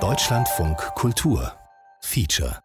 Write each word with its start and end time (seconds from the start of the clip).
Deutschlandfunk 0.00 0.78
Kultur 0.94 1.54
Feature 2.00 2.58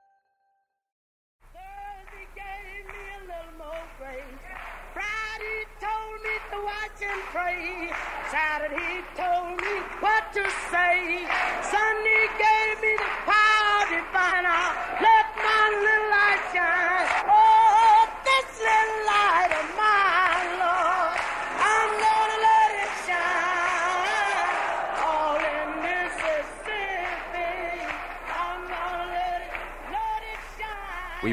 Saturday 8.31 9.03
told 9.15 9.59
me 9.61 9.81
what 9.99 10.23
to 10.33 10.43
say. 10.71 11.27
Sunday 11.61 12.27
gave 12.37 12.56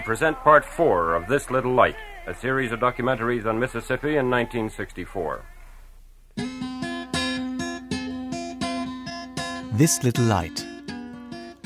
present 0.04 0.38
part 0.40 0.64
four 0.66 1.14
of 1.14 1.26
This 1.28 1.50
Little 1.50 1.72
Light, 1.72 1.96
a 2.26 2.34
series 2.34 2.72
of 2.72 2.80
documentaries 2.80 3.46
on 3.46 3.58
Mississippi 3.58 4.16
in 4.18 4.30
1964. 4.30 5.42
This 9.78 10.02
Little 10.02 10.26
Light. 10.26 10.66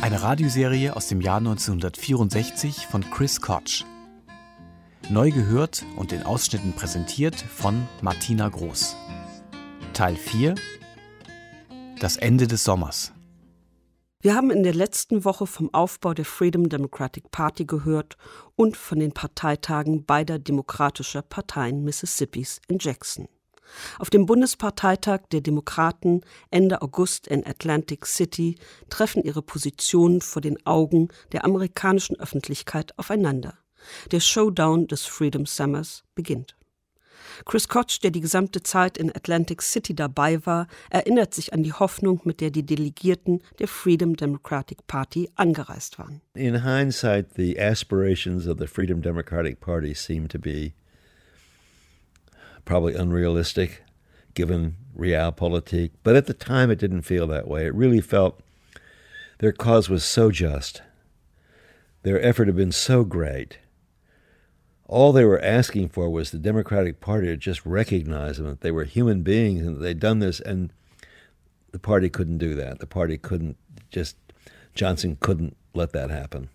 Eine 0.00 0.22
Radioserie 0.22 0.94
aus 0.94 1.08
dem 1.08 1.20
Jahr 1.20 1.38
1964 1.38 2.86
von 2.86 3.02
Chris 3.10 3.40
Koch. 3.40 3.84
Neu 5.10 5.32
gehört 5.32 5.84
und 5.96 6.12
in 6.12 6.22
Ausschnitten 6.22 6.74
präsentiert 6.74 7.34
von 7.34 7.88
Martina 8.02 8.48
Groß. 8.48 8.96
Teil 9.94 10.14
4 10.14 10.54
Das 11.98 12.16
Ende 12.16 12.46
des 12.46 12.62
Sommers. 12.62 13.12
Wir 14.20 14.34
haben 14.34 14.50
in 14.50 14.64
der 14.64 14.74
letzten 14.74 15.24
Woche 15.24 15.46
vom 15.46 15.72
Aufbau 15.72 16.12
der 16.12 16.24
Freedom 16.24 16.68
Democratic 16.68 17.30
Party 17.30 17.64
gehört 17.64 18.16
und 18.56 18.76
von 18.76 18.98
den 18.98 19.12
Parteitagen 19.12 20.04
beider 20.06 20.40
demokratischer 20.40 21.22
Parteien 21.22 21.84
Mississippis 21.84 22.60
in 22.66 22.78
Jackson. 22.80 23.28
Auf 24.00 24.10
dem 24.10 24.26
Bundesparteitag 24.26 25.20
der 25.30 25.40
Demokraten 25.40 26.22
Ende 26.50 26.82
August 26.82 27.28
in 27.28 27.46
Atlantic 27.46 28.06
City 28.06 28.56
treffen 28.90 29.22
ihre 29.22 29.42
Positionen 29.42 30.20
vor 30.20 30.42
den 30.42 30.66
Augen 30.66 31.10
der 31.30 31.44
amerikanischen 31.44 32.18
Öffentlichkeit 32.18 32.98
aufeinander. 32.98 33.56
Der 34.10 34.18
Showdown 34.18 34.88
des 34.88 35.04
Freedom 35.04 35.46
Summers 35.46 36.02
beginnt. 36.16 36.57
Chris 37.44 37.68
Koch, 37.68 37.98
der 38.02 38.10
die 38.10 38.20
gesamte 38.20 38.62
Zeit 38.62 38.98
in 38.98 39.14
Atlantic 39.14 39.62
City 39.62 39.94
dabei 39.94 40.44
war, 40.46 40.66
erinnert 40.90 41.34
sich 41.34 41.52
an 41.52 41.62
die 41.62 41.72
Hoffnung, 41.72 42.20
mit 42.24 42.40
der 42.40 42.50
die 42.50 42.64
Delegierten 42.64 43.42
der 43.58 43.68
Freedom 43.68 44.16
Democratic 44.16 44.86
Party 44.86 45.30
angereist 45.36 45.98
waren. 45.98 46.20
In 46.34 46.62
hindsight, 46.62 47.34
the 47.34 47.58
aspirations 47.58 48.46
of 48.46 48.58
the 48.58 48.66
Freedom 48.66 49.00
Democratic 49.00 49.60
Party 49.60 49.94
seem 49.94 50.28
to 50.28 50.38
be 50.38 50.72
probably 52.64 52.94
unrealistic 52.94 53.82
given 54.34 54.76
realpolitik. 54.96 55.92
But 56.04 56.16
at 56.16 56.26
the 56.26 56.34
time, 56.34 56.70
it 56.70 56.78
didn't 56.78 57.02
feel 57.02 57.26
that 57.28 57.48
way. 57.48 57.66
It 57.66 57.74
really 57.74 58.00
felt 58.00 58.40
their 59.38 59.52
cause 59.52 59.88
was 59.88 60.04
so 60.04 60.30
just, 60.30 60.82
their 62.02 62.20
effort 62.22 62.46
had 62.46 62.56
been 62.56 62.72
so 62.72 63.04
great. 63.04 63.58
All 64.88 65.12
they 65.12 65.24
were 65.24 65.40
asking 65.40 65.90
for 65.90 66.08
was 66.08 66.30
the 66.30 66.38
Democratic 66.38 66.98
Party 67.00 67.26
to 67.26 67.36
just 67.36 67.64
recognize 67.66 68.38
them, 68.38 68.46
that 68.46 68.62
they 68.62 68.70
were 68.70 68.84
human 68.84 69.22
beings 69.22 69.66
and 69.66 69.80
they'd 69.82 70.00
done 70.00 70.20
this, 70.20 70.40
and 70.40 70.72
the 71.72 71.78
party 71.78 72.08
couldn't 72.08 72.38
do 72.38 72.54
that. 72.54 72.78
The 72.78 72.86
party 72.86 73.18
couldn't 73.18 73.58
just, 73.90 74.16
Johnson 74.74 75.18
couldn't 75.20 75.56
let 75.74 75.92
that 75.92 76.10
happen. 76.10 76.48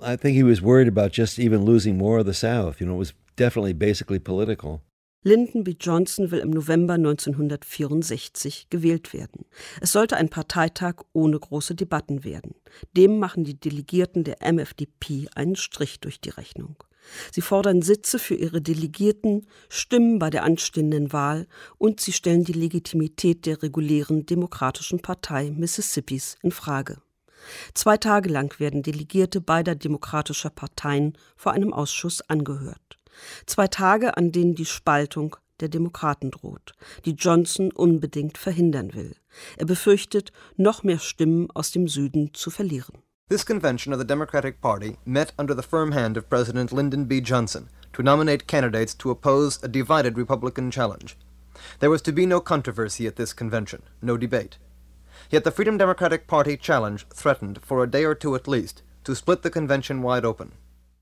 I 0.00 0.14
think 0.14 0.36
he 0.36 0.44
was 0.44 0.62
worried 0.62 0.86
about 0.86 1.10
just 1.12 1.40
even 1.40 1.64
losing 1.64 1.98
more 1.98 2.20
of 2.20 2.26
the 2.26 2.34
South. 2.34 2.80
You 2.80 2.86
know, 2.86 2.94
it 2.94 2.98
was 2.98 3.14
definitely 3.34 3.72
basically 3.72 4.20
political. 4.20 4.82
Lyndon 5.22 5.64
B. 5.64 5.76
Johnson 5.78 6.30
will 6.30 6.40
im 6.40 6.50
November 6.50 6.94
1964 6.94 8.68
gewählt 8.70 9.12
werden. 9.12 9.44
Es 9.82 9.92
sollte 9.92 10.16
ein 10.16 10.30
Parteitag 10.30 11.02
ohne 11.12 11.38
große 11.38 11.74
Debatten 11.74 12.24
werden. 12.24 12.54
Dem 12.96 13.18
machen 13.18 13.44
die 13.44 13.60
Delegierten 13.60 14.24
der 14.24 14.38
MFDP 14.40 15.28
einen 15.34 15.56
Strich 15.56 16.00
durch 16.00 16.20
die 16.20 16.30
Rechnung. 16.30 16.76
Sie 17.32 17.40
fordern 17.40 17.82
Sitze 17.82 18.18
für 18.18 18.34
ihre 18.34 18.60
Delegierten, 18.60 19.46
stimmen 19.68 20.18
bei 20.18 20.30
der 20.30 20.44
anstehenden 20.44 21.12
Wahl 21.12 21.46
und 21.78 22.00
sie 22.00 22.12
stellen 22.12 22.44
die 22.44 22.52
Legitimität 22.52 23.46
der 23.46 23.62
regulären 23.62 24.26
Demokratischen 24.26 25.00
Partei 25.00 25.50
Mississippis 25.50 26.36
in 26.42 26.52
Frage. 26.52 26.98
Zwei 27.74 27.96
Tage 27.96 28.28
lang 28.28 28.58
werden 28.60 28.82
Delegierte 28.82 29.40
beider 29.40 29.74
demokratischer 29.74 30.50
Parteien 30.50 31.16
vor 31.36 31.52
einem 31.52 31.72
Ausschuss 31.72 32.20
angehört. 32.22 32.98
Zwei 33.46 33.66
Tage, 33.68 34.16
an 34.16 34.32
denen 34.32 34.54
die 34.54 34.66
Spaltung 34.66 35.36
der 35.60 35.68
Demokraten 35.68 36.30
droht, 36.30 36.72
die 37.04 37.12
Johnson 37.12 37.70
unbedingt 37.72 38.38
verhindern 38.38 38.94
will. 38.94 39.16
Er 39.56 39.66
befürchtet, 39.66 40.32
noch 40.56 40.82
mehr 40.82 40.98
Stimmen 40.98 41.50
aus 41.50 41.70
dem 41.70 41.86
Süden 41.88 42.32
zu 42.34 42.50
verlieren. 42.50 42.98
This 43.30 43.44
convention 43.44 43.92
of 43.92 44.00
the 44.00 44.04
Democratic 44.04 44.60
Party 44.60 44.96
met 45.06 45.30
under 45.38 45.54
the 45.54 45.62
firm 45.62 45.92
hand 45.92 46.16
of 46.16 46.28
President 46.28 46.72
Lyndon 46.72 47.04
B. 47.04 47.20
Johnson 47.20 47.68
to 47.92 48.02
nominate 48.02 48.48
candidates 48.48 48.92
to 48.94 49.12
oppose 49.12 49.62
a 49.62 49.68
divided 49.68 50.18
Republican 50.18 50.68
challenge. 50.72 51.16
There 51.78 51.90
was 51.90 52.02
to 52.02 52.12
be 52.12 52.26
no 52.26 52.40
controversy 52.40 53.06
at 53.06 53.14
this 53.14 53.32
convention, 53.32 53.84
no 54.02 54.16
debate. 54.16 54.58
Yet 55.30 55.44
the 55.44 55.52
Freedom 55.52 55.78
Democratic 55.78 56.26
Party 56.26 56.56
challenge 56.56 57.06
threatened, 57.14 57.60
for 57.62 57.84
a 57.84 57.88
day 57.88 58.04
or 58.04 58.16
two 58.16 58.34
at 58.34 58.48
least, 58.48 58.82
to 59.04 59.14
split 59.14 59.42
the 59.42 59.50
convention 59.50 60.02
wide 60.02 60.24
open. 60.24 60.50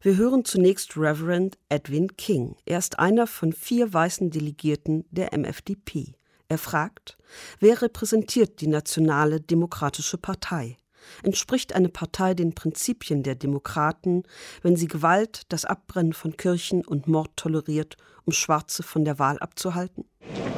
Wir 0.02 0.18
hören 0.18 0.44
zunächst 0.44 0.98
Reverend 0.98 1.56
Edwin 1.70 2.14
King. 2.18 2.56
Er 2.66 2.76
ist 2.76 2.98
einer 2.98 3.26
von 3.26 3.54
vier 3.54 3.94
weißen 3.94 4.28
Delegierten 4.28 5.06
der 5.10 5.32
MFDP. 5.32 6.12
Er 6.50 6.58
fragt, 6.58 7.16
wer 7.58 7.80
repräsentiert 7.80 8.60
die 8.60 8.68
Nationale 8.68 9.40
Demokratische 9.40 10.18
Partei? 10.18 10.76
Entspricht 11.22 11.74
eine 11.74 11.88
Partei 11.88 12.34
den 12.34 12.54
Prinzipien 12.54 13.22
der 13.22 13.34
Demokraten, 13.34 14.24
wenn 14.62 14.76
sie 14.76 14.88
Gewalt, 14.88 15.42
das 15.48 15.64
Abbrennen 15.64 16.12
von 16.12 16.36
Kirchen 16.36 16.84
und 16.84 17.08
Mord 17.08 17.30
toleriert, 17.36 17.96
um 18.24 18.32
Schwarze 18.32 18.82
von 18.82 19.04
der 19.04 19.18
Wahl 19.18 19.38
abzuhalten? 19.38 20.04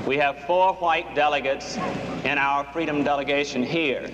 We 0.06 0.18
have 0.18 0.36
four 0.46 0.74
white 0.80 1.14
delegates 1.14 1.78
in 2.24 2.36
our 2.38 2.64
freedom 2.72 3.04
delegation 3.04 3.62
here. 3.62 4.10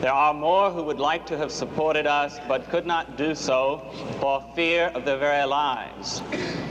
There 0.00 0.12
are 0.12 0.34
more 0.34 0.70
who 0.70 0.82
would 0.82 1.00
like 1.00 1.24
to 1.26 1.38
have 1.38 1.50
supported 1.50 2.06
us 2.06 2.38
but 2.46 2.68
could 2.70 2.86
not 2.86 3.16
do 3.16 3.34
so 3.34 3.80
for 4.20 4.44
fear 4.54 4.92
of 4.94 5.04
their 5.04 5.16
very 5.16 5.46
lives. 5.46 6.22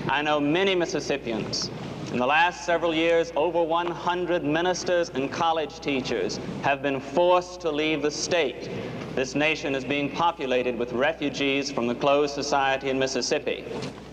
I 0.07 0.21
know 0.21 0.39
many 0.39 0.75
Mississippians. 0.75 1.71
In 2.13 2.19
the 2.19 2.25
last 2.25 2.65
several 2.65 2.93
years, 2.93 3.33
over 3.35 3.61
100 3.61 4.43
ministers 4.43 5.09
and 5.09 5.29
college 5.29 5.81
teachers 5.81 6.39
have 6.61 6.81
been 6.81 7.01
forced 7.01 7.59
to 7.61 7.71
leave 7.71 8.01
the 8.01 8.11
state. 8.11 8.69
This 9.17 9.33
nation 9.33 9.73
is 9.73 9.83
being 9.83 10.11
populated 10.11 10.77
with 10.77 10.93
refugees 10.93 11.71
from 11.71 11.87
the 11.87 11.95
closed 11.95 12.35
society 12.35 12.91
in 12.91 12.99
Mississippi. 12.99 13.61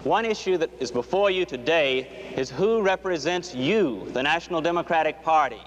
One 0.02 0.24
issue 0.24 0.56
that 0.56 0.70
is 0.80 0.90
before 0.90 1.30
you 1.30 1.44
today 1.44 2.32
is 2.38 2.48
who 2.48 2.80
represents 2.80 3.54
you, 3.54 4.08
the 4.14 4.22
National 4.22 4.62
Democratic 4.62 5.22
Party. 5.22 5.60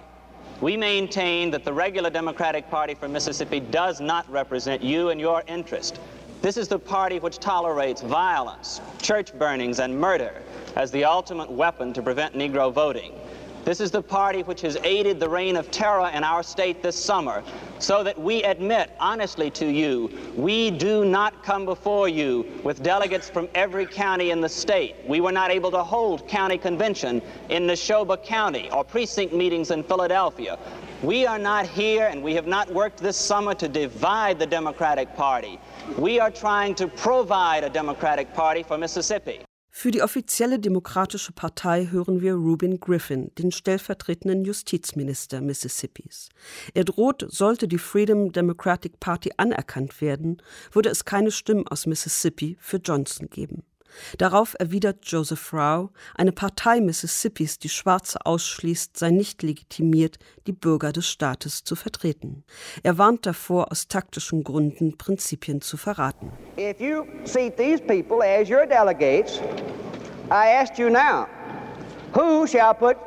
We 0.59 0.75
maintain 0.75 1.51
that 1.51 1.63
the 1.63 1.71
regular 1.71 2.09
Democratic 2.09 2.67
Party 2.71 2.95
from 2.95 3.13
Mississippi 3.13 3.59
does 3.59 4.01
not 4.01 4.27
represent 4.27 4.81
you 4.81 5.09
and 5.09 5.21
your 5.21 5.43
interest. 5.45 5.99
This 6.41 6.57
is 6.57 6.67
the 6.67 6.79
party 6.79 7.19
which 7.19 7.37
tolerates 7.37 8.01
violence, 8.01 8.81
church 9.03 9.37
burnings, 9.37 9.77
and 9.79 10.01
murder 10.01 10.41
as 10.75 10.89
the 10.89 11.03
ultimate 11.03 11.51
weapon 11.51 11.93
to 11.93 12.01
prevent 12.01 12.33
Negro 12.33 12.73
voting. 12.73 13.13
This 13.67 13.81
is 13.81 13.91
the 13.91 14.01
party 14.01 14.43
which 14.43 14.61
has 14.61 14.77
aided 14.85 15.19
the 15.19 15.27
reign 15.27 15.57
of 15.57 15.69
terror 15.71 16.09
in 16.13 16.23
our 16.23 16.41
state 16.41 16.81
this 16.81 16.95
summer, 16.95 17.43
so 17.79 18.01
that 18.01 18.17
we 18.17 18.41
admit 18.43 18.91
honestly 18.97 19.51
to 19.51 19.65
you, 19.65 20.09
we 20.37 20.71
do 20.71 21.03
not 21.03 21.43
come 21.43 21.65
before 21.65 22.07
you 22.07 22.45
with 22.63 22.81
delegates 22.81 23.29
from 23.29 23.49
every 23.55 23.85
county 23.85 24.31
in 24.31 24.39
the 24.39 24.47
state. 24.47 24.95
We 25.05 25.19
were 25.19 25.33
not 25.33 25.51
able 25.51 25.69
to 25.71 25.83
hold 25.83 26.29
county 26.29 26.57
convention 26.57 27.21
in 27.49 27.67
Neshoba 27.67 28.23
County 28.23 28.71
or 28.71 28.85
precinct 28.85 29.33
meetings 29.33 29.69
in 29.69 29.83
Philadelphia. 29.83 30.57
We 31.03 31.25
are 31.25 31.37
not 31.37 31.65
here 31.65 32.07
and 32.07 32.23
we 32.23 32.35
have 32.35 32.47
not 32.47 32.73
worked 32.73 32.99
this 33.01 33.17
summer 33.17 33.53
to 33.55 33.67
divide 33.67 34.39
the 34.39 34.47
Democratic 34.47 35.13
Party. 35.17 35.59
We 35.97 36.21
are 36.21 36.31
trying 36.31 36.73
to 36.75 36.87
provide 36.87 37.65
a 37.65 37.69
Democratic 37.69 38.33
Party 38.33 38.63
for 38.63 38.77
Mississippi. 38.77 39.41
Für 39.79 39.91
die 39.91 40.01
offizielle 40.01 40.57
Demokratische 40.57 41.31
Partei 41.31 41.89
hören 41.91 42.19
wir 42.19 42.33
Rubin 42.33 42.79
Griffin, 42.79 43.29
den 43.35 43.51
stellvertretenden 43.51 44.43
Justizminister 44.43 45.39
Mississippis. 45.39 46.29
Er 46.73 46.83
droht, 46.83 47.27
sollte 47.29 47.67
die 47.67 47.77
Freedom 47.77 48.31
Democratic 48.31 48.99
Party 48.99 49.33
anerkannt 49.37 50.01
werden, 50.01 50.41
würde 50.71 50.89
es 50.89 51.05
keine 51.05 51.29
Stimmen 51.29 51.67
aus 51.67 51.85
Mississippi 51.85 52.57
für 52.59 52.77
Johnson 52.77 53.29
geben. 53.29 53.61
Darauf 54.17 54.55
erwidert 54.59 54.99
Joseph 55.03 55.53
Rao, 55.53 55.91
eine 56.15 56.31
Partei 56.31 56.81
Mississippis, 56.81 57.59
die 57.59 57.69
Schwarze 57.69 58.25
ausschließt, 58.25 58.97
sei 58.97 59.09
nicht 59.09 59.43
legitimiert, 59.43 60.17
die 60.47 60.53
Bürger 60.53 60.91
des 60.91 61.07
Staates 61.07 61.63
zu 61.63 61.75
vertreten. 61.75 62.43
Er 62.83 62.97
warnt 62.97 63.25
davor, 63.25 63.71
aus 63.71 63.87
taktischen 63.87 64.43
Gründen 64.43 64.97
Prinzipien 64.97 65.61
zu 65.61 65.77
verraten. 65.77 66.31
If 66.57 66.79
you 66.79 67.05
seat 67.25 67.57
these 67.57 67.81
people 67.81 68.21
as 68.21 68.49
your 68.49 68.65
delegates, 68.65 69.39
I 70.29 70.49
ask 70.61 70.77
you 70.77 70.89
now, 70.89 71.27
who 72.13 72.45
shall 72.47 72.73
put 72.73 72.97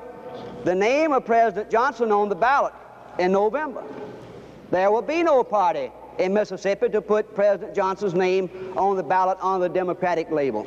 the 0.65 0.75
name 0.75 1.13
of 1.13 1.25
President 1.25 1.71
Johnson 1.71 2.11
on 2.13 2.29
the 2.29 2.37
ballot 2.37 2.73
in 3.19 3.33
November? 3.33 3.83
There 4.71 4.91
will 4.91 5.03
be 5.03 5.23
no 5.23 5.43
party 5.43 5.91
in 6.19 6.35
Mississippi 6.35 6.89
to 6.89 7.01
put 7.01 7.35
President 7.35 7.75
Johnson's 7.75 8.15
name 8.15 8.51
on 8.77 8.97
the 8.97 9.03
ballot 9.03 9.39
on 9.41 9.61
the 9.61 9.69
Democratic 9.69 10.31
label. 10.31 10.67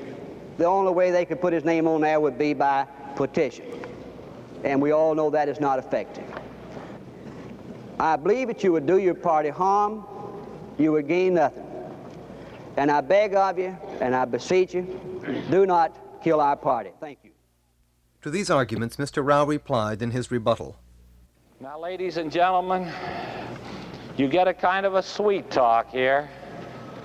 The 0.58 0.66
only 0.66 0.92
way 0.92 1.12
they 1.12 1.26
could 1.26 1.42
put 1.42 1.54
his 1.54 1.64
name 1.64 1.88
on 1.88 2.02
there 2.02 2.20
would 2.20 2.38
be 2.38 2.54
by 2.54 2.86
petition. 3.16 3.66
And 4.64 4.82
we 4.82 4.92
all 4.92 5.16
know 5.16 5.30
that 5.30 5.50
is 5.50 5.60
not 5.60 5.80
effective. 5.80 6.26
I 8.00 8.16
believe 8.16 8.48
that 8.48 8.64
you 8.64 8.72
would 8.72 8.86
do 8.86 8.98
your 8.98 9.14
party 9.14 9.50
harm, 9.50 10.06
you 10.78 10.92
would 10.92 11.08
gain 11.08 11.36
nothing. 11.36 11.64
And 12.78 12.90
I 12.90 13.02
beg 13.02 13.36
of 13.36 13.60
you, 13.60 13.78
and 14.02 14.16
I 14.16 14.26
beseech 14.26 14.74
you, 14.74 15.22
do 15.52 15.66
not 15.66 16.24
kill 16.24 16.42
our 16.42 16.56
party. 16.56 16.92
Thank 17.00 17.20
you. 17.24 17.32
To 18.24 18.32
these 18.32 18.50
arguments, 18.50 18.96
Mr. 18.96 19.24
Rauh 19.24 19.48
replied 19.48 20.02
in 20.02 20.12
his 20.12 20.32
rebuttal. 20.32 20.78
Now, 21.60 21.80
ladies 21.80 22.18
and 22.18 22.32
gentlemen, 22.32 22.92
you 24.18 24.28
get 24.28 24.48
a 24.48 24.54
kind 24.54 24.86
of 24.86 24.96
a 24.96 25.02
sweet 25.02 25.50
talk 25.50 25.90
here. 25.90 26.30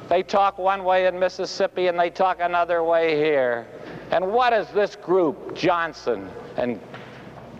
They 0.08 0.22
talk 0.22 0.58
one 0.58 0.84
way 0.84 1.06
in 1.06 1.18
Mississippi 1.18 1.86
and 1.86 1.98
they 1.98 2.10
talk 2.10 2.38
another 2.40 2.82
way 2.82 3.16
here. 3.16 3.66
And 4.10 4.32
what 4.32 4.50
does 4.50 4.68
this 4.70 4.96
group, 4.96 5.54
Johnson 5.54 6.30
and 6.56 6.80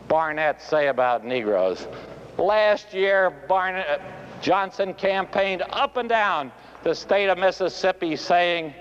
Barnett, 0.07 0.61
say 0.63 0.89
about 0.89 1.25
Negroes? 1.25 1.87
Last 2.37 2.95
year, 2.95 3.31
Barnett, 3.49 4.01
Johnson 4.41 4.95
campaigned 4.95 5.63
up 5.71 5.97
and 5.97 6.09
down 6.09 6.53
the 6.85 6.95
state 6.95 7.29
of 7.29 7.39
Mississippi 7.39 8.17
saying, 8.17 8.73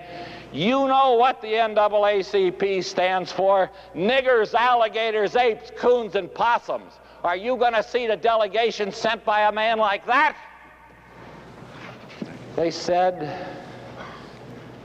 you 0.52 0.86
know 0.86 1.14
what 1.14 1.42
the 1.42 1.48
NAACP 1.48 2.82
stands 2.84 3.32
for 3.32 3.70
niggers, 3.94 4.54
alligators, 4.54 5.36
apes, 5.36 5.70
coons, 5.76 6.14
and 6.14 6.32
possums. 6.32 6.92
Are 7.22 7.36
you 7.36 7.56
going 7.56 7.74
to 7.74 7.82
see 7.82 8.06
the 8.06 8.16
delegation 8.16 8.92
sent 8.92 9.24
by 9.24 9.48
a 9.48 9.52
man 9.52 9.78
like 9.78 10.06
that? 10.06 10.36
They 12.58 12.72
said, 12.72 13.46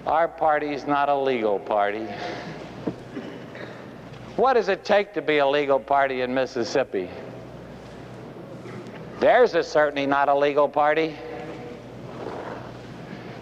Our 0.06 0.28
party's 0.28 0.86
not 0.86 1.10
a 1.10 1.18
legal 1.18 1.58
party. 1.58 2.06
What 4.36 4.54
does 4.54 4.70
it 4.70 4.86
take 4.86 5.12
to 5.16 5.24
be 5.24 5.40
a 5.40 5.48
legal 5.48 5.80
party 5.80 6.22
in 6.22 6.32
Mississippi? 6.32 7.10
Theirs 9.20 9.56
is 9.56 9.66
certainly 9.66 10.06
not 10.06 10.30
a 10.30 10.36
legal 10.36 10.70
party. 10.70 11.16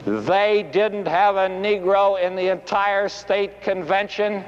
They 0.06 0.64
didn't 0.72 1.10
have 1.10 1.36
a 1.36 1.50
Negro 1.50 2.18
in 2.18 2.38
the 2.38 2.48
entire 2.54 3.10
state 3.10 3.62
convention. 3.62 4.46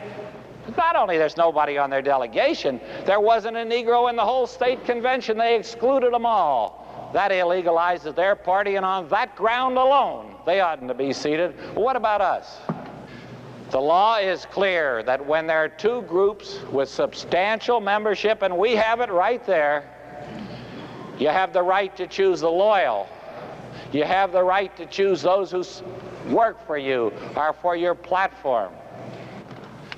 Not 0.77 0.95
only 0.95 1.17
there's 1.17 1.35
nobody 1.35 1.77
on 1.77 1.89
their 1.89 2.01
delegation, 2.01 2.79
there 3.03 3.19
wasn't 3.19 3.57
a 3.57 3.65
Negro 3.65 4.09
in 4.09 4.15
the 4.15 4.23
whole 4.23 4.47
state 4.47 4.85
convention. 4.85 5.37
They 5.37 5.57
excluded 5.57 6.13
them 6.13 6.25
all. 6.25 6.82
That 7.13 7.31
illegalizes 7.31 8.15
their 8.15 8.35
party, 8.35 8.75
and 8.75 8.85
on 8.85 9.07
that 9.09 9.35
ground 9.35 9.77
alone, 9.77 10.35
they 10.45 10.59
oughtn't 10.61 10.87
to 10.87 10.95
be 10.95 11.13
seated. 11.13 11.55
What 11.75 11.95
about 11.95 12.21
us? 12.21 12.57
The 13.69 13.79
law 13.79 14.17
is 14.17 14.45
clear 14.45 15.03
that 15.03 15.25
when 15.25 15.47
there 15.47 15.63
are 15.63 15.69
two 15.69 16.01
groups 16.03 16.59
with 16.71 16.89
substantial 16.89 17.79
membership, 17.79 18.41
and 18.41 18.57
we 18.57 18.75
have 18.75 18.99
it 18.99 19.09
right 19.09 19.43
there, 19.45 19.89
you 21.19 21.27
have 21.27 21.53
the 21.53 21.61
right 21.61 21.95
to 21.97 22.07
choose 22.07 22.41
the 22.41 22.49
loyal. 22.49 23.07
You 23.91 24.03
have 24.03 24.31
the 24.31 24.43
right 24.43 24.75
to 24.77 24.87
choose 24.87 25.21
those 25.21 25.51
who 25.51 25.63
work 26.33 26.65
for 26.65 26.77
you 26.77 27.13
or 27.35 27.53
for 27.53 27.75
your 27.75 27.93
platform. 27.93 28.73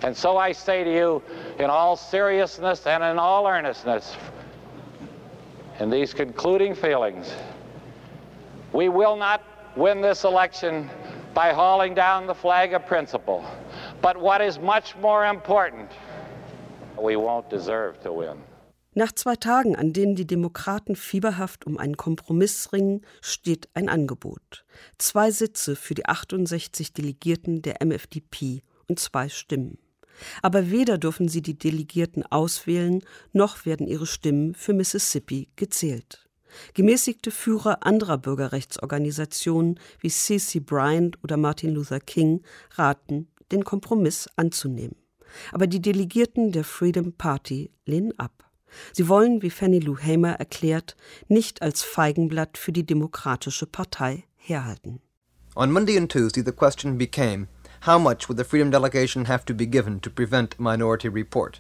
And 0.02 0.16
so 0.16 0.38
I 0.38 0.52
say 0.52 0.84
to 0.84 0.94
you, 0.94 1.24
in 1.60 1.70
all 1.70 1.96
seriousness 1.96 2.86
and 2.86 3.04
in 3.04 3.18
all 3.18 3.48
earnestness, 3.48 4.16
in 5.80 5.90
these 5.90 6.14
concluding 6.14 6.76
feelings. 6.76 7.34
We 8.74 8.90
will 8.90 9.16
not 9.16 9.42
win 9.76 10.02
this 10.02 10.24
election 10.24 10.90
by 11.34 11.52
hauling 11.54 11.96
down 11.96 12.28
the 12.28 12.34
flag 12.34 12.74
of 12.74 12.86
principle. 12.86 13.44
But 14.02 14.18
what 14.18 14.42
is 14.42 14.60
much 14.60 14.96
more 15.02 15.26
important, 15.26 15.90
we 16.98 17.16
won't 17.16 17.50
deserve 17.50 18.02
to 18.04 18.12
win. 18.12 18.38
Nach 18.98 19.12
zwei 19.12 19.36
Tagen, 19.36 19.76
an 19.76 19.92
denen 19.92 20.16
die 20.16 20.26
Demokraten 20.26 20.96
fieberhaft 20.96 21.68
um 21.68 21.78
einen 21.78 21.98
Kompromiss 21.98 22.72
ringen, 22.72 23.02
steht 23.22 23.68
ein 23.74 23.90
Angebot. 23.90 24.64
Zwei 24.98 25.32
Sitze 25.32 25.76
für 25.76 25.96
die 25.96 26.06
68 26.06 26.94
Delegierten 26.94 27.62
der 27.62 27.86
MFDP 27.86 28.62
und 28.88 28.98
zwei 29.02 29.28
Stimmen. 29.28 29.80
Aber 30.42 30.72
weder 30.72 30.98
dürfen 30.98 31.28
sie 31.28 31.42
die 31.42 31.58
Delegierten 31.58 32.24
auswählen, 32.24 33.02
noch 33.34 33.66
werden 33.66 33.88
ihre 33.88 34.06
Stimmen 34.06 34.56
für 34.56 34.74
Mississippi 34.74 35.50
gezählt. 35.56 36.28
Gemäßigte 36.74 37.32
Führer 37.32 37.86
anderer 37.86 38.18
Bürgerrechtsorganisationen 38.18 39.80
wie 40.00 40.10
C.C. 40.10 40.62
Bryant 40.62 41.22
oder 41.24 41.38
Martin 41.38 41.72
Luther 41.72 42.00
King 42.00 42.44
raten, 42.72 43.28
den 43.52 43.64
Kompromiss 43.64 44.30
anzunehmen. 44.36 44.96
Aber 45.52 45.68
die 45.68 45.82
Delegierten 45.82 46.52
der 46.52 46.64
Freedom 46.64 47.14
Party 47.14 47.72
lehnen 47.86 48.18
ab. 48.18 48.46
Sie 48.94 49.08
wollen, 49.08 49.42
wie 49.42 49.50
Fannie 49.50 49.80
Lou 49.80 49.98
Hamer 49.98 50.34
erklärt, 50.34 50.96
nicht 51.28 51.62
als 51.62 51.84
Feigenblatt 51.84 52.58
für 52.58 52.72
die 52.72 52.86
Demokratische 52.86 53.66
Partei 53.66 54.26
herhalten. 54.38 55.02
On 55.56 55.72
Monday 55.72 55.98
and 55.98 56.12
Tuesday 56.12 56.44
the 56.44 56.52
question 56.52 56.98
became 56.98 57.48
how 57.86 58.00
much 58.00 58.28
would 58.28 58.36
the 58.36 58.44
Freedom 58.44 58.72
Delegation 58.72 59.26
have 59.26 59.46
to 59.46 59.54
be 59.54 59.68
given 59.68 60.00
to 60.00 60.10
prevent 60.10 60.60
Minority 60.60 61.08
Report? 61.08 61.60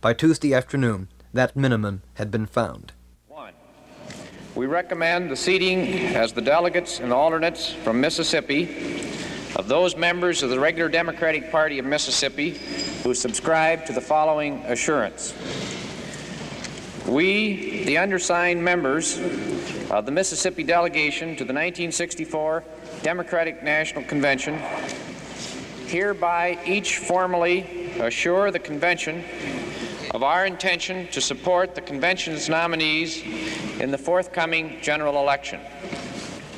By 0.00 0.12
Tuesday 0.12 0.52
afternoon, 0.52 1.06
that 1.32 1.54
minimum 1.54 2.02
had 2.14 2.28
been 2.28 2.46
found. 2.46 2.92
One, 3.28 3.54
we 4.56 4.66
recommend 4.66 5.30
the 5.30 5.36
seating 5.36 6.16
as 6.16 6.32
the 6.32 6.40
delegates 6.40 6.98
and 6.98 7.12
alternates 7.12 7.70
from 7.70 8.00
Mississippi 8.00 8.64
of 9.54 9.68
those 9.68 9.94
members 9.94 10.42
of 10.42 10.50
the 10.50 10.58
regular 10.58 10.88
Democratic 10.88 11.52
Party 11.52 11.78
of 11.78 11.84
Mississippi 11.84 12.50
who 13.04 13.14
subscribe 13.14 13.86
to 13.86 13.92
the 13.92 14.00
following 14.00 14.64
assurance. 14.64 15.34
We, 17.06 17.84
the 17.84 17.96
undersigned 17.96 18.64
members 18.64 19.20
of 19.88 20.04
the 20.04 20.10
Mississippi 20.10 20.64
delegation 20.64 21.28
to 21.36 21.44
the 21.44 21.54
1964 21.54 22.64
Democratic 23.04 23.62
National 23.62 24.02
Convention, 24.02 24.60
hereby 25.90 26.58
each 26.64 26.98
formally 26.98 27.90
assure 27.98 28.50
the 28.50 28.58
convention 28.58 29.24
of 30.12 30.22
our 30.22 30.46
intention 30.46 31.08
to 31.08 31.20
support 31.20 31.74
the 31.74 31.80
convention's 31.80 32.48
nominees 32.48 33.22
in 33.80 33.90
the 33.90 33.98
forthcoming 33.98 34.78
general 34.80 35.20
election. 35.20 35.60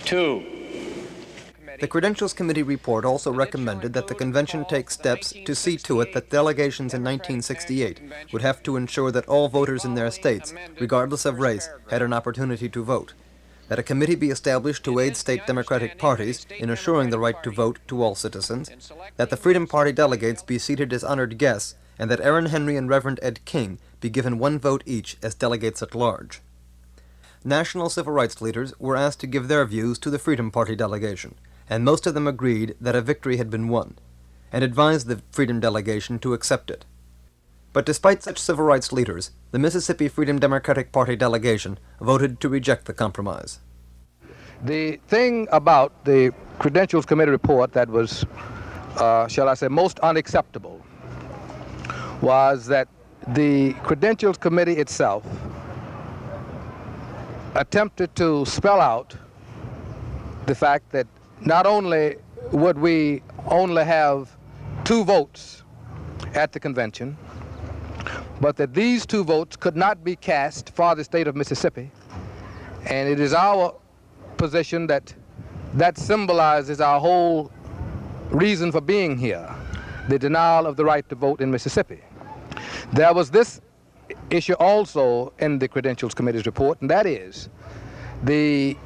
Two, 0.04 0.44
the 1.80 1.88
Credentials 1.88 2.32
Committee 2.32 2.62
report 2.62 3.04
also 3.04 3.32
recommended 3.32 3.92
that 3.94 4.06
the 4.06 4.14
convention 4.14 4.64
take 4.66 4.90
steps 4.90 5.32
to 5.44 5.54
see 5.54 5.76
to 5.78 6.00
it 6.00 6.12
that 6.12 6.30
delegations 6.30 6.94
in 6.94 7.02
1968 7.02 8.00
would 8.32 8.42
have 8.42 8.62
to 8.62 8.76
ensure 8.76 9.10
that 9.10 9.26
all 9.26 9.48
voters 9.48 9.84
in 9.84 9.94
their 9.94 10.10
states, 10.10 10.54
regardless 10.78 11.24
of 11.24 11.40
race, 11.40 11.68
had 11.90 12.02
an 12.02 12.12
opportunity 12.12 12.68
to 12.68 12.84
vote 12.84 13.14
that 13.68 13.78
a 13.78 13.82
committee 13.82 14.14
be 14.14 14.30
established 14.30 14.84
to 14.84 14.98
aid 14.98 15.16
state 15.16 15.46
Democratic 15.46 15.98
parties 15.98 16.46
in 16.58 16.70
assuring 16.70 17.10
the 17.10 17.18
right 17.18 17.42
to 17.42 17.50
vote 17.50 17.78
to 17.88 18.02
all 18.02 18.14
citizens, 18.14 18.70
that 19.16 19.30
the 19.30 19.36
Freedom 19.36 19.66
Party 19.66 19.92
delegates 19.92 20.42
be 20.42 20.58
seated 20.58 20.92
as 20.92 21.04
honored 21.04 21.38
guests, 21.38 21.74
and 21.98 22.10
that 22.10 22.20
Aaron 22.20 22.46
Henry 22.46 22.76
and 22.76 22.88
Reverend 22.88 23.20
Ed 23.22 23.44
King 23.44 23.78
be 24.00 24.10
given 24.10 24.38
one 24.38 24.58
vote 24.58 24.82
each 24.86 25.16
as 25.22 25.34
delegates 25.34 25.82
at 25.82 25.94
large. 25.94 26.40
National 27.44 27.88
civil 27.88 28.12
rights 28.12 28.40
leaders 28.40 28.72
were 28.78 28.96
asked 28.96 29.20
to 29.20 29.26
give 29.26 29.48
their 29.48 29.64
views 29.64 29.98
to 29.98 30.10
the 30.10 30.18
Freedom 30.18 30.50
Party 30.50 30.76
delegation, 30.76 31.34
and 31.68 31.84
most 31.84 32.06
of 32.06 32.14
them 32.14 32.26
agreed 32.26 32.74
that 32.80 32.96
a 32.96 33.00
victory 33.00 33.36
had 33.36 33.50
been 33.50 33.68
won, 33.68 33.98
and 34.52 34.62
advised 34.62 35.06
the 35.06 35.22
Freedom 35.30 35.60
delegation 35.60 36.18
to 36.18 36.34
accept 36.34 36.70
it. 36.70 36.84
But 37.72 37.86
despite 37.86 38.22
such 38.22 38.38
civil 38.38 38.64
rights 38.64 38.92
leaders, 38.92 39.30
the 39.50 39.58
Mississippi 39.58 40.08
Freedom 40.08 40.38
Democratic 40.38 40.92
Party 40.92 41.16
delegation 41.16 41.78
voted 42.00 42.38
to 42.40 42.48
reject 42.48 42.84
the 42.84 42.92
compromise. 42.92 43.60
The 44.64 44.98
thing 45.08 45.48
about 45.50 46.04
the 46.04 46.32
Credentials 46.58 47.06
Committee 47.06 47.30
report 47.30 47.72
that 47.72 47.88
was, 47.88 48.26
uh, 48.96 49.26
shall 49.26 49.48
I 49.48 49.54
say, 49.54 49.68
most 49.68 49.98
unacceptable 50.00 50.84
was 52.20 52.66
that 52.66 52.88
the 53.28 53.72
Credentials 53.84 54.36
Committee 54.36 54.76
itself 54.76 55.24
attempted 57.54 58.14
to 58.16 58.44
spell 58.44 58.80
out 58.80 59.16
the 60.46 60.54
fact 60.54 60.90
that 60.90 61.06
not 61.40 61.66
only 61.66 62.16
would 62.52 62.78
we 62.78 63.22
only 63.48 63.84
have 63.84 64.36
two 64.84 65.04
votes 65.04 65.62
at 66.34 66.52
the 66.52 66.60
convention, 66.60 67.16
but 68.40 68.56
that 68.56 68.74
these 68.74 69.06
two 69.06 69.24
votes 69.24 69.56
could 69.56 69.76
not 69.76 70.02
be 70.04 70.16
cast 70.16 70.70
for 70.70 70.94
the 70.94 71.04
state 71.04 71.26
of 71.26 71.36
Mississippi. 71.36 71.90
And 72.86 73.08
it 73.08 73.20
is 73.20 73.32
our 73.34 73.74
position 74.36 74.86
that 74.88 75.14
that 75.74 75.96
symbolizes 75.96 76.80
our 76.80 77.00
whole 77.00 77.50
reason 78.30 78.72
for 78.72 78.80
being 78.80 79.16
here 79.16 79.48
the 80.08 80.18
denial 80.18 80.66
of 80.66 80.76
the 80.76 80.84
right 80.84 81.08
to 81.08 81.14
vote 81.14 81.40
in 81.40 81.50
Mississippi. 81.50 82.00
There 82.92 83.14
was 83.14 83.30
this 83.30 83.60
issue 84.30 84.54
also 84.54 85.32
in 85.38 85.58
the 85.58 85.68
Credentials 85.68 86.14
Committee's 86.14 86.44
report, 86.46 86.80
and 86.80 86.90
that 86.90 87.06
is 87.06 87.48
the 88.24 88.76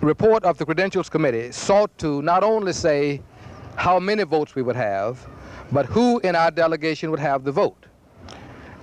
report 0.00 0.44
of 0.44 0.58
the 0.58 0.64
Credentials 0.64 1.08
Committee 1.08 1.50
sought 1.50 1.96
to 1.98 2.22
not 2.22 2.44
only 2.44 2.72
say 2.72 3.20
how 3.76 3.98
many 3.98 4.22
votes 4.24 4.54
we 4.54 4.62
would 4.62 4.76
have, 4.76 5.26
but 5.72 5.86
who 5.86 6.18
in 6.20 6.34
our 6.34 6.50
delegation 6.50 7.10
would 7.10 7.20
have 7.20 7.44
the 7.44 7.52
vote. 7.52 7.86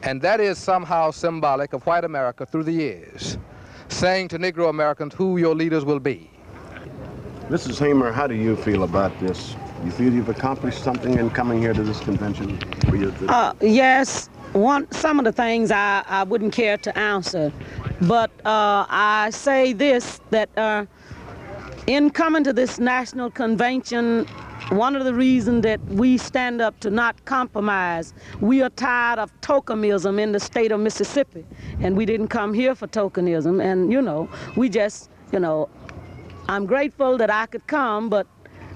And 0.04 0.22
that 0.22 0.40
is 0.40 0.58
somehow 0.58 1.12
symbolic 1.12 1.74
of 1.74 1.86
white 1.86 2.04
America 2.04 2.46
through 2.46 2.64
the 2.64 2.72
years, 2.72 3.38
saying 3.88 4.28
to 4.30 4.40
Negro 4.40 4.70
Americans 4.70 5.14
who 5.14 5.38
your 5.38 5.56
leaders 5.56 5.84
will 5.84 6.00
be. 6.00 6.30
Mrs. 7.50 7.80
Hamer, 7.80 8.12
how 8.12 8.28
do 8.28 8.36
you 8.36 8.56
feel 8.56 8.84
about 8.84 9.18
this? 9.20 9.56
You 9.84 9.92
feel 9.92 10.14
you've 10.14 10.30
accomplished 10.30 10.84
something 10.84 11.18
in 11.18 11.30
coming 11.30 11.60
here 11.60 11.74
to 11.74 11.84
this 11.84 12.00
convention? 12.00 12.58
Uh, 13.28 13.54
yes, 13.62 14.28
one 14.54 14.90
some 14.92 15.20
of 15.20 15.26
the 15.26 15.32
things 15.32 15.70
I, 15.70 16.04
I 16.08 16.24
wouldn't 16.24 16.54
care 16.54 16.78
to 16.78 16.98
answer, 16.98 17.52
but 18.02 18.32
uh, 18.46 18.86
I 18.90 19.30
say 19.32 19.74
this 19.74 20.22
that 20.32 20.50
uh, 20.58 20.86
in 21.88 22.10
coming 22.10 22.44
to 22.46 22.54
this 22.54 22.80
national 22.80 23.30
convention, 23.30 24.28
one 24.70 24.96
of 24.96 25.06
the 25.06 25.14
reasons 25.14 25.62
that 25.64 25.80
we 25.86 26.18
stand 26.18 26.62
up 26.62 26.80
to 26.80 26.90
not 26.90 27.24
compromise, 27.26 28.14
we 28.42 28.62
are 28.64 28.70
tired 28.70 29.20
of 29.20 29.32
tokenism 29.42 30.20
in 30.20 30.32
the 30.32 30.40
state 30.40 30.72
of 30.72 30.80
Mississippi, 30.80 31.46
and 31.80 31.96
we 31.96 32.06
didn't 32.06 32.30
come 32.30 32.54
here 32.54 32.74
for 32.74 32.88
tokenism, 32.88 33.64
and 33.64 33.92
you 33.92 34.02
know, 34.02 34.28
we 34.56 34.70
just, 34.70 35.10
you 35.32 35.40
know, 35.40 35.70
I'm 36.48 36.66
grateful 36.66 37.18
that 37.18 37.30
I 37.30 37.46
could 37.46 37.66
come, 37.68 38.10
but 38.10 38.28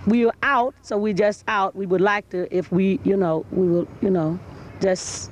we 0.05 0.25
are 0.25 0.33
out, 0.43 0.75
so 0.81 0.97
we 0.97 1.13
just 1.13 1.43
out. 1.47 1.75
We 1.75 1.85
would 1.85 2.01
like 2.01 2.29
to, 2.29 2.47
if 2.55 2.71
we, 2.71 2.99
you 3.03 3.17
know, 3.17 3.45
we 3.51 3.67
will, 3.67 3.87
you 4.01 4.09
know, 4.09 4.39
just, 4.81 5.31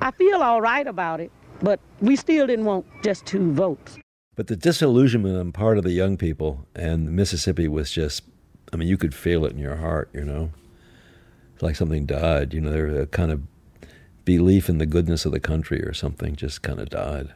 I 0.00 0.10
feel 0.12 0.42
all 0.42 0.60
right 0.60 0.86
about 0.86 1.20
it, 1.20 1.30
but 1.62 1.80
we 2.00 2.16
still 2.16 2.46
didn't 2.46 2.64
want 2.64 2.86
just 3.02 3.26
two 3.26 3.52
votes. 3.52 3.98
But 4.36 4.48
the 4.48 4.56
disillusionment 4.56 5.36
on 5.36 5.52
part 5.52 5.78
of 5.78 5.84
the 5.84 5.92
young 5.92 6.16
people 6.16 6.66
and 6.74 7.14
Mississippi 7.14 7.68
was 7.68 7.90
just, 7.90 8.22
I 8.74 8.76
mean, 8.76 8.88
you 8.88 8.98
could 8.98 9.14
feel 9.14 9.44
it 9.44 9.52
in 9.52 9.58
your 9.58 9.76
heart, 9.76 10.10
you 10.12 10.24
know? 10.24 10.50
It's 11.54 11.62
like 11.62 11.76
something 11.76 12.06
died, 12.06 12.52
you 12.52 12.60
know, 12.60 12.72
there 12.72 13.00
a 13.00 13.06
kind 13.06 13.30
of 13.30 13.40
belief 14.24 14.68
in 14.68 14.78
the 14.78 14.86
goodness 14.86 15.24
of 15.24 15.32
the 15.32 15.40
country 15.40 15.80
or 15.82 15.94
something 15.94 16.34
just 16.34 16.62
kind 16.62 16.80
of 16.80 16.88
died. 16.88 17.32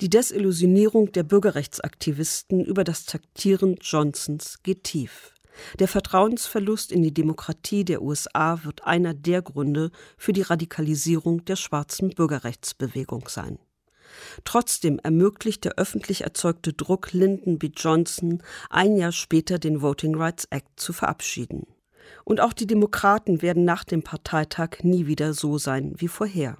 Die 0.00 0.10
Desillusionierung 0.10 1.12
der 1.12 1.22
Bürgerrechtsaktivisten 1.22 2.64
über 2.64 2.84
das 2.84 3.06
Taktieren 3.06 3.76
Johnsons 3.80 4.58
geht 4.62 4.84
tief. 4.84 5.32
Der 5.78 5.88
Vertrauensverlust 5.88 6.92
in 6.92 7.02
die 7.02 7.14
Demokratie 7.14 7.84
der 7.84 8.02
USA 8.02 8.64
wird 8.64 8.84
einer 8.84 9.14
der 9.14 9.42
Gründe 9.42 9.90
für 10.18 10.32
die 10.32 10.42
Radikalisierung 10.42 11.44
der 11.44 11.56
schwarzen 11.56 12.10
Bürgerrechtsbewegung 12.10 13.28
sein. 13.28 13.58
Trotzdem 14.44 14.98
ermöglicht 15.02 15.64
der 15.64 15.78
öffentlich 15.78 16.22
erzeugte 16.22 16.72
Druck 16.72 17.12
Lyndon 17.12 17.58
B. 17.58 17.70
Johnson, 17.74 18.42
ein 18.70 18.96
Jahr 18.96 19.12
später 19.12 19.58
den 19.58 19.82
Voting 19.82 20.14
Rights 20.14 20.46
Act 20.50 20.78
zu 20.78 20.92
verabschieden. 20.92 21.66
Und 22.24 22.40
auch 22.40 22.52
die 22.52 22.66
Demokraten 22.66 23.42
werden 23.42 23.64
nach 23.64 23.84
dem 23.84 24.02
Parteitag 24.02 24.82
nie 24.82 25.06
wieder 25.06 25.34
so 25.34 25.58
sein 25.58 25.94
wie 25.96 26.08
vorher. 26.08 26.58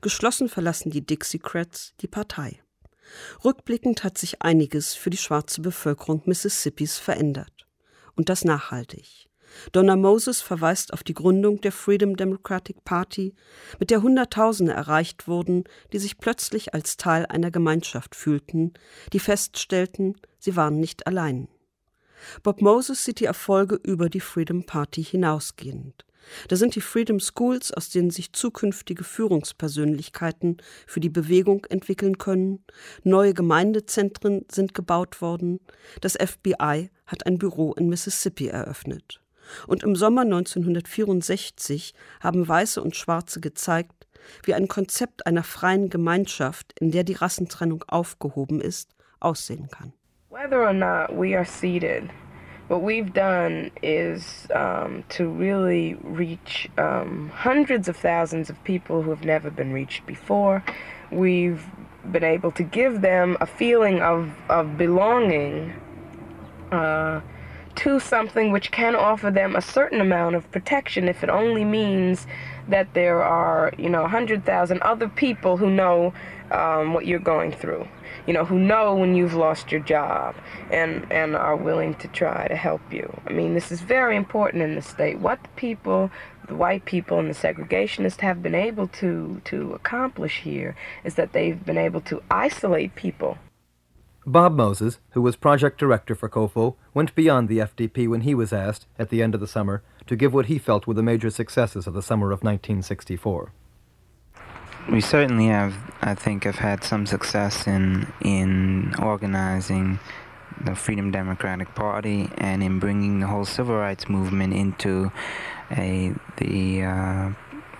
Geschlossen 0.00 0.48
verlassen 0.48 0.90
die 0.90 1.04
Dixiecrats 1.04 1.94
die 2.00 2.08
Partei. 2.08 2.60
Rückblickend 3.44 4.04
hat 4.04 4.16
sich 4.16 4.42
einiges 4.42 4.94
für 4.94 5.10
die 5.10 5.16
schwarze 5.16 5.60
Bevölkerung 5.60 6.22
Mississippis 6.24 6.98
verändert 6.98 7.66
und 8.14 8.28
das 8.28 8.44
nachhaltig. 8.44 9.28
Donna 9.72 9.96
Moses 9.96 10.40
verweist 10.42 10.92
auf 10.92 11.02
die 11.02 11.14
Gründung 11.14 11.60
der 11.60 11.72
Freedom 11.72 12.16
Democratic 12.16 12.84
Party, 12.84 13.34
mit 13.78 13.90
der 13.90 14.02
Hunderttausende 14.02 14.72
erreicht 14.72 15.28
wurden, 15.28 15.64
die 15.92 15.98
sich 15.98 16.18
plötzlich 16.18 16.74
als 16.74 16.96
Teil 16.96 17.26
einer 17.26 17.50
Gemeinschaft 17.50 18.14
fühlten, 18.14 18.72
die 19.12 19.20
feststellten, 19.20 20.16
sie 20.38 20.56
waren 20.56 20.80
nicht 20.80 21.06
allein. 21.06 21.48
Bob 22.42 22.62
Moses 22.62 23.04
sieht 23.04 23.20
die 23.20 23.24
Erfolge 23.24 23.78
über 23.82 24.08
die 24.08 24.20
Freedom 24.20 24.64
Party 24.64 25.02
hinausgehend. 25.02 26.04
Da 26.48 26.56
sind 26.56 26.74
die 26.74 26.80
Freedom 26.80 27.20
Schools, 27.20 27.72
aus 27.72 27.90
denen 27.90 28.10
sich 28.10 28.32
zukünftige 28.32 29.04
Führungspersönlichkeiten 29.04 30.58
für 30.86 31.00
die 31.00 31.08
Bewegung 31.08 31.64
entwickeln 31.66 32.18
können. 32.18 32.64
Neue 33.02 33.34
Gemeindezentren 33.34 34.44
sind 34.50 34.74
gebaut 34.74 35.20
worden. 35.20 35.60
Das 36.00 36.14
FBI 36.14 36.90
hat 37.06 37.26
ein 37.26 37.38
Büro 37.38 37.72
in 37.74 37.88
Mississippi 37.88 38.48
eröffnet. 38.48 39.21
Und 39.66 39.82
im 39.82 39.96
Sommer 39.96 40.22
1964 40.22 41.94
haben 42.20 42.46
Weiße 42.46 42.82
und 42.82 42.96
Schwarze 42.96 43.40
gezeigt, 43.40 44.06
wie 44.44 44.54
ein 44.54 44.68
Konzept 44.68 45.26
einer 45.26 45.42
freien 45.42 45.90
Gemeinschaft, 45.90 46.78
in 46.78 46.90
der 46.90 47.04
die 47.04 47.14
Rassentrennung 47.14 47.84
aufgehoben 47.88 48.60
ist, 48.60 48.94
aussehen 49.20 49.68
kann. 49.68 49.92
Whether 50.30 50.62
or 50.62 50.72
not 50.72 51.10
we 51.10 51.36
are 51.36 51.44
seated 51.44 52.04
what 52.72 52.82
we've 52.82 53.12
done 53.12 53.70
is 53.82 54.46
um, 54.54 55.04
to 55.10 55.28
really 55.28 55.94
reach 56.02 56.70
um, 56.78 57.30
hundreds 57.34 57.86
of 57.86 57.98
thousands 57.98 58.48
of 58.48 58.64
people 58.64 59.02
who 59.02 59.10
have 59.10 59.26
never 59.26 59.50
been 59.50 59.72
reached 59.72 60.06
before. 60.06 60.64
We've 61.10 61.62
been 62.10 62.24
able 62.24 62.50
to 62.52 62.62
give 62.62 63.02
them 63.02 63.36
a 63.42 63.46
feeling 63.46 64.00
of, 64.00 64.30
of 64.48 64.78
belonging 64.78 65.74
uh, 66.72 67.20
to 67.76 68.00
something 68.00 68.52
which 68.52 68.70
can 68.70 68.94
offer 68.94 69.30
them 69.30 69.56
a 69.56 69.62
certain 69.62 70.00
amount 70.00 70.34
of 70.34 70.50
protection 70.50 71.08
if 71.08 71.22
it 71.22 71.30
only 71.30 71.64
means 71.64 72.26
that 72.68 72.94
there 72.94 73.22
are, 73.22 73.72
you 73.78 73.88
know, 73.88 74.02
100,000 74.02 74.82
other 74.82 75.08
people 75.08 75.56
who 75.56 75.70
know 75.70 76.12
um, 76.50 76.94
what 76.94 77.06
you're 77.06 77.18
going 77.18 77.52
through 77.52 77.86
you 78.26 78.32
know, 78.32 78.44
who 78.44 78.58
know 78.58 78.94
when 78.94 79.14
you've 79.14 79.34
lost 79.34 79.72
your 79.72 79.80
job 79.80 80.34
and, 80.70 81.06
and 81.10 81.34
are 81.34 81.56
willing 81.56 81.94
to 81.94 82.08
try 82.08 82.46
to 82.48 82.56
help 82.56 82.80
you. 82.92 83.12
I 83.26 83.32
mean, 83.32 83.54
this 83.54 83.72
is 83.72 83.80
very 83.80 84.16
important 84.16 84.62
in 84.62 84.74
the 84.74 84.82
state. 84.82 85.18
What 85.18 85.42
the 85.42 85.48
people, 85.50 86.10
the 86.46 86.54
white 86.54 86.84
people 86.84 87.18
and 87.18 87.28
the 87.28 87.34
segregationists 87.34 88.20
have 88.20 88.42
been 88.42 88.54
able 88.54 88.88
to, 88.88 89.40
to 89.44 89.72
accomplish 89.72 90.40
here 90.40 90.76
is 91.04 91.14
that 91.16 91.32
they've 91.32 91.64
been 91.64 91.78
able 91.78 92.00
to 92.02 92.22
isolate 92.30 92.94
people. 92.94 93.38
Bob 94.24 94.54
Moses, 94.54 94.98
who 95.10 95.22
was 95.22 95.36
project 95.36 95.78
director 95.78 96.14
for 96.14 96.28
COFO, 96.28 96.76
went 96.94 97.14
beyond 97.14 97.48
the 97.48 97.58
FDP 97.58 98.08
when 98.08 98.20
he 98.20 98.34
was 98.34 98.52
asked, 98.52 98.86
at 98.98 99.08
the 99.08 99.22
end 99.22 99.34
of 99.34 99.40
the 99.40 99.48
summer, 99.48 99.82
to 100.06 100.16
give 100.16 100.32
what 100.32 100.46
he 100.46 100.58
felt 100.58 100.86
were 100.86 100.94
the 100.94 101.02
major 101.02 101.30
successes 101.30 101.86
of 101.86 101.94
the 101.94 102.02
summer 102.02 102.26
of 102.32 102.42
1964 102.42 103.52
we 104.90 105.00
certainly 105.00 105.46
have, 105.46 105.74
I 106.00 106.14
think, 106.14 106.44
have 106.44 106.56
had 106.56 106.82
some 106.82 107.06
success 107.06 107.66
in 107.66 108.12
in 108.20 108.94
organizing 108.98 110.00
the 110.64 110.74
Freedom 110.74 111.10
Democratic 111.10 111.74
Party 111.74 112.30
and 112.36 112.62
in 112.62 112.78
bringing 112.78 113.20
the 113.20 113.26
whole 113.26 113.44
civil 113.44 113.76
rights 113.76 114.08
movement 114.08 114.54
into 114.54 115.12
a 115.70 116.14
the 116.36 116.82
uh, 116.82 117.30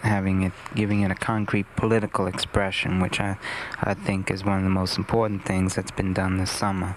having 0.03 0.43
it 0.43 0.53
giving 0.75 1.01
it 1.01 1.11
a 1.11 1.15
concrete 1.15 1.67
political 1.77 2.27
expression, 2.27 3.01
which 3.01 3.21
I 3.21 3.39
I 3.81 3.95
think 3.95 4.31
is 4.31 4.45
one 4.45 4.59
of 4.59 4.65
the 4.65 4.71
most 4.71 4.99
important 4.99 5.45
things 5.45 5.75
that's 5.75 5.91
been 5.91 6.13
done 6.13 6.39
this 6.39 6.51
summer. 6.51 6.97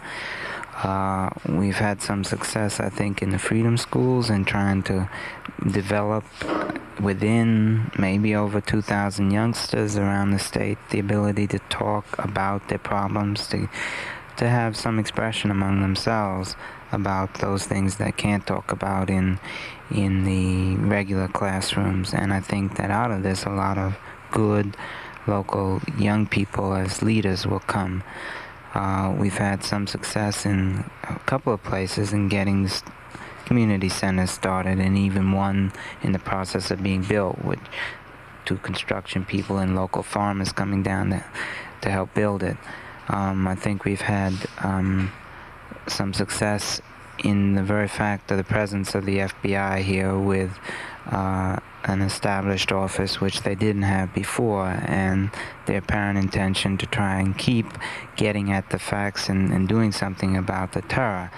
Uh, 0.83 1.29
we've 1.47 1.77
had 1.77 2.01
some 2.01 2.25
success, 2.25 2.81
I 2.81 2.89
think, 2.89 3.21
in 3.21 3.29
the 3.29 3.39
freedom 3.39 3.77
schools 3.77 4.29
and 4.29 4.45
trying 4.45 4.83
to 4.83 5.09
develop 5.71 6.25
within 6.99 7.91
maybe 7.97 8.35
over 8.35 8.59
2,000 8.59 9.31
youngsters 9.31 9.95
around 9.95 10.31
the 10.31 10.39
state 10.39 10.77
the 10.89 10.99
ability 10.99 11.47
to 11.47 11.59
talk 11.69 12.05
about 12.19 12.67
their 12.67 12.79
problems, 12.79 13.47
to 13.47 13.69
to 14.37 14.49
have 14.49 14.75
some 14.75 14.99
expression 14.99 15.49
among 15.49 15.81
themselves 15.81 16.57
about 16.91 17.35
those 17.35 17.65
things 17.65 17.97
that 17.97 18.17
can't 18.17 18.45
talk 18.45 18.71
about 18.71 19.09
in 19.09 19.39
in 19.91 20.25
the 20.25 20.75
regular 20.77 21.27
classrooms. 21.27 22.13
And 22.13 22.33
I 22.33 22.39
think 22.39 22.77
that 22.77 22.89
out 22.89 23.11
of 23.11 23.23
this, 23.23 23.45
a 23.45 23.49
lot 23.49 23.77
of 23.77 23.95
good 24.31 24.75
local 25.27 25.81
young 25.97 26.27
people 26.27 26.73
as 26.73 27.01
leaders 27.01 27.45
will 27.45 27.59
come. 27.59 28.03
Uh, 28.73 29.15
we've 29.17 29.37
had 29.37 29.63
some 29.63 29.87
success 29.87 30.45
in 30.45 30.89
a 31.03 31.19
couple 31.25 31.53
of 31.53 31.63
places 31.63 32.11
in 32.13 32.27
getting 32.27 32.69
community 33.45 33.89
centers 33.89 34.31
started, 34.31 34.79
and 34.79 34.97
even 34.97 35.31
one 35.31 35.71
in 36.01 36.11
the 36.11 36.19
process 36.19 36.71
of 36.71 36.83
being 36.83 37.03
built 37.03 37.43
with 37.43 37.59
two 38.43 38.57
construction 38.57 39.23
people 39.23 39.57
and 39.57 39.75
local 39.75 40.03
farmers 40.03 40.51
coming 40.51 40.83
down 40.83 41.09
to, 41.09 41.23
to 41.81 41.89
help 41.89 42.13
build 42.13 42.43
it. 42.43 42.57
Um, 43.07 43.47
I 43.47 43.55
think 43.55 43.85
we've 43.85 44.01
had 44.01 44.33
um, 44.59 45.11
some 45.87 46.13
success 46.13 46.81
in 47.23 47.55
the 47.55 47.63
very 47.63 47.87
fact 47.87 48.31
of 48.31 48.37
the 48.37 48.43
presence 48.43 48.93
of 48.95 49.05
the 49.05 49.19
FBI 49.19 49.81
here 49.81 50.17
with 50.17 50.51
uh, 51.07 51.57
an 51.85 52.01
established 52.01 52.71
office 52.71 53.21
which 53.21 53.41
they 53.43 53.55
didn't 53.55 53.83
have 53.83 54.13
before, 54.13 54.67
and 54.85 55.29
their 55.65 55.77
apparent 55.77 56.17
intention 56.17 56.77
to 56.77 56.85
try 56.87 57.19
and 57.19 57.37
keep 57.37 57.67
getting 58.15 58.51
at 58.51 58.69
the 58.71 58.79
facts 58.79 59.29
and, 59.29 59.51
and 59.53 59.67
doing 59.67 59.91
something 59.91 60.35
about 60.35 60.73
the 60.73 60.81
terror. 60.81 61.31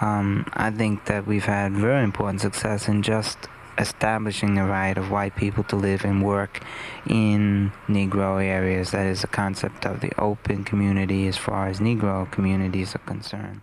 Um, 0.00 0.46
I 0.54 0.70
think 0.70 1.06
that 1.06 1.26
we've 1.26 1.44
had 1.44 1.72
very 1.72 2.04
important 2.04 2.40
success 2.40 2.88
in 2.88 3.02
just 3.02 3.38
establishing 3.78 4.54
the 4.54 4.64
right 4.64 4.96
of 4.96 5.10
white 5.10 5.36
people 5.36 5.64
to 5.64 5.76
live 5.76 6.04
and 6.04 6.24
work 6.24 6.62
in 7.06 7.72
Negro 7.88 8.42
areas. 8.42 8.92
That 8.92 9.06
is 9.06 9.22
the 9.22 9.26
concept 9.26 9.86
of 9.86 10.00
the 10.00 10.12
open 10.20 10.64
community 10.64 11.26
as 11.26 11.36
far 11.36 11.66
as 11.66 11.80
Negro 11.80 12.30
communities 12.30 12.94
are 12.94 13.00
concerned. 13.00 13.62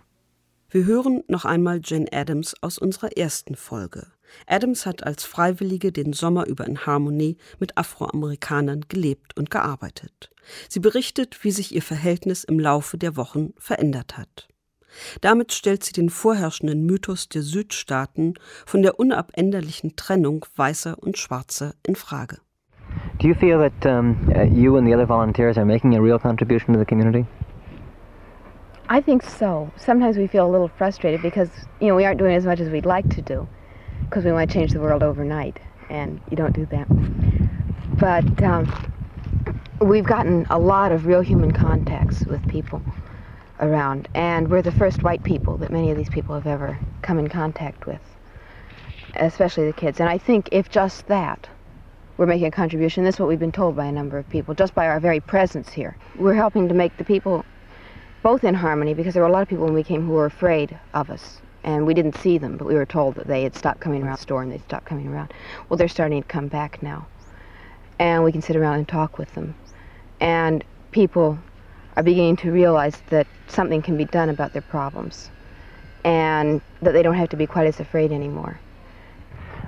Wir 0.70 0.84
hören 0.84 1.24
noch 1.28 1.46
einmal 1.46 1.80
Jane 1.82 2.12
Addams 2.12 2.54
aus 2.60 2.76
unserer 2.76 3.16
ersten 3.16 3.54
Folge. 3.54 4.08
Adams 4.46 4.84
hat 4.84 5.02
als 5.02 5.24
Freiwillige 5.24 5.92
den 5.92 6.12
Sommer 6.12 6.46
über 6.46 6.66
in 6.66 6.84
Harmonie 6.84 7.38
mit 7.58 7.78
Afroamerikanern 7.78 8.82
gelebt 8.86 9.34
und 9.38 9.50
gearbeitet. 9.50 10.30
Sie 10.68 10.80
berichtet, 10.80 11.42
wie 11.42 11.52
sich 11.52 11.74
ihr 11.74 11.80
Verhältnis 11.80 12.44
im 12.44 12.60
Laufe 12.60 12.98
der 12.98 13.16
Wochen 13.16 13.54
verändert 13.56 14.18
hat. 14.18 14.46
Damit 15.22 15.54
stellt 15.54 15.84
sie 15.84 15.94
den 15.94 16.10
vorherrschenden 16.10 16.84
Mythos 16.84 17.30
der 17.30 17.40
Südstaaten 17.40 18.34
von 18.66 18.82
der 18.82 19.00
unabänderlichen 19.00 19.96
Trennung 19.96 20.44
Weißer 20.54 20.98
und 20.98 21.16
Schwarzer 21.16 21.72
in 21.86 21.96
Frage. 21.96 22.40
Do 23.22 23.28
you 23.28 23.34
feel 23.34 23.58
that 23.58 23.86
um, 23.86 24.16
uh, 24.36 24.42
you 24.42 24.76
and 24.76 24.86
the 24.86 24.94
other 24.94 25.08
volunteers 25.08 25.56
are 25.56 25.66
making 25.66 25.96
a 25.96 26.00
real 26.00 26.18
contribution 26.18 26.74
to 26.74 26.78
the 26.78 26.84
community? 26.84 27.26
I 28.90 29.02
think 29.02 29.22
so. 29.22 29.70
Sometimes 29.76 30.16
we 30.16 30.26
feel 30.26 30.46
a 30.46 30.50
little 30.50 30.68
frustrated 30.68 31.20
because, 31.20 31.50
you 31.78 31.88
know, 31.88 31.94
we 31.94 32.06
aren't 32.06 32.18
doing 32.18 32.34
as 32.34 32.46
much 32.46 32.58
as 32.58 32.70
we'd 32.70 32.86
like 32.86 33.08
to 33.10 33.20
do 33.20 33.46
because 34.04 34.24
we 34.24 34.32
want 34.32 34.50
to 34.50 34.54
change 34.54 34.72
the 34.72 34.80
world 34.80 35.02
overnight, 35.02 35.58
and 35.90 36.18
you 36.30 36.36
don't 36.38 36.54
do 36.54 36.64
that. 36.66 36.86
But 37.98 38.42
um, 38.42 38.92
we've 39.82 40.06
gotten 40.06 40.46
a 40.48 40.58
lot 40.58 40.90
of 40.92 41.04
real 41.04 41.20
human 41.20 41.52
contacts 41.52 42.24
with 42.24 42.46
people 42.48 42.80
around, 43.60 44.08
and 44.14 44.48
we're 44.48 44.62
the 44.62 44.72
first 44.72 45.02
white 45.02 45.22
people 45.22 45.58
that 45.58 45.70
many 45.70 45.90
of 45.90 45.98
these 45.98 46.08
people 46.08 46.34
have 46.34 46.46
ever 46.46 46.78
come 47.02 47.18
in 47.18 47.28
contact 47.28 47.86
with, 47.86 48.00
especially 49.16 49.66
the 49.66 49.74
kids. 49.74 50.00
And 50.00 50.08
I 50.08 50.16
think 50.16 50.48
if 50.50 50.70
just 50.70 51.06
that, 51.08 51.46
we're 52.16 52.26
making 52.26 52.46
a 52.46 52.50
contribution. 52.50 53.04
This 53.04 53.16
is 53.16 53.20
what 53.20 53.28
we've 53.28 53.38
been 53.38 53.52
told 53.52 53.76
by 53.76 53.84
a 53.84 53.92
number 53.92 54.16
of 54.16 54.26
people, 54.30 54.54
just 54.54 54.74
by 54.74 54.88
our 54.88 54.98
very 54.98 55.20
presence 55.20 55.68
here. 55.68 55.94
We're 56.16 56.34
helping 56.34 56.68
to 56.68 56.74
make 56.74 56.96
the 56.96 57.04
people 57.04 57.44
both 58.22 58.44
in 58.44 58.54
harmony 58.54 58.94
because 58.94 59.14
there 59.14 59.22
were 59.22 59.28
a 59.28 59.32
lot 59.32 59.42
of 59.42 59.48
people 59.48 59.64
when 59.64 59.74
we 59.74 59.84
came 59.84 60.06
who 60.06 60.12
were 60.12 60.26
afraid 60.26 60.78
of 60.94 61.10
us 61.10 61.40
and 61.64 61.86
we 61.86 61.94
didn't 61.94 62.16
see 62.16 62.38
them 62.38 62.56
but 62.56 62.66
we 62.66 62.74
were 62.74 62.86
told 62.86 63.14
that 63.14 63.26
they 63.26 63.42
had 63.42 63.54
stopped 63.54 63.80
coming 63.80 64.02
around 64.02 64.16
the 64.16 64.22
store 64.22 64.42
and 64.42 64.52
they'd 64.52 64.62
stopped 64.62 64.86
coming 64.86 65.08
around. 65.08 65.32
Well 65.68 65.76
they're 65.76 65.88
starting 65.88 66.22
to 66.22 66.28
come 66.28 66.48
back 66.48 66.82
now 66.82 67.06
and 67.98 68.24
we 68.24 68.32
can 68.32 68.42
sit 68.42 68.56
around 68.56 68.78
and 68.78 68.88
talk 68.88 69.18
with 69.18 69.32
them. 69.34 69.54
And 70.20 70.64
people 70.90 71.38
are 71.96 72.02
beginning 72.02 72.36
to 72.36 72.52
realize 72.52 73.02
that 73.10 73.26
something 73.48 73.82
can 73.82 73.96
be 73.96 74.04
done 74.04 74.28
about 74.28 74.52
their 74.52 74.62
problems 74.62 75.30
and 76.04 76.60
that 76.80 76.92
they 76.92 77.02
don't 77.02 77.14
have 77.14 77.28
to 77.30 77.36
be 77.36 77.46
quite 77.46 77.66
as 77.66 77.80
afraid 77.80 78.12
anymore. 78.12 78.60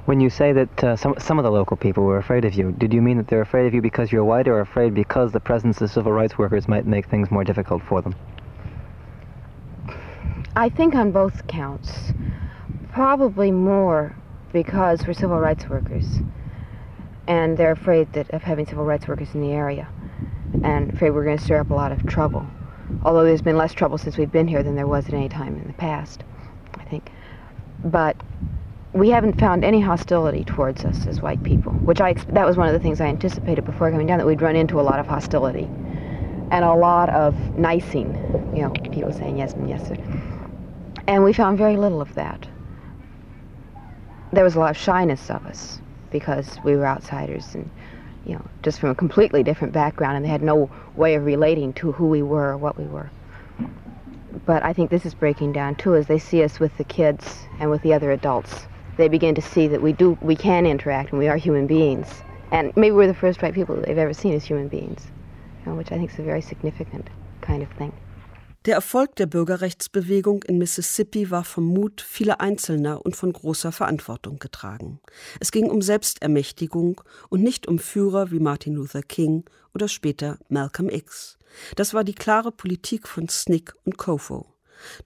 When 0.06 0.20
you 0.20 0.30
say 0.30 0.52
that 0.52 0.84
uh, 0.84 0.96
some, 0.96 1.14
some 1.18 1.38
of 1.38 1.44
the 1.44 1.50
local 1.50 1.76
people 1.76 2.04
were 2.04 2.18
afraid 2.18 2.44
of 2.44 2.54
you, 2.54 2.72
did 2.72 2.92
you 2.92 3.02
mean 3.02 3.16
that 3.18 3.28
they're 3.28 3.42
afraid 3.42 3.66
of 3.66 3.74
you 3.74 3.82
because 3.82 4.10
you're 4.10 4.24
white 4.24 4.48
or 4.48 4.60
afraid 4.60 4.94
because 4.94 5.32
the 5.32 5.40
presence 5.40 5.80
of 5.80 5.90
civil 5.90 6.12
rights 6.12 6.38
workers 6.38 6.66
might 6.68 6.86
make 6.86 7.06
things 7.06 7.30
more 7.30 7.44
difficult 7.44 7.82
for 7.82 8.00
them? 8.00 8.14
I 10.56 10.68
think 10.68 10.94
on 10.96 11.12
both 11.12 11.46
counts. 11.46 12.12
Probably 12.92 13.52
more 13.52 14.16
because 14.52 15.06
we're 15.06 15.12
civil 15.12 15.38
rights 15.38 15.68
workers. 15.68 16.06
And 17.28 17.56
they're 17.56 17.70
afraid 17.70 18.12
that 18.14 18.30
of 18.30 18.42
having 18.42 18.66
civil 18.66 18.84
rights 18.84 19.06
workers 19.06 19.32
in 19.34 19.42
the 19.42 19.52
area. 19.52 19.88
And 20.64 20.92
afraid 20.92 21.10
we're 21.10 21.24
going 21.24 21.38
to 21.38 21.44
stir 21.44 21.60
up 21.60 21.70
a 21.70 21.74
lot 21.74 21.92
of 21.92 22.04
trouble. 22.04 22.44
Although 23.04 23.24
there's 23.24 23.42
been 23.42 23.56
less 23.56 23.72
trouble 23.72 23.96
since 23.96 24.16
we've 24.16 24.32
been 24.32 24.48
here 24.48 24.64
than 24.64 24.74
there 24.74 24.88
was 24.88 25.06
at 25.06 25.14
any 25.14 25.28
time 25.28 25.54
in 25.54 25.66
the 25.68 25.72
past, 25.74 26.24
I 26.74 26.84
think. 26.84 27.10
But 27.84 28.16
we 28.92 29.10
haven't 29.10 29.38
found 29.38 29.64
any 29.64 29.80
hostility 29.80 30.42
towards 30.42 30.84
us 30.84 31.06
as 31.06 31.22
white 31.22 31.42
people, 31.44 31.72
which 31.72 32.00
I 32.00 32.14
that 32.14 32.44
was 32.44 32.56
one 32.56 32.66
of 32.66 32.72
the 32.72 32.80
things 32.80 33.00
I 33.00 33.06
anticipated 33.06 33.64
before 33.64 33.92
coming 33.92 34.08
down 34.08 34.18
that 34.18 34.26
we'd 34.26 34.42
run 34.42 34.56
into 34.56 34.80
a 34.80 34.82
lot 34.82 34.98
of 34.98 35.06
hostility 35.06 35.68
and 36.50 36.64
a 36.64 36.74
lot 36.74 37.08
of 37.10 37.36
nicing, 37.56 38.12
you 38.52 38.62
know, 38.62 38.70
people 38.90 39.12
saying 39.12 39.38
yes 39.38 39.52
and 39.52 39.68
yes. 39.68 39.86
Sir. 39.86 40.39
And 41.10 41.24
we 41.24 41.32
found 41.32 41.58
very 41.58 41.76
little 41.76 42.00
of 42.00 42.14
that. 42.14 42.46
There 44.32 44.44
was 44.44 44.54
a 44.54 44.60
lot 44.60 44.70
of 44.70 44.76
shyness 44.76 45.28
of 45.28 45.44
us 45.44 45.80
because 46.12 46.60
we 46.62 46.76
were 46.76 46.86
outsiders 46.86 47.52
and, 47.52 47.68
you 48.24 48.34
know, 48.34 48.44
just 48.62 48.78
from 48.78 48.90
a 48.90 48.94
completely 48.94 49.42
different 49.42 49.72
background 49.72 50.14
and 50.14 50.24
they 50.24 50.28
had 50.28 50.40
no 50.40 50.70
way 50.94 51.16
of 51.16 51.24
relating 51.24 51.72
to 51.72 51.90
who 51.90 52.06
we 52.06 52.22
were 52.22 52.50
or 52.50 52.56
what 52.56 52.78
we 52.78 52.84
were. 52.84 53.10
But 54.46 54.62
I 54.62 54.72
think 54.72 54.90
this 54.90 55.04
is 55.04 55.12
breaking 55.12 55.50
down 55.50 55.74
too 55.74 55.96
as 55.96 56.06
they 56.06 56.20
see 56.20 56.44
us 56.44 56.60
with 56.60 56.76
the 56.78 56.84
kids 56.84 57.40
and 57.58 57.72
with 57.72 57.82
the 57.82 57.92
other 57.92 58.12
adults. 58.12 58.68
They 58.96 59.08
begin 59.08 59.34
to 59.34 59.42
see 59.42 59.66
that 59.66 59.82
we 59.82 59.92
do, 59.92 60.16
we 60.20 60.36
can 60.36 60.64
interact 60.64 61.10
and 61.10 61.18
we 61.18 61.26
are 61.26 61.36
human 61.36 61.66
beings. 61.66 62.22
And 62.52 62.72
maybe 62.76 62.92
we're 62.92 63.08
the 63.08 63.14
first 63.14 63.42
white 63.42 63.54
people 63.54 63.74
they've 63.74 63.98
ever 63.98 64.14
seen 64.14 64.34
as 64.34 64.44
human 64.44 64.68
beings, 64.68 65.08
you 65.66 65.72
know, 65.72 65.76
which 65.76 65.90
I 65.90 65.96
think 65.96 66.12
is 66.12 66.20
a 66.20 66.22
very 66.22 66.40
significant 66.40 67.10
kind 67.40 67.64
of 67.64 67.70
thing. 67.70 67.92
Der 68.66 68.74
Erfolg 68.74 69.16
der 69.16 69.24
Bürgerrechtsbewegung 69.24 70.42
in 70.42 70.58
Mississippi 70.58 71.30
war 71.30 71.44
vom 71.44 71.64
Mut 71.64 72.02
vieler 72.02 72.42
Einzelner 72.42 73.02
und 73.06 73.16
von 73.16 73.32
großer 73.32 73.72
Verantwortung 73.72 74.38
getragen. 74.38 75.00
Es 75.40 75.50
ging 75.50 75.70
um 75.70 75.80
Selbstermächtigung 75.80 77.00
und 77.30 77.42
nicht 77.42 77.66
um 77.68 77.78
Führer 77.78 78.30
wie 78.30 78.38
Martin 78.38 78.74
Luther 78.74 79.00
King 79.00 79.44
oder 79.72 79.88
später 79.88 80.38
Malcolm 80.50 80.90
X. 80.90 81.38
Das 81.74 81.94
war 81.94 82.04
die 82.04 82.14
klare 82.14 82.52
Politik 82.52 83.08
von 83.08 83.30
Snick 83.30 83.72
und 83.86 83.96
Kofo. 83.96 84.44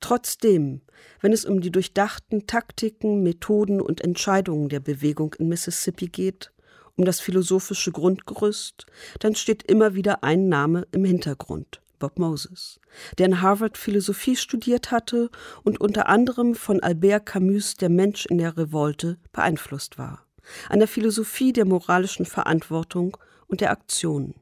Trotzdem, 0.00 0.80
wenn 1.20 1.32
es 1.32 1.44
um 1.44 1.60
die 1.60 1.70
durchdachten 1.70 2.48
Taktiken, 2.48 3.22
Methoden 3.22 3.80
und 3.80 4.00
Entscheidungen 4.00 4.68
der 4.68 4.80
Bewegung 4.80 5.32
in 5.34 5.46
Mississippi 5.46 6.08
geht, 6.08 6.50
um 6.96 7.04
das 7.04 7.20
philosophische 7.20 7.92
Grundgerüst, 7.92 8.86
dann 9.20 9.36
steht 9.36 9.62
immer 9.62 9.94
wieder 9.94 10.24
ein 10.24 10.48
Name 10.48 10.88
im 10.90 11.04
Hintergrund. 11.04 11.80
Bob 12.04 12.18
Moses, 12.18 12.80
der 13.16 13.24
in 13.24 13.40
Harvard 13.40 13.78
Philosophie 13.78 14.36
studiert 14.36 14.90
hatte 14.90 15.30
und 15.62 15.80
unter 15.80 16.06
anderem 16.06 16.54
von 16.54 16.82
Albert 16.82 17.24
Camus 17.24 17.76
Der 17.76 17.88
Mensch 17.88 18.26
in 18.26 18.36
der 18.36 18.58
Revolte 18.58 19.16
beeinflusst 19.32 19.96
war. 19.96 20.26
Einer 20.68 20.86
Philosophie 20.86 21.54
der 21.54 21.64
moralischen 21.64 22.26
Verantwortung 22.26 23.16
und 23.46 23.62
der 23.62 23.70
Aktion. 23.70 24.34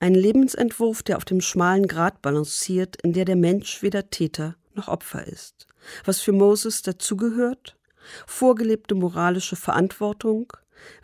Ein 0.00 0.14
Lebensentwurf, 0.14 1.02
der 1.02 1.18
auf 1.18 1.26
dem 1.26 1.42
schmalen 1.42 1.88
Grat 1.88 2.22
balanciert, 2.22 2.96
in 3.02 3.12
der 3.12 3.26
der 3.26 3.36
Mensch 3.36 3.82
weder 3.82 4.08
Täter 4.08 4.56
noch 4.72 4.88
Opfer 4.88 5.26
ist. 5.26 5.66
Was 6.06 6.22
für 6.22 6.32
Moses 6.32 6.80
dazugehört? 6.80 7.76
Vorgelebte 8.26 8.94
moralische 8.94 9.56
Verantwortung, 9.56 10.54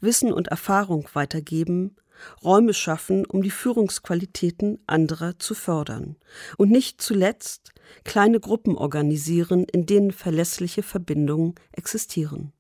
Wissen 0.00 0.32
und 0.32 0.48
Erfahrung 0.48 1.06
weitergeben, 1.12 1.94
Räume 2.42 2.74
schaffen, 2.74 3.24
um 3.26 3.42
die 3.42 3.50
Führungsqualitäten 3.50 4.78
anderer 4.86 5.38
zu 5.38 5.54
fördern. 5.54 6.16
Und 6.56 6.70
nicht 6.70 7.00
zuletzt 7.00 7.72
kleine 8.04 8.40
Gruppen 8.40 8.76
organisieren, 8.76 9.64
in 9.64 9.86
denen 9.86 10.12
verlässliche 10.12 10.82
Verbindungen 10.82 11.54
existieren. 11.72 12.52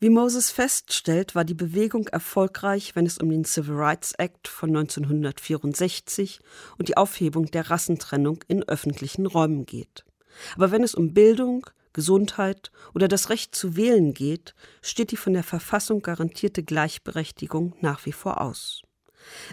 Wie 0.00 0.08
Moses 0.08 0.50
feststellt, 0.50 1.34
war 1.34 1.44
die 1.44 1.54
Bewegung 1.54 2.06
erfolgreich, 2.08 2.94
wenn 2.94 3.06
es 3.06 3.18
um 3.18 3.28
den 3.28 3.44
Civil 3.44 3.74
Rights 3.74 4.12
Act 4.12 4.48
von 4.48 4.70
1964 4.70 6.40
und 6.78 6.88
die 6.88 6.96
Aufhebung 6.96 7.46
der 7.46 7.70
Rassentrennung 7.70 8.42
in 8.48 8.62
öffentlichen 8.62 9.26
Räumen 9.26 9.66
geht. 9.66 10.04
Aber 10.56 10.70
wenn 10.70 10.82
es 10.82 10.94
um 10.94 11.12
Bildung, 11.12 11.66
Gesundheit 11.94 12.70
oder 12.94 13.08
das 13.08 13.30
Recht 13.30 13.54
zu 13.54 13.76
wählen 13.76 14.12
geht, 14.12 14.54
steht 14.82 15.10
die 15.10 15.16
von 15.16 15.32
der 15.32 15.42
Verfassung 15.42 16.02
garantierte 16.02 16.62
Gleichberechtigung 16.62 17.74
nach 17.80 18.04
wie 18.04 18.12
vor 18.12 18.42
aus. 18.42 18.82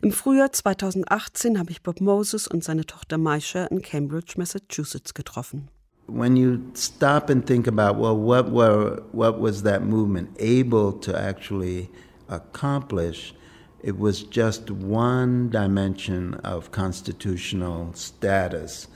Im 0.01 0.11
Frühjahr 0.11 0.51
2018 0.51 1.57
habe 1.57 1.71
ich 1.71 1.81
Bob 1.81 2.01
Moses 2.01 2.47
und 2.47 2.63
seine 2.63 2.85
Tochter 2.85 3.17
Maisha 3.17 3.65
in 3.65 3.81
Cambridge, 3.81 4.33
Massachusetts 4.37 5.13
getroffen. 5.13 5.69
When 6.07 6.35
you 6.35 6.59
stop 6.73 7.29
and 7.29 7.45
think 7.45 7.67
about, 7.67 7.97
well, 7.97 8.17
what 8.17 8.51
were 8.51 9.03
what 9.13 9.39
was 9.39 9.63
that 9.63 9.83
movement 9.83 10.29
able 10.39 10.99
to 10.99 11.15
actually 11.15 11.89
accomplish? 12.27 13.33
It 13.81 13.97
was 13.97 14.23
just 14.29 14.69
one 14.69 15.49
dimension 15.49 16.33
of 16.43 16.71
constitutional 16.71 17.93
status 17.93 18.89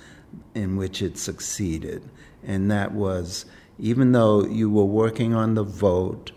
in 0.54 0.78
which 0.78 1.02
it 1.02 1.18
succeeded. 1.18 2.04
And 2.46 2.70
that 2.72 2.94
was 2.94 3.46
even 3.78 4.14
though 4.14 4.46
you 4.46 4.70
were 4.70 4.86
working 4.86 5.34
on 5.34 5.56
the 5.56 5.64
vote, 5.64 6.32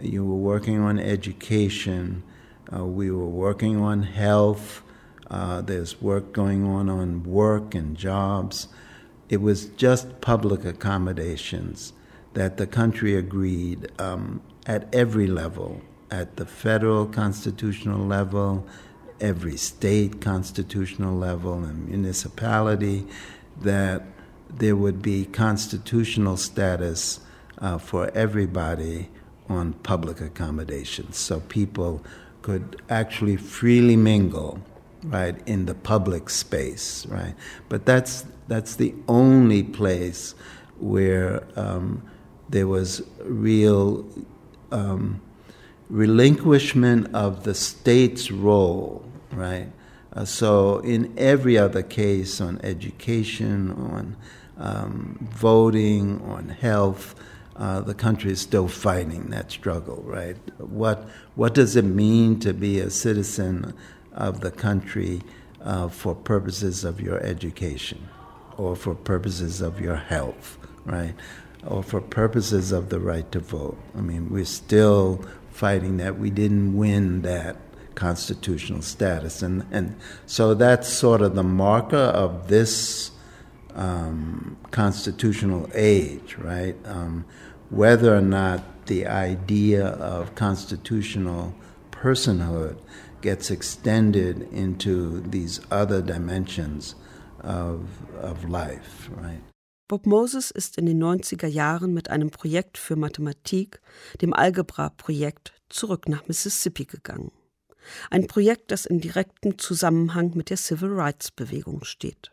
you 0.00 0.24
were 0.24 0.36
working 0.36 0.80
on 0.80 0.98
education, 0.98 2.22
uh, 2.74 2.84
we 2.84 3.10
were 3.10 3.26
working 3.26 3.76
on 3.80 4.02
health, 4.02 4.82
uh, 5.30 5.60
there's 5.60 6.00
work 6.00 6.32
going 6.32 6.64
on 6.64 6.88
on 6.88 7.22
work 7.22 7.74
and 7.74 7.96
jobs. 7.96 8.68
It 9.28 9.40
was 9.40 9.66
just 9.66 10.20
public 10.20 10.64
accommodations 10.64 11.92
that 12.34 12.56
the 12.56 12.66
country 12.66 13.14
agreed 13.14 13.90
um, 14.00 14.40
at 14.66 14.92
every 14.94 15.26
level, 15.26 15.82
at 16.10 16.36
the 16.36 16.46
federal 16.46 17.06
constitutional 17.06 18.04
level, 18.04 18.66
every 19.20 19.56
state 19.56 20.20
constitutional 20.20 21.14
level, 21.14 21.62
and 21.62 21.88
municipality, 21.88 23.06
that 23.60 24.02
there 24.58 24.76
would 24.76 25.02
be 25.02 25.24
constitutional 25.24 26.36
status 26.36 27.20
uh, 27.58 27.78
for 27.78 28.10
everybody 28.14 29.08
on 29.48 29.72
public 29.72 30.20
accommodations. 30.20 31.16
So 31.16 31.40
people 31.40 32.02
could 32.42 32.80
actually 32.88 33.36
freely 33.36 33.96
mingle, 33.96 34.60
right, 35.04 35.36
in 35.46 35.66
the 35.66 35.74
public 35.74 36.30
space, 36.30 37.04
right? 37.06 37.34
But 37.68 37.84
that's, 37.84 38.24
that's 38.48 38.76
the 38.76 38.94
only 39.08 39.62
place 39.62 40.34
where 40.78 41.42
um, 41.56 42.02
there 42.48 42.66
was 42.66 43.02
real 43.24 44.06
um, 44.72 45.20
relinquishment 45.88 47.14
of 47.14 47.44
the 47.44 47.54
state's 47.54 48.30
role, 48.30 49.04
right? 49.32 49.68
Uh, 50.12 50.24
so, 50.24 50.78
in 50.80 51.14
every 51.16 51.56
other 51.56 51.82
case 51.82 52.40
on 52.40 52.60
education, 52.62 53.70
on 53.70 54.16
um, 54.58 55.28
voting, 55.30 56.20
on 56.22 56.48
health, 56.48 57.14
uh, 57.56 57.80
the 57.80 57.94
country 57.94 58.32
is 58.32 58.40
still 58.40 58.68
fighting 58.68 59.30
that 59.30 59.50
struggle, 59.50 60.02
right? 60.06 60.36
What, 60.58 61.08
what 61.34 61.54
does 61.54 61.76
it 61.76 61.84
mean 61.84 62.40
to 62.40 62.52
be 62.52 62.80
a 62.80 62.90
citizen 62.90 63.74
of 64.12 64.40
the 64.40 64.50
country 64.50 65.22
uh, 65.62 65.88
for 65.88 66.14
purposes 66.14 66.84
of 66.84 67.00
your 67.00 67.20
education 67.22 68.08
or 68.56 68.74
for 68.74 68.94
purposes 68.94 69.60
of 69.60 69.80
your 69.80 69.96
health, 69.96 70.58
right? 70.84 71.14
Or 71.66 71.82
for 71.82 72.00
purposes 72.00 72.72
of 72.72 72.88
the 72.88 72.98
right 72.98 73.30
to 73.32 73.40
vote? 73.40 73.78
I 73.96 74.00
mean, 74.00 74.30
we're 74.30 74.44
still 74.46 75.24
fighting 75.50 75.98
that. 75.98 76.18
We 76.18 76.30
didn't 76.30 76.76
win 76.76 77.22
that 77.22 77.56
constitutional 77.94 78.82
status. 78.82 79.42
And, 79.42 79.64
and 79.70 79.96
so 80.26 80.54
that's 80.54 80.88
sort 80.88 81.22
of 81.22 81.34
the 81.34 81.42
marker 81.42 81.96
of 81.96 82.48
this 82.48 83.10
um, 83.74 84.56
constitutional 84.70 85.68
age, 85.74 86.36
right? 86.38 86.76
Um, 86.84 87.24
whether 87.70 88.16
or 88.16 88.20
not 88.20 88.86
the 88.86 89.06
idea 89.06 89.86
of 89.86 90.34
constitutional 90.34 91.54
personhood 91.90 92.78
gets 93.20 93.50
extended 93.50 94.48
into 94.50 95.20
these 95.20 95.60
other 95.70 96.02
dimensions 96.02 96.94
of, 97.40 97.86
of 98.18 98.48
life, 98.48 99.08
right? 99.16 99.40
Bob 99.88 100.06
Moses 100.06 100.52
ist 100.52 100.78
in 100.78 100.86
den 100.86 101.02
90er 101.02 101.48
Jahren 101.48 101.92
mit 101.92 102.10
einem 102.10 102.30
Projekt 102.30 102.78
für 102.78 102.94
Mathematik, 102.94 103.80
dem 104.22 104.32
Algebra-Projekt, 104.32 105.52
zurück 105.68 106.08
nach 106.08 106.28
Mississippi 106.28 106.84
gegangen. 106.84 107.32
Ein 108.10 108.26
Projekt, 108.26 108.70
das 108.70 108.86
in 108.86 109.00
direktem 109.00 109.58
Zusammenhang 109.58 110.32
mit 110.34 110.50
der 110.50 110.56
Civil 110.56 110.92
Rights 110.92 111.30
Bewegung 111.30 111.84
steht. 111.84 112.32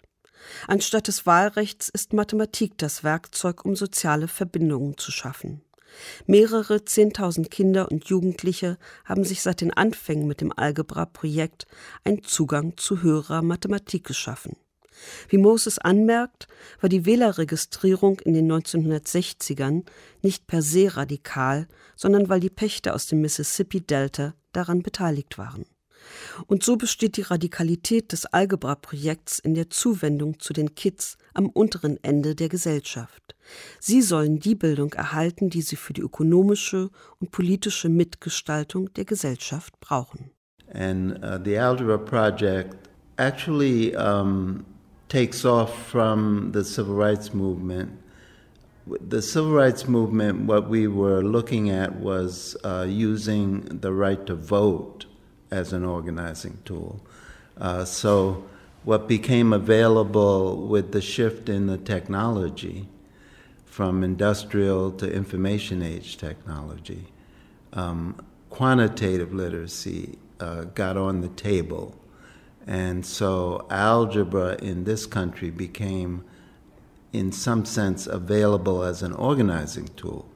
Anstatt 0.67 1.07
des 1.07 1.25
Wahlrechts 1.25 1.89
ist 1.89 2.13
Mathematik 2.13 2.77
das 2.77 3.03
Werkzeug, 3.03 3.65
um 3.65 3.75
soziale 3.75 4.27
Verbindungen 4.27 4.97
zu 4.97 5.11
schaffen. 5.11 5.61
Mehrere 6.25 6.85
Zehntausend 6.85 7.49
Kinder 7.49 7.89
und 7.91 8.05
Jugendliche 8.05 8.77
haben 9.05 9.23
sich 9.23 9.41
seit 9.41 9.61
den 9.61 9.73
Anfängen 9.73 10.27
mit 10.27 10.41
dem 10.41 10.51
Algebra-Projekt 10.55 11.65
einen 12.03 12.23
Zugang 12.23 12.77
zu 12.77 13.01
höherer 13.01 13.41
Mathematik 13.41 14.03
geschaffen. 14.03 14.57
Wie 15.29 15.37
Moses 15.37 15.77
anmerkt, 15.77 16.47
war 16.81 16.89
die 16.89 17.05
Wählerregistrierung 17.05 18.19
in 18.19 18.33
den 18.33 18.51
1960ern 18.51 19.83
nicht 20.21 20.47
per 20.47 20.61
se 20.61 20.97
radikal, 20.97 21.67
sondern 21.95 22.29
weil 22.29 22.39
die 22.39 22.49
Pächter 22.49 22.95
aus 22.95 23.05
dem 23.07 23.21
Mississippi-Delta 23.21 24.33
daran 24.57 24.81
beteiligt 24.81 25.37
waren. 25.37 25.65
Und 26.47 26.63
so 26.63 26.77
besteht 26.77 27.17
die 27.17 27.23
Radikalität 27.23 28.11
des 28.11 28.25
Algebra-Projekts 28.25 29.39
in 29.39 29.55
der 29.55 29.69
Zuwendung 29.69 30.39
zu 30.39 30.53
den 30.53 30.75
Kids 30.75 31.17
am 31.33 31.49
unteren 31.49 31.97
Ende 32.03 32.35
der 32.35 32.49
Gesellschaft. 32.49 33.35
Sie 33.79 34.01
sollen 34.01 34.39
die 34.39 34.55
Bildung 34.55 34.93
erhalten, 34.93 35.49
die 35.49 35.61
sie 35.61 35.75
für 35.75 35.93
die 35.93 36.01
ökonomische 36.01 36.89
und 37.19 37.31
politische 37.31 37.89
Mitgestaltung 37.89 38.93
der 38.93 39.05
Gesellschaft 39.05 39.79
brauchen. 39.79 40.31
And 40.73 41.23
uh, 41.23 41.39
the 41.43 41.57
Algebra 41.57 41.97
Project 41.97 42.75
actually 43.17 43.95
um, 43.95 44.65
takes 45.07 45.45
off 45.45 45.73
from 45.89 46.51
the 46.53 46.63
civil 46.63 46.95
rights 46.95 47.33
movement. 47.33 47.89
The 48.89 49.21
civil 49.21 49.51
rights 49.51 49.87
movement, 49.87 50.45
what 50.45 50.69
we 50.69 50.87
were 50.87 51.21
looking 51.21 51.69
at 51.69 51.95
was 51.97 52.55
uh, 52.63 52.85
using 52.87 53.61
the 53.81 53.91
right 53.91 54.25
to 54.27 54.35
vote 54.35 55.05
as 55.51 55.73
an 55.73 55.83
organizing 55.83 56.59
tool. 56.63 57.01
Uh, 57.57 57.83
so, 57.83 58.45
what 58.83 59.07
became 59.07 59.51
available 59.51 60.67
with 60.67 60.93
the 60.93 61.01
shift 61.01 61.49
in 61.49 61.67
the 61.67 61.77
technology 61.77 62.87
from 63.65 64.03
industrial 64.03 64.91
to 64.91 65.11
information 65.11 65.81
age 65.81 66.17
technology, 66.17 67.07
um, 67.73 68.15
quantitative 68.49 69.33
literacy 69.33 70.17
uh, 70.39 70.63
got 70.63 70.95
on 70.95 71.21
the 71.21 71.27
table. 71.29 71.95
And 72.65 73.05
so, 73.05 73.67
algebra 73.69 74.57
in 74.61 74.85
this 74.85 75.05
country 75.05 75.49
became, 75.49 76.23
in 77.17 77.31
some 77.31 77.65
sense, 77.65 78.05
available 78.05 78.83
as 78.83 79.01
an 79.01 79.11
organizing 79.13 79.87
tool. 79.95 80.29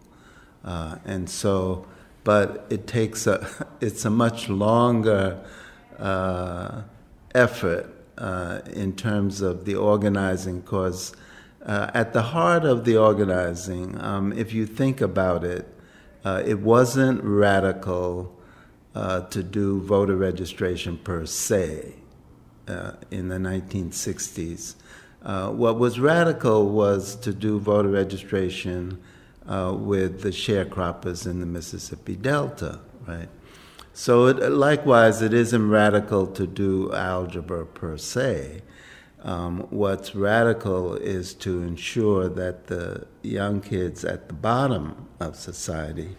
Uh, 0.66 0.98
and 1.06 1.30
so, 1.30 1.86
but 2.24 2.66
it 2.70 2.88
takes 2.88 3.28
a 3.28 3.48
it's 3.82 4.04
a 4.04 4.10
much 4.10 4.50
longer 4.50 5.44
uh, 6.00 6.82
effort 7.36 7.88
uh, 8.18 8.60
in 8.74 8.96
terms 8.96 9.42
of 9.42 9.66
the 9.66 9.76
organizing 9.76 10.60
because 10.60 11.14
uh, 11.66 11.92
at 11.94 12.14
the 12.14 12.22
heart 12.22 12.66
of 12.66 12.86
the 12.86 12.98
organizing 12.98 14.00
um, 14.02 14.34
if 14.34 14.52
you 14.54 14.66
think 14.66 15.00
about 15.02 15.44
it 15.44 15.68
uh, 16.26 16.42
it 16.46 16.60
wasn't 16.60 17.24
radical 17.24 18.36
uh, 18.96 19.22
to 19.22 19.42
do 19.44 19.80
voter 19.82 20.16
registration 20.16 20.98
per 20.98 21.26
se 21.26 21.94
in 23.10 23.28
the 23.28 23.38
1960s 23.38 24.76
what 25.52 25.78
was 25.78 26.00
radical 26.00 26.70
was 26.70 27.16
to 27.18 27.34
do 27.34 27.60
voter 27.60 27.90
registration 27.90 29.02
uh, 29.48 29.76
with 29.78 30.22
the 30.22 30.30
sharecroppers 30.30 31.26
in 31.26 31.40
the 31.40 31.46
Mississippi 31.46 32.16
Delta, 32.16 32.80
right? 33.08 33.30
So, 33.94 34.28
it, 34.28 34.38
likewise, 34.52 35.22
it 35.22 35.34
isn't 35.34 35.70
radical 35.70 36.26
to 36.28 36.48
do 36.48 36.94
algebra 36.94 37.66
per 37.66 37.98
se. 37.98 38.62
Um, 39.24 39.68
what's 39.70 40.16
radical 40.16 40.96
is 40.96 41.34
to 41.36 41.62
ensure 41.62 42.28
that 42.30 42.68
the 42.68 43.06
young 43.22 43.62
kids 43.62 44.04
at 44.04 44.28
the 44.28 44.34
bottom 44.34 45.08
of 45.20 45.36
society 45.36 46.16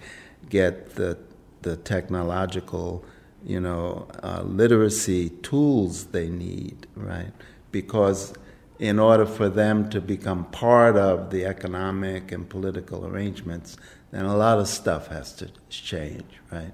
get 0.48 0.94
the, 0.94 1.18
the 1.62 1.76
technological, 1.76 3.04
you 3.44 3.58
know, 3.58 4.06
uh, 4.22 4.42
literacy 4.44 5.30
tools 5.30 6.06
they 6.06 6.28
need, 6.28 6.86
right? 6.94 7.32
Because 7.72 8.34
in 8.82 8.98
order 8.98 9.24
for 9.24 9.48
them 9.48 9.88
to 9.88 10.00
become 10.00 10.44
part 10.46 10.96
of 10.96 11.30
the 11.30 11.44
economic 11.44 12.32
and 12.32 12.50
political 12.50 13.06
arrangements, 13.06 13.76
then 14.10 14.24
a 14.24 14.36
lot 14.36 14.58
of 14.58 14.66
stuff 14.66 15.06
has 15.06 15.32
to 15.32 15.48
change, 15.68 16.24
right? 16.50 16.72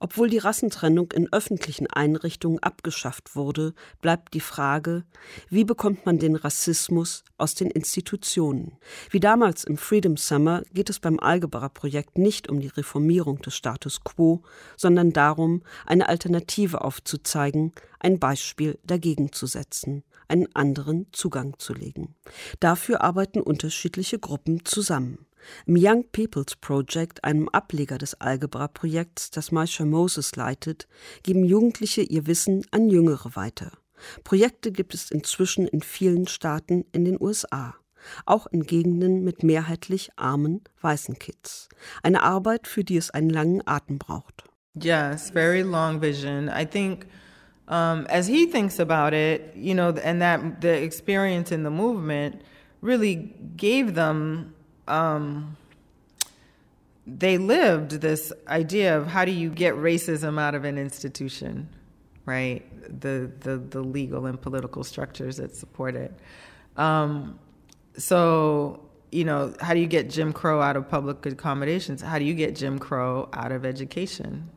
Obwohl 0.00 0.30
die 0.30 0.38
Rassentrennung 0.38 1.12
in 1.12 1.32
öffentlichen 1.32 1.86
Einrichtungen 1.88 2.60
abgeschafft 2.60 3.34
wurde, 3.34 3.74
bleibt 4.00 4.34
die 4.34 4.40
Frage, 4.40 5.04
wie 5.48 5.64
bekommt 5.64 6.06
man 6.06 6.18
den 6.18 6.36
Rassismus 6.36 7.24
aus 7.36 7.54
den 7.54 7.70
Institutionen? 7.70 8.78
Wie 9.10 9.20
damals 9.20 9.64
im 9.64 9.76
Freedom 9.76 10.16
Summer 10.16 10.62
geht 10.72 10.90
es 10.90 11.00
beim 11.00 11.18
Algebra-Projekt 11.18 12.16
nicht 12.16 12.48
um 12.48 12.60
die 12.60 12.68
Reformierung 12.68 13.38
des 13.42 13.56
Status 13.56 14.04
quo, 14.04 14.42
sondern 14.76 15.12
darum, 15.12 15.62
eine 15.84 16.08
Alternative 16.08 16.82
aufzuzeigen, 16.82 17.72
ein 17.98 18.20
Beispiel 18.20 18.78
dagegen 18.84 19.32
zu 19.32 19.46
setzen 19.46 20.04
einen 20.28 20.54
anderen 20.54 21.06
Zugang 21.12 21.58
zu 21.58 21.72
legen. 21.72 22.14
Dafür 22.60 23.00
arbeiten 23.00 23.40
unterschiedliche 23.40 24.18
Gruppen 24.18 24.64
zusammen. 24.64 25.27
Im 25.66 25.76
Young 25.78 26.04
People's 26.12 26.56
Project, 26.56 27.24
einem 27.24 27.48
Ableger 27.48 27.98
des 27.98 28.20
Algebra-Projekts, 28.20 29.30
das 29.30 29.52
Maisha 29.52 29.84
Moses 29.84 30.36
leitet, 30.36 30.88
geben 31.22 31.44
Jugendliche 31.44 32.02
ihr 32.02 32.26
Wissen 32.26 32.64
an 32.70 32.88
Jüngere 32.88 33.36
weiter. 33.36 33.72
Projekte 34.24 34.72
gibt 34.72 34.94
es 34.94 35.10
inzwischen 35.10 35.66
in 35.66 35.82
vielen 35.82 36.26
Staaten 36.28 36.84
in 36.92 37.04
den 37.04 37.20
USA, 37.20 37.74
auch 38.26 38.46
in 38.46 38.62
Gegenden 38.62 39.24
mit 39.24 39.42
mehrheitlich 39.42 40.10
armen 40.16 40.62
weißen 40.80 41.18
Kids. 41.18 41.68
Eine 42.02 42.22
Arbeit, 42.22 42.66
für 42.68 42.84
die 42.84 42.96
es 42.96 43.10
einen 43.10 43.30
langen 43.30 43.66
Atem 43.66 43.98
braucht. 43.98 44.44
Yes, 44.80 45.30
very 45.30 45.62
long 45.62 46.00
vision. 46.00 46.48
I 46.48 46.64
think 46.64 47.06
um, 47.68 48.06
as 48.08 48.28
he 48.28 48.46
thinks 48.46 48.78
about 48.78 49.14
it, 49.14 49.54
you 49.54 49.74
know, 49.74 49.92
and 50.04 50.20
that 50.20 50.60
the 50.60 50.82
experience 50.82 51.50
in 51.50 51.64
the 51.64 51.70
movement 51.70 52.42
really 52.80 53.34
gave 53.56 53.94
them 53.94 54.54
um, 54.88 55.56
they 57.06 57.38
lived 57.38 57.92
this 57.92 58.32
idea 58.46 58.98
of 58.98 59.06
how 59.06 59.24
do 59.24 59.32
you 59.32 59.48
get 59.48 59.74
racism 59.74 60.38
out 60.38 60.54
of 60.54 60.64
an 60.64 60.76
institution, 60.76 61.68
right? 62.26 62.64
The 63.00 63.30
the, 63.40 63.56
the 63.56 63.80
legal 63.80 64.26
and 64.26 64.40
political 64.40 64.84
structures 64.84 65.38
that 65.38 65.56
support 65.56 65.94
it. 65.94 66.12
Um, 66.76 67.38
so 67.96 68.84
you 69.10 69.24
know, 69.24 69.54
how 69.60 69.72
do 69.72 69.80
you 69.80 69.86
get 69.86 70.10
Jim 70.10 70.34
Crow 70.34 70.60
out 70.60 70.76
of 70.76 70.88
public 70.88 71.24
accommodations? 71.24 72.02
How 72.02 72.18
do 72.18 72.26
you 72.26 72.34
get 72.34 72.54
Jim 72.54 72.78
Crow 72.78 73.30
out 73.32 73.52
of 73.52 73.64
education? 73.64 74.50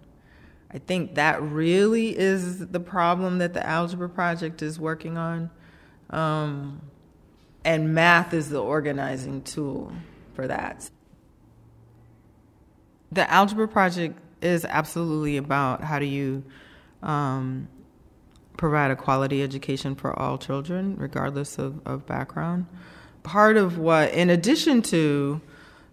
I 0.74 0.80
think 0.80 1.16
that 1.16 1.42
really 1.42 2.18
is 2.18 2.68
the 2.68 2.80
problem 2.80 3.38
that 3.38 3.54
the 3.54 3.66
Algebra 3.66 4.10
Project 4.10 4.62
is 4.62 4.78
working 4.78 5.18
on. 5.18 5.50
Um, 6.10 6.82
and 7.64 7.94
math 7.94 8.34
is 8.34 8.50
the 8.50 8.62
organizing 8.62 9.42
tool 9.44 9.94
for 10.34 10.48
that. 10.48 10.90
The 13.12 13.30
Algebra 13.30 13.68
Project 13.68 14.18
is 14.42 14.66
absolutely 14.66 15.38
about 15.38 15.84
how 15.84 16.00
do 16.00 16.06
you 16.06 16.44
um, 17.04 17.68
provide 18.58 18.92
a 18.92 18.96
quality 18.96 19.44
education 19.44 19.96
for 19.96 20.18
all 20.18 20.38
children, 20.38 20.96
regardless 20.98 21.58
of, 21.58 21.86
of 21.86 22.06
background. 22.06 22.66
Part 23.24 23.58
of 23.58 23.78
what, 23.78 24.12
in 24.14 24.30
addition 24.30 24.82
to 24.84 25.42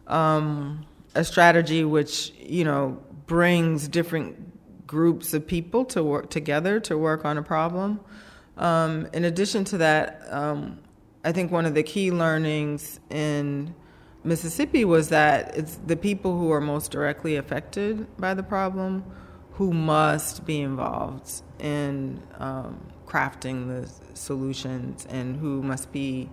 um, 0.07 0.87
a 1.15 1.25
strategy 1.25 1.85
which, 1.85 2.33
you 2.39 2.65
know, 2.65 3.03
brings 3.27 3.89
different 3.89 4.87
groups 4.87 5.35
of 5.35 5.47
people 5.47 5.85
to 5.85 6.03
work 6.03 6.31
together 6.31 6.81
to 6.81 6.97
work 6.97 7.25
on 7.25 7.37
a 7.37 7.43
problem. 7.43 8.01
Um, 8.57 9.07
in 9.13 9.25
addition 9.25 9.65
to 9.67 9.79
that, 9.79 10.23
um, 10.31 10.79
I 11.25 11.33
think 11.33 11.53
one 11.53 11.67
of 11.67 11.75
the 11.75 11.83
key 11.83 12.11
learnings 12.11 12.99
in 13.11 13.75
Mississippi 14.29 14.85
was 14.85 15.09
that 15.09 15.57
it's 15.57 15.77
the 15.87 15.97
people 15.97 16.39
who 16.39 16.53
are 16.53 16.61
most 16.61 16.91
directly 16.91 17.37
affected 17.37 18.07
by 18.19 18.35
the 18.35 18.43
problem 18.43 19.05
who 19.53 19.73
must 19.73 20.45
be 20.45 20.61
involved 20.61 21.43
in 21.59 22.23
um, 22.37 22.79
crafting 23.07 23.67
the 23.67 23.91
solutions 24.15 25.07
and 25.09 25.37
who 25.37 25.63
must 25.63 25.91
be 25.93 26.29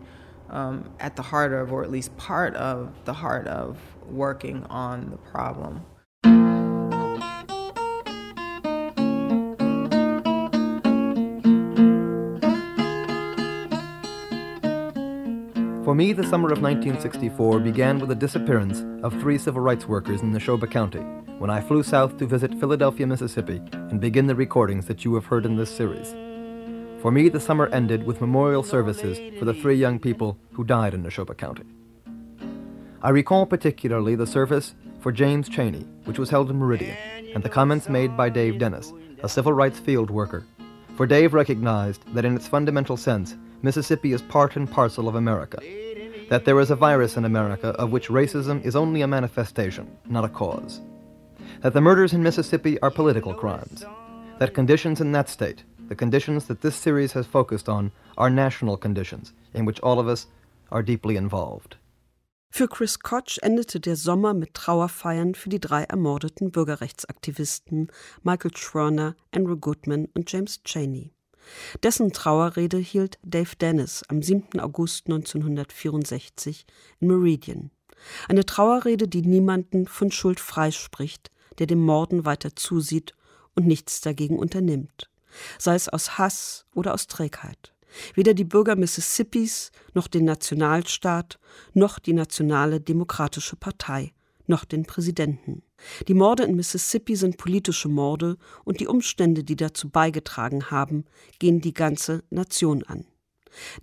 um, 0.50 0.92
at 1.00 1.16
the 1.16 1.22
heart 1.22 1.54
of, 1.54 1.72
or 1.72 1.84
at 1.84 1.90
least 1.90 2.16
part 2.18 2.54
of, 2.56 2.94
the 3.06 3.14
heart 3.14 3.48
of 3.48 3.80
working 4.08 4.64
on 4.66 5.10
the 5.10 5.18
problem. 5.18 5.84
For 15.96 16.00
me, 16.00 16.12
the 16.12 16.28
summer 16.28 16.52
of 16.52 16.62
1964 16.62 17.62
began 17.62 18.00
with 18.00 18.10
the 18.10 18.16
disappearance 18.16 18.84
of 19.02 19.14
three 19.14 19.38
civil 19.38 19.62
rights 19.62 19.86
workers 19.88 20.22
in 20.22 20.34
Neshoba 20.34 20.70
County 20.70 21.00
when 21.40 21.50
I 21.50 21.62
flew 21.62 21.84
south 21.84 22.18
to 22.18 22.28
visit 22.28 22.60
Philadelphia, 22.60 23.08
Mississippi, 23.08 23.62
and 23.72 24.02
begin 24.02 24.28
the 24.28 24.36
recordings 24.36 24.88
that 24.88 25.06
you 25.06 25.16
have 25.16 25.28
heard 25.28 25.46
in 25.46 25.56
this 25.56 25.74
series. 25.74 26.12
For 27.02 27.12
me, 27.12 27.30
the 27.30 27.40
summer 27.40 27.68
ended 27.68 28.04
with 28.04 28.20
memorial 28.20 28.62
services 28.62 29.22
for 29.40 29.46
the 29.46 29.54
three 29.54 29.78
young 29.78 29.98
people 29.98 30.38
who 30.52 30.66
died 30.66 30.94
in 30.94 31.02
Neshoba 31.02 31.38
County. 31.38 31.64
I 33.02 33.12
recall 33.12 33.46
particularly 33.46 34.16
the 34.16 34.28
service 34.28 34.76
for 35.00 35.14
James 35.14 35.48
Chaney, 35.48 35.88
which 36.04 36.20
was 36.20 36.30
held 36.30 36.50
in 36.50 36.60
Meridian, 36.60 36.98
and 37.34 37.42
the 37.42 37.48
comments 37.48 37.88
made 37.88 38.18
by 38.18 38.28
Dave 38.28 38.60
Dennis, 38.60 38.92
a 39.24 39.30
civil 39.30 39.54
rights 39.54 39.80
field 39.80 40.10
worker. 40.10 40.46
For 40.96 41.06
Dave 41.06 41.34
recognized 41.34 42.06
that 42.14 42.24
in 42.24 42.38
its 42.38 42.48
fundamental 42.48 42.96
sense, 42.96 43.36
Mississippi 43.62 44.14
is 44.14 44.22
part 44.22 44.56
and 44.56 44.70
parcel 44.70 45.10
of 45.10 45.16
America. 45.16 45.60
That 46.30 46.46
there 46.46 46.60
is 46.62 46.72
a 46.72 46.76
virus 46.76 47.18
in 47.18 47.26
America 47.26 47.70
of 47.72 47.92
which 47.92 48.08
racism 48.08 48.64
is 48.64 48.78
only 48.78 49.02
a 49.02 49.08
manifestation, 49.08 49.98
not 50.06 50.24
a 50.24 50.30
cause. 50.30 50.80
That 51.60 51.74
the 51.74 51.82
murders 51.82 52.14
in 52.14 52.24
Mississippi 52.24 52.80
are 52.80 52.90
political 52.90 53.34
crimes. 53.34 53.84
That 54.40 54.54
conditions 54.54 55.02
in 55.02 55.12
that 55.12 55.28
state, 55.28 55.66
the 55.90 55.96
conditions 55.96 56.46
that 56.46 56.62
this 56.62 56.78
series 56.78 57.12
has 57.12 57.28
focused 57.28 57.68
on, 57.68 57.92
are 58.18 58.30
national 58.30 58.78
conditions, 58.78 59.34
in 59.54 59.66
which 59.66 59.82
all 59.82 60.00
of 60.00 60.08
us 60.08 60.28
are 60.72 60.82
deeply 60.82 61.18
involved. 61.18 61.76
Für 62.58 62.70
Chris 62.70 63.02
Koch 63.02 63.38
endete 63.41 63.82
der 63.82 63.98
Sommer 63.98 64.34
mit 64.34 64.54
Trauerfeiern 64.54 65.36
für 65.36 65.50
die 65.50 65.60
drei 65.60 65.84
ermordeten 65.84 66.52
Bürgerrechtsaktivisten 66.52 67.91
Michael 68.24 68.56
Schwerner, 68.56 69.18
Andrew 69.34 69.58
Goodman 69.58 70.08
und 70.13 70.32
James 70.32 70.63
Cheney. 70.63 71.12
Dessen 71.84 72.13
Trauerrede 72.13 72.78
hielt 72.78 73.20
Dave 73.24 73.58
Dennis 73.60 74.04
am 74.08 74.22
7. 74.22 74.62
August 74.62 75.08
1964 75.08 76.65
in 77.02 77.08
Meridian. 77.10 77.72
Eine 78.30 78.46
Trauerrede, 78.46 79.10
die 79.10 79.24
niemanden 79.24 79.86
von 79.86 80.10
Schuld 80.10 80.39
freispricht, 80.39 81.32
der 81.60 81.68
dem 81.68 81.82
Morden 81.82 82.24
weiter 82.24 82.56
zusieht 82.56 83.15
und 83.56 83.68
nichts 83.68 84.00
dagegen 84.00 84.39
unternimmt, 84.39 85.10
sei 85.60 85.76
es 85.76 85.89
aus 85.89 86.18
Hass 86.18 86.68
oder 86.74 86.94
aus 86.94 87.08
Trägheit. 87.08 87.75
Weder 88.14 88.34
die 88.34 88.44
Bürger 88.44 88.76
Mississippis, 88.76 89.72
noch 89.94 90.08
den 90.08 90.26
Nationalstaat, 90.26 91.40
noch 91.74 92.00
die 92.00 92.14
Nationale 92.14 92.82
Demokratische 92.82 93.56
Partei, 93.56 94.14
noch 94.48 94.66
den 94.66 94.86
Präsidenten. 94.86 95.64
Die 96.08 96.14
Morde 96.14 96.44
in 96.44 96.56
Mississippi 96.56 97.16
sind 97.16 97.38
politische 97.38 97.90
Morde 97.90 98.38
und 98.64 98.80
die 98.80 98.88
Umstände, 98.88 99.44
die 99.44 99.56
dazu 99.56 99.90
beigetragen 99.90 100.72
haben, 100.72 101.06
gehen 101.40 101.62
die 101.62 101.74
ganze 101.74 102.24
Nation 102.30 102.84
an. 102.84 103.06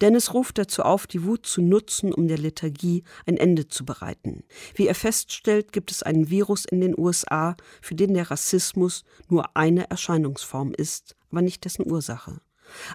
Dennis 0.00 0.34
ruft 0.34 0.58
dazu 0.58 0.82
auf, 0.82 1.06
die 1.06 1.24
Wut 1.24 1.46
zu 1.46 1.62
nutzen, 1.62 2.12
um 2.12 2.28
der 2.28 2.38
Lethargie 2.38 3.04
ein 3.26 3.36
Ende 3.38 3.68
zu 3.68 3.84
bereiten. 3.84 4.44
Wie 4.74 4.86
er 4.86 4.94
feststellt, 4.94 5.72
gibt 5.72 5.90
es 5.90 6.02
einen 6.02 6.28
Virus 6.28 6.64
in 6.64 6.80
den 6.80 6.98
USA, 6.98 7.56
für 7.80 7.94
den 7.94 8.14
der 8.14 8.30
Rassismus 8.30 9.04
nur 9.28 9.56
eine 9.56 9.88
Erscheinungsform 9.90 10.74
ist, 10.76 11.16
aber 11.30 11.40
nicht 11.40 11.64
dessen 11.64 11.90
Ursache. 11.90 12.40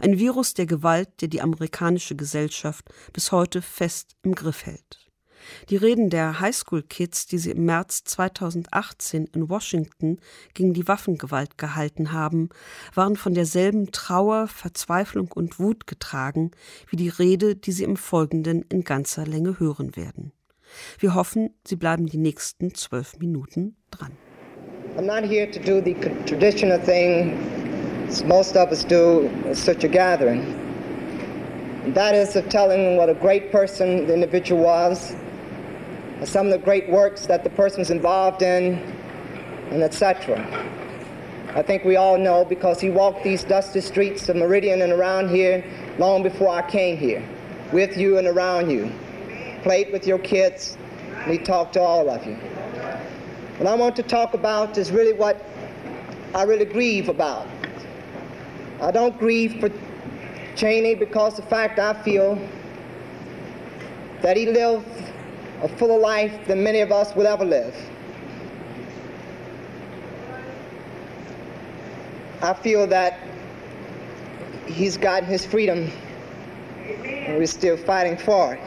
Ein 0.02 0.20
Virus 0.20 0.54
der 0.54 0.66
Gewalt, 0.66 1.10
der 1.22 1.28
die 1.28 1.42
amerikanische 1.42 2.16
Gesellschaft 2.16 2.86
bis 3.14 3.32
heute 3.32 3.62
fest 3.62 4.16
im 4.24 4.36
Griff 4.36 4.66
hält. 4.66 5.08
Die 5.70 5.78
Reden 5.78 6.10
der 6.10 6.40
Highschool-Kids, 6.40 7.28
die 7.28 7.38
sie 7.38 7.52
im 7.52 7.66
März 7.66 8.04
2018 8.06 9.28
in 9.34 9.50
Washington 9.50 10.20
gegen 10.54 10.74
die 10.74 10.88
Waffengewalt 10.88 11.58
gehalten 11.58 12.12
haben, 12.12 12.50
waren 12.94 13.16
von 13.16 13.34
derselben 13.34 13.92
Trauer, 13.92 14.48
Verzweiflung 14.48 15.32
und 15.32 15.60
Wut 15.60 15.88
getragen 15.88 16.52
wie 16.90 16.96
die 16.96 17.10
Rede, 17.10 17.56
die 17.56 17.72
sie 17.72 17.84
im 17.84 17.98
Folgenden 17.98 18.64
in 18.70 18.84
ganzer 18.84 19.26
Länge 19.26 19.60
hören 19.60 19.96
werden. 19.96 20.32
Wir 21.00 21.16
hoffen, 21.16 21.52
Sie 21.66 21.78
bleiben 21.78 22.08
die 22.08 22.18
nächsten 22.18 22.74
zwölf 22.76 23.18
Minuten 23.20 23.78
dran. 23.90 24.12
I'm 24.98 25.06
not 25.06 25.30
here 25.30 25.50
to 25.50 25.60
do 25.60 25.80
the 25.80 25.94
traditional 26.26 26.80
thing 26.80 27.67
most 28.26 28.56
of 28.56 28.70
us 28.70 28.84
do 28.84 29.28
at 29.46 29.58
such 29.58 29.84
a 29.84 29.88
gathering. 29.88 30.64
that 31.94 32.16
is 32.16 32.36
of 32.36 32.48
telling 32.50 32.98
what 32.98 33.10
a 33.10 33.14
great 33.14 33.52
person 33.52 34.08
the 34.08 34.14
individual 34.14 34.62
was, 34.62 35.16
some 36.24 36.48
of 36.48 36.52
the 36.52 36.58
great 36.58 36.90
works 36.90 37.26
that 37.26 37.44
the 37.44 37.50
person 37.52 37.80
was 37.80 37.92
involved 37.92 38.42
in, 38.42 38.76
and 39.72 39.84
etc. 39.84 40.40
I 41.56 41.62
think 41.62 41.84
we 41.84 41.96
all 41.96 42.18
know 42.18 42.46
because 42.46 42.80
he 42.80 42.90
walked 42.90 43.24
these 43.24 43.44
dusty 43.44 43.82
streets 43.82 44.30
of 44.30 44.36
Meridian 44.36 44.82
and 44.82 44.92
around 44.94 45.30
here 45.30 45.64
long 45.98 46.24
before 46.24 46.50
I 46.50 46.70
came 46.70 46.98
here, 46.98 47.24
with 47.72 47.98
you 47.98 48.18
and 48.18 48.28
around 48.28 48.70
you, 48.70 48.92
played 49.64 49.92
with 49.92 50.08
your 50.08 50.20
kids, 50.20 50.78
and 51.24 51.32
he 51.32 51.38
talked 51.38 51.74
to 51.74 51.82
all 51.82 52.10
of 52.10 52.26
you. 52.26 52.36
What 53.58 53.68
I 53.68 53.76
want 53.76 53.96
to 53.96 54.04
talk 54.04 54.34
about 54.34 54.78
is 54.78 54.92
really 54.92 55.14
what 55.14 55.44
I 56.36 56.44
really 56.44 56.66
grieve 56.66 57.10
about. 57.10 57.48
I 58.82 58.92
don't 58.92 59.18
grieve 59.18 59.60
for 59.60 59.72
Chaney 60.56 60.96
because 60.96 61.36
the 61.36 61.42
fact 61.42 61.80
I 61.80 61.94
feel 62.04 62.40
that 64.22 64.38
he 64.38 64.46
lived 64.46 64.86
a 65.62 65.68
fuller 65.68 66.00
life 66.00 66.48
than 66.48 66.64
many 66.64 66.82
of 66.82 66.92
us 66.92 67.16
will 67.16 67.28
ever 67.28 67.46
live. 67.46 67.76
I 72.42 72.54
feel 72.54 72.86
that 72.88 73.20
he's 74.68 74.96
gotten 74.96 75.28
his 75.28 75.44
freedom 75.46 75.92
and 76.88 77.38
we're 77.38 77.48
still 77.48 77.78
fighting 77.78 78.16
for 78.18 78.54
it. 78.54 78.62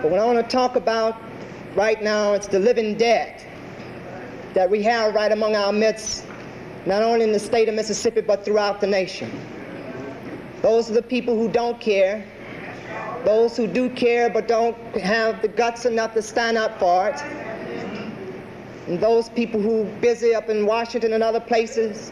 But 0.00 0.10
what 0.10 0.18
I 0.18 0.24
want 0.24 0.38
to 0.38 0.56
talk 0.56 0.76
about 0.76 1.20
right 1.74 2.02
now, 2.02 2.32
it's 2.32 2.46
the 2.46 2.58
living 2.58 2.96
dead 2.96 3.44
that 4.54 4.68
we 4.68 4.82
have 4.82 5.14
right 5.14 5.30
among 5.30 5.54
our 5.54 5.72
midst, 5.72 6.24
not 6.86 7.02
only 7.02 7.24
in 7.24 7.32
the 7.32 7.38
state 7.38 7.68
of 7.68 7.74
Mississippi, 7.74 8.20
but 8.20 8.44
throughout 8.44 8.80
the 8.80 8.86
nation. 8.86 9.30
Those 10.62 10.90
are 10.90 10.94
the 10.94 11.02
people 11.02 11.36
who 11.36 11.48
don't 11.48 11.80
care, 11.80 12.24
those 13.24 13.56
who 13.56 13.66
do 13.66 13.88
care 13.90 14.30
but 14.30 14.48
don't 14.48 14.76
have 14.96 15.42
the 15.42 15.48
guts 15.48 15.86
enough 15.86 16.14
to 16.14 16.22
stand 16.22 16.56
up 16.56 16.78
for 16.78 17.08
it, 17.08 17.20
and 18.88 19.00
those 19.00 19.28
people 19.28 19.60
who 19.60 19.84
busy 20.00 20.34
up 20.34 20.48
in 20.48 20.66
Washington 20.66 21.12
and 21.12 21.22
other 21.22 21.40
places 21.40 22.10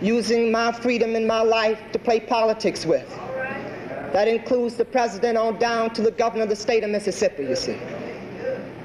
using 0.00 0.50
my 0.50 0.72
freedom 0.72 1.14
and 1.14 1.26
my 1.26 1.42
life 1.42 1.78
to 1.92 1.98
play 1.98 2.18
politics 2.18 2.84
with. 2.84 3.08
That 4.12 4.28
includes 4.28 4.74
the 4.74 4.84
president 4.84 5.38
on 5.38 5.58
down 5.58 5.94
to 5.94 6.02
the 6.02 6.10
governor 6.10 6.42
of 6.42 6.48
the 6.50 6.56
state 6.56 6.82
of 6.84 6.90
Mississippi, 6.90 7.44
you 7.44 7.56
see. 7.56 7.78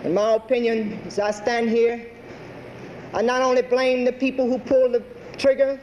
In 0.03 0.13
my 0.13 0.35
opinion, 0.35 1.01
as 1.05 1.19
I 1.19 1.31
stand 1.31 1.69
here, 1.69 2.05
I 3.17 3.21
not 3.23 3.41
only 3.41 3.63
blame 3.63 4.05
the 4.05 4.11
people 4.11 4.47
who 4.47 4.59
pulled 4.59 4.91
the 4.93 5.03
trigger, 5.39 5.79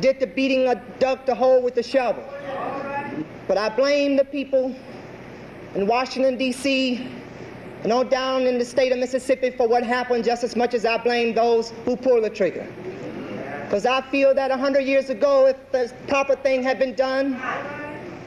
did 0.00 0.18
the 0.18 0.26
beating, 0.26 0.66
or 0.66 0.76
dug 0.98 1.26
the 1.26 1.34
hole 1.34 1.60
with 1.60 1.74
the 1.74 1.82
shovel, 1.82 2.24
but 3.46 3.58
I 3.58 3.68
blame 3.68 4.16
the 4.16 4.24
people 4.24 4.74
in 5.74 5.86
Washington, 5.86 6.38
D.C., 6.38 7.06
and 7.82 7.92
on 7.92 8.08
down 8.08 8.46
in 8.46 8.56
the 8.56 8.64
state 8.64 8.92
of 8.92 8.98
Mississippi 8.98 9.50
for 9.50 9.68
what 9.68 9.84
happened 9.84 10.24
just 10.24 10.42
as 10.42 10.56
much 10.56 10.72
as 10.72 10.86
I 10.86 10.96
blame 10.96 11.34
those 11.34 11.74
who 11.84 11.96
pulled 11.96 12.24
the 12.24 12.30
trigger. 12.30 12.66
Because 13.64 13.84
I 13.84 14.00
feel 14.00 14.34
that 14.34 14.48
100 14.48 14.80
years 14.80 15.10
ago, 15.10 15.46
if 15.48 15.70
the 15.70 15.92
proper 16.08 16.34
thing 16.34 16.62
had 16.62 16.78
been 16.78 16.94
done 16.94 17.34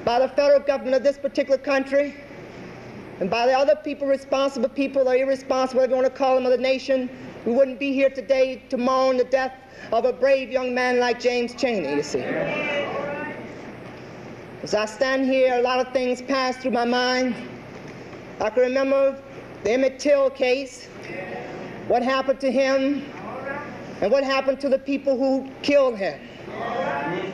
by 0.06 0.20
the 0.20 0.30
federal 0.30 0.60
government 0.60 0.96
of 0.96 1.02
this 1.02 1.18
particular 1.18 1.58
country, 1.58 2.14
and 3.20 3.32
by 3.32 3.48
the 3.48 3.54
other 3.54 3.76
people, 3.78 4.08
responsible 4.08 4.70
people 4.70 5.10
or 5.10 5.16
irresponsible, 5.16 5.82
whatever 5.82 5.96
you 5.96 6.04
want 6.04 6.14
to 6.14 6.16
call 6.16 6.36
them, 6.36 6.46
of 6.46 6.52
the 6.52 6.58
nation, 6.60 7.10
we 7.48 7.54
wouldn't 7.54 7.80
be 7.80 7.94
here 7.94 8.10
today 8.10 8.62
to 8.68 8.76
mourn 8.76 9.16
the 9.16 9.24
death 9.24 9.54
of 9.94 10.04
a 10.04 10.12
brave 10.12 10.52
young 10.52 10.76
man 10.76 11.00
like 11.00 11.18
James 11.18 11.56
Chaney, 11.56 11.96
you 11.96 12.04
see. 12.04 12.20
As 14.64 14.74
I 14.74 14.84
stand 14.86 15.30
here, 15.30 15.58
a 15.58 15.62
lot 15.62 15.80
of 15.80 15.94
things 15.94 16.22
pass 16.22 16.58
through 16.58 16.72
my 16.72 16.84
mind. 16.84 17.34
I 18.42 18.50
can 18.50 18.64
remember 18.64 19.18
the 19.64 19.72
Emmett 19.72 19.98
Till 19.98 20.30
case, 20.30 20.88
what 21.88 22.04
happened 22.04 22.42
to 22.42 22.52
him, 22.52 23.10
and 24.02 24.12
what 24.12 24.26
happened 24.26 24.60
to 24.60 24.68
the 24.68 24.80
people 24.80 25.18
who 25.18 25.50
killed 25.62 25.98
him. 25.98 26.20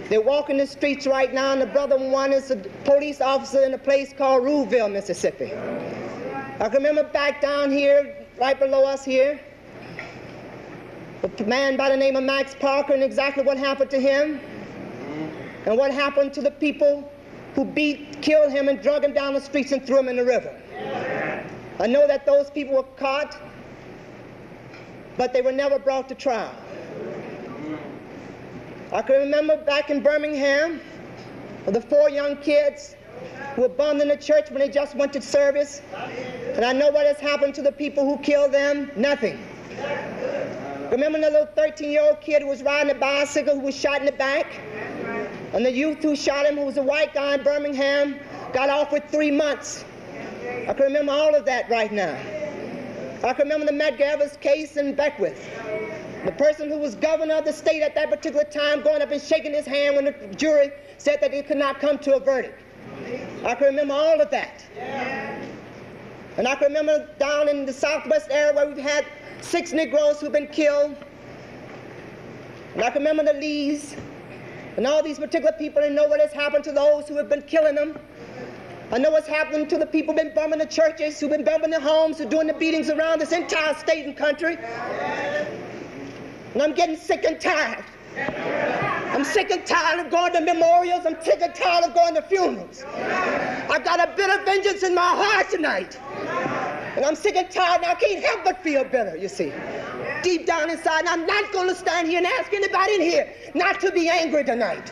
They're 0.09 0.21
walking 0.21 0.57
the 0.57 0.67
streets 0.67 1.07
right 1.07 1.33
now, 1.33 1.53
and 1.53 1.61
the 1.61 1.65
brother 1.65 1.97
one 1.97 2.33
is 2.33 2.51
a 2.51 2.57
police 2.85 3.19
officer 3.19 3.63
in 3.63 3.73
a 3.73 3.79
place 3.79 4.13
called 4.15 4.43
Ruleville, 4.43 4.89
Mississippi. 4.89 5.51
I 5.55 6.69
can 6.69 6.73
remember 6.73 7.03
back 7.05 7.41
down 7.41 7.71
here, 7.71 8.15
right 8.39 8.59
below 8.59 8.85
us 8.85 9.03
here, 9.03 9.39
a 11.23 11.43
man 11.45 11.77
by 11.77 11.89
the 11.89 11.95
name 11.95 12.15
of 12.15 12.23
Mack 12.23 12.59
Parker, 12.59 12.93
and 12.93 13.01
exactly 13.01 13.43
what 13.43 13.57
happened 13.57 13.89
to 13.91 13.99
him, 13.99 14.41
and 15.65 15.77
what 15.77 15.93
happened 15.93 16.33
to 16.33 16.41
the 16.41 16.51
people 16.51 17.09
who 17.55 17.63
beat, 17.63 18.21
killed 18.21 18.51
him, 18.51 18.67
and 18.67 18.81
drug 18.81 19.03
him 19.03 19.13
down 19.13 19.33
the 19.33 19.39
streets 19.39 19.71
and 19.71 19.85
threw 19.85 19.99
him 19.99 20.09
in 20.09 20.17
the 20.17 20.25
river. 20.25 20.53
I 21.79 21.87
know 21.87 22.07
that 22.07 22.25
those 22.25 22.49
people 22.49 22.75
were 22.75 22.83
caught, 22.83 23.37
but 25.17 25.31
they 25.31 25.41
were 25.41 25.51
never 25.51 25.79
brought 25.79 26.09
to 26.09 26.15
trial. 26.15 26.53
I 28.91 29.01
can 29.01 29.15
remember 29.15 29.57
back 29.57 29.89
in 29.89 30.03
Birmingham, 30.03 30.81
the 31.65 31.81
four 31.81 32.09
young 32.09 32.35
kids 32.37 32.95
who 33.55 33.61
were 33.61 33.69
bummed 33.69 34.01
in 34.01 34.07
the 34.07 34.17
church 34.17 34.49
when 34.49 34.59
they 34.59 34.69
just 34.69 34.95
went 34.95 35.13
to 35.13 35.21
service. 35.21 35.81
And 36.55 36.65
I 36.65 36.73
know 36.73 36.89
what 36.91 37.05
has 37.05 37.19
happened 37.19 37.55
to 37.55 37.61
the 37.61 37.71
people 37.71 38.05
who 38.05 38.21
killed 38.21 38.51
them? 38.51 38.91
Nothing. 38.95 39.39
Remember 40.93 41.19
the 41.19 41.31
little 41.31 41.47
13-year-old 41.47 42.21
kid 42.21 42.43
who 42.43 42.49
was 42.49 42.61
riding 42.61 42.91
a 42.91 42.99
bicycle 42.99 43.55
who 43.55 43.61
was 43.61 43.75
shot 43.75 44.01
in 44.01 44.05
the 44.05 44.11
back? 44.11 44.45
And 45.51 45.65
the 45.65 45.71
youth 45.71 46.03
who 46.03 46.15
shot 46.15 46.45
him, 46.45 46.55
who 46.55 46.65
was 46.65 46.77
a 46.77 46.83
white 46.83 47.15
guy 47.15 47.33
in 47.33 47.43
Birmingham, 47.43 48.19
got 48.53 48.69
off 48.69 48.91
with 48.91 49.03
three 49.09 49.31
months. 49.31 49.85
I 50.67 50.71
can 50.71 50.83
remember 50.83 51.11
all 51.11 51.33
of 51.33 51.45
that 51.45 51.67
right 51.67 51.91
now. 51.91 52.15
I 53.27 53.33
can 53.33 53.45
remember 53.45 53.65
the 53.65 53.71
Matt 53.71 53.97
Medgar 53.97 54.39
case 54.39 54.77
in 54.77 54.93
Beckwith. 54.93 55.43
The 56.25 56.31
person 56.33 56.69
who 56.69 56.77
was 56.77 56.93
governor 56.93 57.37
of 57.37 57.45
the 57.45 57.53
state 57.53 57.81
at 57.81 57.95
that 57.95 58.11
particular 58.11 58.43
time 58.43 58.83
going 58.83 59.01
up 59.01 59.09
and 59.09 59.19
shaking 59.19 59.53
his 59.53 59.65
hand 59.65 59.95
when 59.95 60.05
the 60.05 60.11
jury 60.35 60.71
said 60.99 61.17
that 61.21 61.33
it 61.33 61.47
could 61.47 61.57
not 61.57 61.79
come 61.79 61.97
to 61.99 62.17
a 62.17 62.19
verdict. 62.19 62.61
I 63.43 63.55
can 63.55 63.65
remember 63.65 63.95
all 63.95 64.21
of 64.21 64.29
that. 64.29 64.63
And 66.37 66.47
I 66.47 66.53
can 66.53 66.67
remember 66.67 67.09
down 67.17 67.49
in 67.49 67.65
the 67.65 67.73
southwest 67.73 68.27
area 68.29 68.53
where 68.53 68.67
we've 68.67 68.77
had 68.77 69.05
six 69.43 69.73
Negroes 69.73 70.19
who've 70.19 70.31
been 70.31 70.47
killed. 70.47 70.95
And 72.73 72.83
I 72.83 72.89
can 72.89 73.03
remember 73.03 73.23
the 73.23 73.39
Lees 73.39 73.95
and 74.77 74.87
all 74.87 75.03
these 75.03 75.19
particular 75.19 75.51
people 75.53 75.83
and 75.83 75.95
know 75.95 76.07
what 76.07 76.19
has 76.19 76.31
happened 76.31 76.63
to 76.63 76.71
those 76.71 77.07
who 77.07 77.15
have 77.17 77.29
been 77.29 77.43
killing 77.43 77.75
them. 77.75 77.99
I 78.91 78.97
know 78.97 79.11
what's 79.11 79.27
happening 79.27 79.67
to 79.67 79.77
the 79.77 79.85
people 79.85 80.13
who've 80.13 80.23
been 80.23 80.33
bombing 80.33 80.59
the 80.59 80.65
churches, 80.65 81.19
who've 81.19 81.29
been 81.29 81.43
bombing 81.43 81.71
the 81.71 81.79
homes, 81.79 82.17
who're 82.17 82.29
doing 82.29 82.47
the 82.47 82.53
beatings 82.53 82.89
around 82.89 83.19
this 83.19 83.31
entire 83.31 83.73
state 83.75 84.05
and 84.05 84.15
country. 84.15 84.57
And 86.53 86.61
I'm 86.61 86.73
getting 86.73 86.97
sick 86.97 87.23
and 87.23 87.39
tired. 87.39 87.83
I'm 88.15 89.23
sick 89.23 89.51
and 89.51 89.65
tired 89.65 90.05
of 90.05 90.11
going 90.11 90.33
to 90.33 90.41
memorials. 90.41 91.05
I'm 91.05 91.21
sick 91.23 91.41
and 91.41 91.53
tired 91.53 91.85
of 91.85 91.93
going 91.93 92.15
to 92.15 92.21
funerals. 92.21 92.83
I've 92.83 93.83
got 93.83 93.99
a 93.99 94.13
bit 94.15 94.29
of 94.29 94.45
vengeance 94.45 94.83
in 94.83 94.93
my 94.93 95.01
heart 95.01 95.49
tonight. 95.49 95.99
And 96.95 97.03
I'm 97.03 97.15
sick 97.15 97.35
and 97.35 97.49
tired, 97.49 97.81
and 97.81 97.85
I 97.85 97.95
can't 97.95 98.23
help 98.23 98.43
but 98.43 98.61
feel 98.61 98.83
better, 98.83 99.17
you 99.17 99.27
see. 99.27 99.51
Deep 100.21 100.45
down 100.45 100.69
inside, 100.69 100.99
and 100.99 101.09
I'm 101.09 101.25
not 101.25 101.51
going 101.51 101.67
to 101.67 101.75
stand 101.75 102.07
here 102.07 102.19
and 102.19 102.27
ask 102.27 102.53
anybody 102.53 102.95
in 102.95 103.01
here 103.01 103.33
not 103.55 103.79
to 103.81 103.91
be 103.91 104.09
angry 104.09 104.43
tonight. 104.43 104.91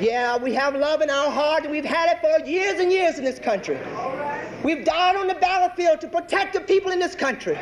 Yeah, 0.00 0.36
we 0.36 0.54
have 0.54 0.74
love 0.74 1.02
in 1.02 1.10
our 1.10 1.30
heart, 1.30 1.64
and 1.64 1.72
we've 1.72 1.84
had 1.84 2.08
it 2.10 2.20
for 2.20 2.48
years 2.48 2.80
and 2.80 2.90
years 2.90 3.18
in 3.18 3.24
this 3.24 3.38
country. 3.38 3.78
We've 4.62 4.84
died 4.84 5.16
on 5.16 5.26
the 5.26 5.34
battlefield 5.34 6.00
to 6.00 6.08
protect 6.08 6.54
the 6.54 6.60
people 6.60 6.92
in 6.92 6.98
this 6.98 7.14
country. 7.14 7.58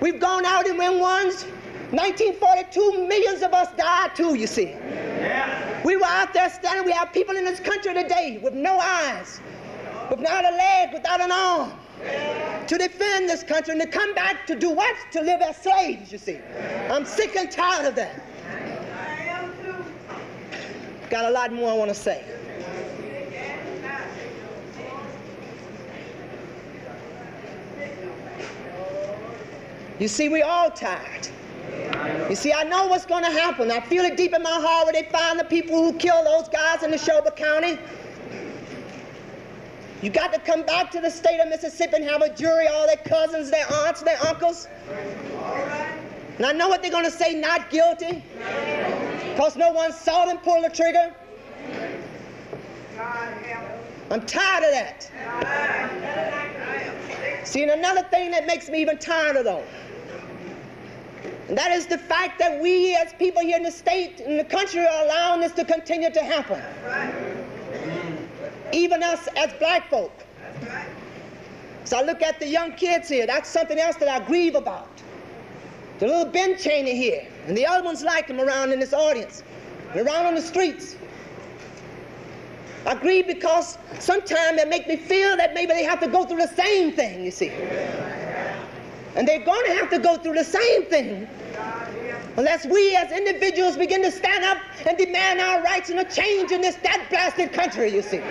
We've 0.00 0.20
gone 0.20 0.46
out 0.46 0.66
and 0.66 0.78
won 0.78 0.98
ones. 0.98 1.44
1942, 1.90 3.06
millions 3.08 3.42
of 3.42 3.52
us 3.52 3.68
died 3.76 4.14
too, 4.14 4.34
you 4.36 4.46
see. 4.46 4.76
We 5.84 5.96
were 5.96 6.06
out 6.06 6.32
there 6.32 6.48
standing. 6.48 6.86
We 6.86 6.92
have 6.92 7.12
people 7.12 7.36
in 7.36 7.44
this 7.44 7.58
country 7.58 7.92
today 7.92 8.38
with 8.42 8.54
no 8.54 8.78
eyes, 8.78 9.40
without 10.10 10.44
a 10.44 10.56
leg, 10.56 10.92
without 10.92 11.20
an 11.20 11.30
arm, 11.30 11.72
to 12.66 12.78
defend 12.78 13.28
this 13.28 13.42
country 13.42 13.72
and 13.72 13.80
to 13.80 13.88
come 13.88 14.14
back 14.14 14.46
to 14.46 14.54
do 14.54 14.70
what? 14.70 14.96
To 15.12 15.20
live 15.20 15.40
as 15.40 15.56
slaves, 15.56 16.10
you 16.12 16.18
see. 16.18 16.38
I'm 16.90 17.04
sick 17.04 17.36
and 17.36 17.50
tired 17.50 17.86
of 17.86 17.94
that. 17.96 18.22
I 18.48 19.22
am 19.24 19.52
too. 19.62 19.84
Got 21.08 21.26
a 21.26 21.30
lot 21.30 21.52
more 21.52 21.70
I 21.70 21.74
want 21.74 21.90
to 21.90 21.94
say. 21.94 22.24
You 29.98 30.08
see, 30.08 30.30
we 30.30 30.40
all 30.40 30.70
tired. 30.70 31.28
You 32.30 32.34
see, 32.34 32.54
I 32.54 32.62
know 32.64 32.86
what's 32.86 33.04
going 33.04 33.22
to 33.22 33.30
happen. 33.30 33.70
I 33.70 33.80
feel 33.80 34.02
it 34.04 34.16
deep 34.16 34.32
in 34.32 34.42
my 34.42 34.48
heart 34.50 34.86
when 34.86 34.94
they 34.94 35.10
find 35.10 35.38
the 35.38 35.44
people 35.44 35.76
who 35.76 35.92
killed 35.98 36.24
those 36.24 36.48
guys 36.48 36.82
in 36.82 36.90
the 36.90 36.96
Neshoba 36.96 37.36
County. 37.36 37.78
You 40.02 40.08
got 40.08 40.32
to 40.32 40.40
come 40.40 40.62
back 40.62 40.90
to 40.92 41.00
the 41.00 41.10
state 41.10 41.40
of 41.40 41.48
Mississippi 41.48 41.96
and 41.96 42.04
have 42.04 42.22
a 42.22 42.34
jury, 42.34 42.66
all 42.68 42.86
their 42.86 42.96
cousins, 42.96 43.50
their 43.50 43.70
aunts, 43.70 44.00
their 44.02 44.18
uncles. 44.26 44.66
And 46.38 46.46
I 46.46 46.52
know 46.52 46.68
what 46.68 46.80
they're 46.80 46.90
going 46.90 47.04
to 47.04 47.10
say, 47.10 47.34
not 47.34 47.68
guilty, 47.68 48.24
because 49.30 49.56
no 49.56 49.72
one 49.72 49.92
saw 49.92 50.24
them 50.24 50.38
pull 50.38 50.62
the 50.62 50.70
trigger. 50.70 51.14
I'm 54.10 54.24
tired 54.26 54.64
of 54.64 54.70
that. 54.70 55.10
See, 57.44 57.62
and 57.62 57.70
another 57.72 58.02
thing 58.04 58.30
that 58.30 58.46
makes 58.46 58.70
me 58.70 58.80
even 58.80 58.96
tireder, 58.96 59.42
though, 59.42 59.64
and 61.48 61.58
that 61.58 61.72
is 61.72 61.86
the 61.86 61.98
fact 61.98 62.38
that 62.38 62.60
we 62.62 62.94
as 62.94 63.12
people 63.14 63.42
here 63.42 63.56
in 63.56 63.64
the 63.64 63.72
state 63.72 64.20
and 64.20 64.38
the 64.38 64.44
country 64.44 64.80
are 64.80 65.04
allowing 65.04 65.40
this 65.40 65.52
to 65.52 65.64
continue 65.64 66.10
to 66.10 66.20
happen. 66.22 66.62
Even 68.72 69.02
us 69.02 69.28
as 69.36 69.52
black 69.54 69.88
folk. 69.90 70.12
So 71.84 71.98
I 71.98 72.02
look 72.02 72.22
at 72.22 72.38
the 72.38 72.46
young 72.46 72.72
kids 72.72 73.08
here, 73.08 73.26
that's 73.26 73.48
something 73.48 73.78
else 73.78 73.96
that 73.96 74.08
I 74.08 74.24
grieve 74.24 74.54
about. 74.54 74.88
The 75.98 76.06
little 76.06 76.24
Ben 76.26 76.56
Chaney 76.56 76.96
here, 76.96 77.26
and 77.46 77.56
the 77.56 77.66
other 77.66 77.84
ones 77.84 78.02
like 78.02 78.28
him 78.28 78.40
around 78.40 78.72
in 78.72 78.80
this 78.80 78.92
audience, 78.92 79.42
and 79.92 80.06
around 80.06 80.26
on 80.26 80.34
the 80.34 80.42
streets. 80.42 80.96
I 82.86 82.94
grieve 82.94 83.26
because 83.26 83.76
sometimes 83.98 84.60
it 84.60 84.68
make 84.68 84.88
me 84.88 84.96
feel 84.96 85.36
that 85.36 85.52
maybe 85.52 85.72
they 85.72 85.84
have 85.84 86.00
to 86.00 86.08
go 86.08 86.24
through 86.24 86.38
the 86.38 86.54
same 86.54 86.92
thing, 86.92 87.24
you 87.24 87.30
see. 87.30 87.50
And 89.16 89.28
they're 89.28 89.44
going 89.44 89.66
to 89.66 89.74
have 89.74 89.90
to 89.90 89.98
go 89.98 90.16
through 90.16 90.34
the 90.34 90.44
same 90.44 90.84
thing 90.84 91.28
unless 92.40 92.64
we 92.64 92.96
as 92.96 93.12
individuals 93.12 93.76
begin 93.76 94.02
to 94.02 94.10
stand 94.10 94.42
up 94.46 94.56
and 94.86 94.96
demand 94.96 95.38
our 95.40 95.62
rights 95.62 95.90
and 95.90 95.98
a 96.00 96.04
change 96.04 96.50
in 96.50 96.62
this 96.62 96.74
that 96.76 97.06
blasted 97.10 97.52
country, 97.52 97.92
you 97.92 98.00
see. 98.00 98.22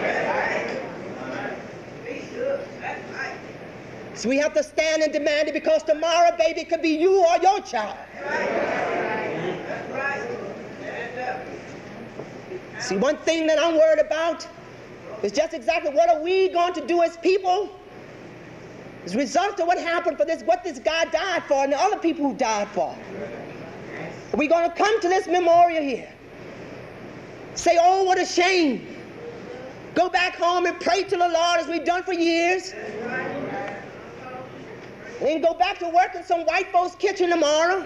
So 4.15 4.27
we 4.27 4.37
have 4.37 4.55
to 4.55 4.63
stand 4.63 5.03
and 5.03 5.13
demand 5.13 5.49
it 5.49 5.53
because 5.53 5.83
tomorrow, 5.83 6.35
baby, 6.39 6.63
could 6.63 6.81
be 6.81 6.89
you 6.89 7.23
or 7.23 7.37
your 7.37 7.61
child. 7.61 7.95
See, 12.79 12.97
one 12.97 13.17
thing 13.17 13.45
that 13.45 13.59
I'm 13.59 13.75
worried 13.75 13.99
about 13.99 14.47
is 15.21 15.31
just 15.33 15.53
exactly 15.53 15.91
what 15.91 16.09
are 16.09 16.19
we 16.19 16.49
going 16.49 16.73
to 16.73 16.87
do 16.87 17.03
as 17.03 17.15
people 17.17 17.69
as 19.05 19.13
a 19.13 19.17
result 19.19 19.59
of 19.59 19.67
what 19.67 19.77
happened 19.77 20.17
for 20.17 20.25
this, 20.25 20.41
what 20.41 20.63
this 20.63 20.79
guy 20.79 21.05
died 21.05 21.43
for 21.43 21.63
and 21.63 21.73
the 21.73 21.79
other 21.79 21.99
people 21.99 22.31
who 22.31 22.35
died 22.35 22.67
for. 22.69 22.97
Are 24.33 24.37
we 24.37 24.47
going 24.47 24.69
to 24.69 24.75
come 24.75 25.01
to 25.01 25.09
this 25.09 25.27
memorial 25.27 25.83
here? 25.83 26.11
Say, 27.55 27.77
oh, 27.81 28.03
what 28.03 28.19
a 28.19 28.25
shame. 28.25 28.87
Go 29.95 30.09
back 30.09 30.35
home 30.35 30.65
and 30.65 30.79
pray 30.79 31.03
to 31.03 31.17
the 31.17 31.27
Lord 31.27 31.59
as 31.59 31.67
we've 31.67 31.85
done 31.85 32.03
for 32.03 32.13
years. 32.13 32.73
and 35.21 35.43
go 35.43 35.53
back 35.53 35.79
to 35.79 35.89
work 35.89 36.15
in 36.15 36.23
some 36.23 36.41
white 36.45 36.71
folks' 36.71 36.95
kitchen 36.95 37.29
tomorrow 37.29 37.85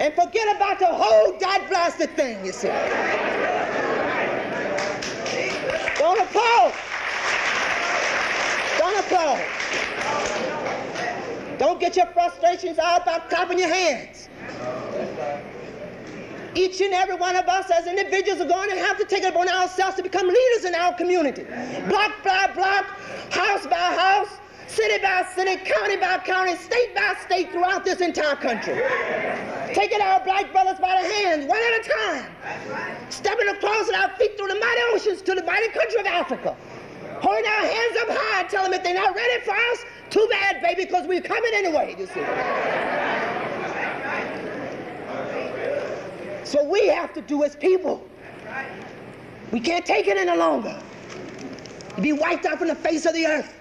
and 0.00 0.12
forget 0.14 0.56
about 0.56 0.78
the 0.78 0.86
whole 0.86 1.38
God 1.38 1.68
blasted 1.68 2.10
thing, 2.16 2.44
you 2.44 2.52
see. 2.52 2.68
Don't 5.98 6.20
applaud. 6.20 6.74
Don't 8.78 8.98
applaud. 8.98 9.40
Don't 11.58 11.80
get 11.80 11.96
your 11.96 12.06
frustrations 12.06 12.78
out 12.78 13.04
by 13.04 13.18
clapping 13.20 13.58
your 13.58 13.68
hands. 13.68 14.28
Each 16.54 16.80
and 16.80 16.94
every 16.94 17.16
one 17.16 17.34
of 17.34 17.46
us 17.46 17.70
as 17.70 17.86
individuals 17.86 18.40
are 18.40 18.48
going 18.48 18.70
to 18.70 18.76
have 18.76 18.96
to 18.98 19.04
take 19.04 19.24
it 19.24 19.30
upon 19.30 19.48
ourselves 19.48 19.96
to 19.96 20.02
become 20.02 20.28
leaders 20.28 20.64
in 20.64 20.74
our 20.74 20.94
community. 20.94 21.44
Block 21.88 22.12
by 22.22 22.50
block, 22.54 22.84
house 23.30 23.66
by 23.66 23.74
house, 23.74 24.28
city 24.68 25.02
by 25.02 25.26
city, 25.34 25.56
county 25.64 25.96
by 25.96 26.18
county, 26.18 26.54
state 26.56 26.94
by 26.94 27.14
state 27.24 27.50
throughout 27.50 27.84
this 27.84 28.00
entire 28.00 28.36
country. 28.36 28.80
Taking 29.74 30.00
our 30.00 30.22
black 30.24 30.52
brothers 30.52 30.78
by 30.78 31.02
the 31.02 31.08
hands, 31.08 31.46
one 31.46 31.58
at 31.58 31.84
a 31.84 31.90
time. 31.90 33.10
Stepping 33.10 33.48
across 33.48 33.90
our 33.90 34.10
feet 34.10 34.38
through 34.38 34.48
the 34.48 34.60
mighty 34.60 34.80
oceans 34.92 35.22
to 35.22 35.34
the 35.34 35.42
mighty 35.42 35.68
country 35.68 36.00
of 36.00 36.06
Africa. 36.06 36.56
Holding 37.20 37.46
our 37.46 37.66
hands 37.66 37.96
up 38.02 38.08
high 38.10 38.44
telling 38.44 38.70
them 38.70 38.78
if 38.78 38.84
they're 38.84 38.94
not 38.94 39.14
ready 39.14 39.44
for 39.44 39.54
us, 39.54 39.84
too 40.14 40.28
bad, 40.30 40.62
baby, 40.62 40.84
because 40.84 41.08
we're 41.08 41.20
coming 41.20 41.50
anyway, 41.56 41.96
you 41.98 42.06
see. 42.06 42.22
So 46.44 46.62
we 46.62 46.86
have 46.86 47.12
to 47.14 47.20
do 47.20 47.42
as 47.42 47.56
people. 47.56 48.08
We 49.50 49.58
can't 49.58 49.84
take 49.84 50.06
it 50.06 50.16
any 50.16 50.38
longer. 50.38 50.80
Be 52.00 52.12
wiped 52.12 52.46
out 52.46 52.58
from 52.58 52.68
the 52.68 52.76
face 52.76 53.06
of 53.06 53.14
the 53.14 53.26
earth. 53.26 53.52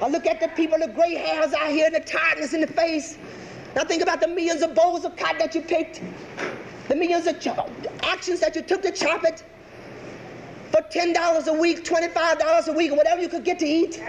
I 0.00 0.08
look 0.08 0.24
at 0.24 0.40
the 0.40 0.48
people, 0.48 0.78
the 0.78 0.88
gray 0.88 1.16
hairs 1.16 1.52
out 1.52 1.72
here, 1.72 1.84
and 1.84 1.94
the 1.94 2.00
tiredness 2.00 2.54
in 2.54 2.62
the 2.62 2.66
face. 2.66 3.18
Now 3.76 3.84
think 3.84 4.02
about 4.02 4.22
the 4.22 4.28
millions 4.28 4.62
of 4.62 4.74
bowls 4.74 5.04
of 5.04 5.14
cotton 5.18 5.40
that 5.40 5.54
you 5.54 5.60
picked, 5.60 6.00
the 6.88 6.96
millions 6.96 7.26
of 7.26 7.36
actions 8.02 8.40
that 8.40 8.56
you 8.56 8.62
took 8.62 8.80
to 8.80 8.92
chop 8.92 9.24
it 9.24 9.44
for 10.70 10.80
$10 10.80 11.46
a 11.48 11.52
week, 11.52 11.84
$25 11.84 12.68
a 12.68 12.72
week, 12.72 12.92
whatever 12.92 13.20
you 13.20 13.28
could 13.28 13.44
get 13.44 13.58
to 13.58 13.66
eat. 13.66 14.02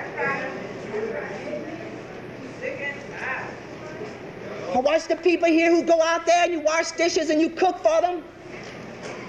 I 4.74 4.80
watch 4.80 5.08
the 5.08 5.16
people 5.16 5.48
here 5.48 5.72
who 5.72 5.84
go 5.84 6.02
out 6.02 6.26
there 6.28 6.44
and 6.44 6.52
you 6.54 6.60
wash 6.62 6.92
dishes 6.92 7.30
and 7.32 7.42
you 7.42 7.50
cook 7.50 7.78
for 7.80 8.02
them, 8.02 8.24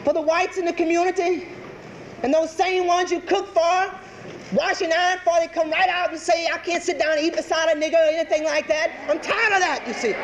for 0.04 0.12
the 0.12 0.20
whites 0.20 0.58
in 0.58 0.66
the 0.66 0.72
community, 0.72 1.48
and 2.22 2.32
those 2.32 2.50
same 2.50 2.86
ones 2.86 3.10
you 3.10 3.20
cook 3.20 3.48
for, 3.54 3.90
wash 4.52 4.82
and 4.82 4.92
iron 4.92 5.18
for, 5.24 5.32
they 5.40 5.48
come 5.48 5.70
right 5.70 5.88
out 5.88 6.10
and 6.10 6.20
say, 6.20 6.46
I 6.52 6.58
can't 6.58 6.82
sit 6.82 6.98
down 6.98 7.16
and 7.16 7.20
eat 7.20 7.34
beside 7.34 7.74
a 7.74 7.80
nigger 7.80 7.94
or 7.94 8.10
anything 8.10 8.44
like 8.44 8.68
that. 8.68 8.90
I'm 9.08 9.18
tired 9.18 9.54
of 9.54 9.60
that, 9.60 9.84
you 9.86 9.94
see. 9.94 10.14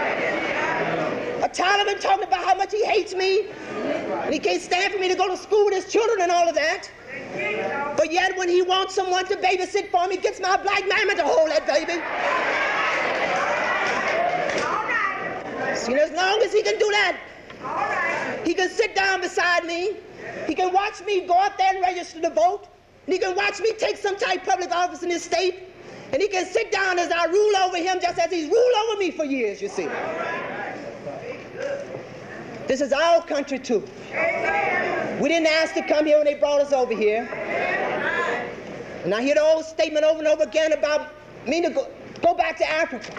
I'm 1.42 1.50
tired 1.50 1.80
of 1.86 1.94
him 1.94 1.98
talking 1.98 2.24
about 2.24 2.44
how 2.44 2.54
much 2.54 2.72
he 2.72 2.84
hates 2.84 3.14
me, 3.14 3.48
and 3.48 4.34
he 4.34 4.38
can't 4.38 4.60
stand 4.60 4.92
for 4.92 4.98
me 4.98 5.08
to 5.08 5.14
go 5.14 5.28
to 5.28 5.36
school 5.36 5.64
with 5.64 5.74
his 5.74 5.90
children 5.90 6.20
and 6.20 6.30
all 6.30 6.46
of 6.46 6.54
that. 6.56 6.90
But 7.96 8.12
yet 8.12 8.36
when 8.36 8.50
he 8.50 8.60
wants 8.60 8.94
someone 8.94 9.24
to 9.26 9.36
babysit 9.36 9.90
for 9.90 10.04
him, 10.04 10.10
he 10.10 10.18
gets 10.18 10.40
my 10.40 10.56
black 10.58 10.86
mama 10.86 11.14
to 11.14 11.24
hold 11.24 11.50
that 11.50 11.66
baby. 11.66 12.02
See, 15.76 15.94
as 15.94 16.10
long 16.12 16.40
as 16.42 16.52
he 16.52 16.62
can 16.62 16.78
do 16.78 16.90
that, 16.90 18.42
he 18.44 18.54
can 18.54 18.68
sit 18.68 18.94
down 18.94 19.20
beside 19.20 19.64
me. 19.64 19.96
He 20.46 20.54
can 20.54 20.72
watch 20.72 21.04
me 21.04 21.26
go 21.26 21.38
out 21.38 21.58
there 21.58 21.74
and 21.74 21.82
register 21.82 22.20
to 22.22 22.30
vote. 22.30 22.68
And 23.06 23.12
he 23.12 23.18
can 23.18 23.36
watch 23.36 23.60
me 23.60 23.72
take 23.78 23.96
some 23.96 24.16
type 24.16 24.44
public 24.44 24.70
office 24.72 25.02
in 25.02 25.10
his 25.10 25.22
state. 25.22 25.64
And 26.12 26.22
he 26.22 26.28
can 26.28 26.46
sit 26.46 26.72
down 26.72 26.98
as 26.98 27.10
I 27.10 27.26
rule 27.26 27.56
over 27.56 27.76
him 27.76 27.98
just 28.00 28.18
as 28.18 28.30
he's 28.30 28.48
ruled 28.48 28.74
over 28.88 28.98
me 28.98 29.10
for 29.10 29.24
years, 29.24 29.60
you 29.60 29.68
see. 29.68 29.88
This 32.66 32.80
is 32.80 32.92
our 32.92 33.24
country 33.24 33.58
too. 33.58 33.84
We 35.20 35.28
didn't 35.28 35.46
ask 35.46 35.74
to 35.74 35.82
come 35.86 36.06
here 36.06 36.16
when 36.16 36.26
they 36.26 36.34
brought 36.34 36.60
us 36.60 36.72
over 36.72 36.94
here. 36.94 37.28
And 39.04 39.14
I 39.14 39.22
hear 39.22 39.36
the 39.36 39.42
old 39.42 39.64
statement 39.64 40.04
over 40.04 40.18
and 40.18 40.26
over 40.26 40.42
again 40.42 40.72
about 40.72 41.12
me 41.46 41.62
to 41.62 41.70
go, 41.70 41.88
go 42.22 42.34
back 42.34 42.56
to 42.58 42.68
Africa. 42.68 43.12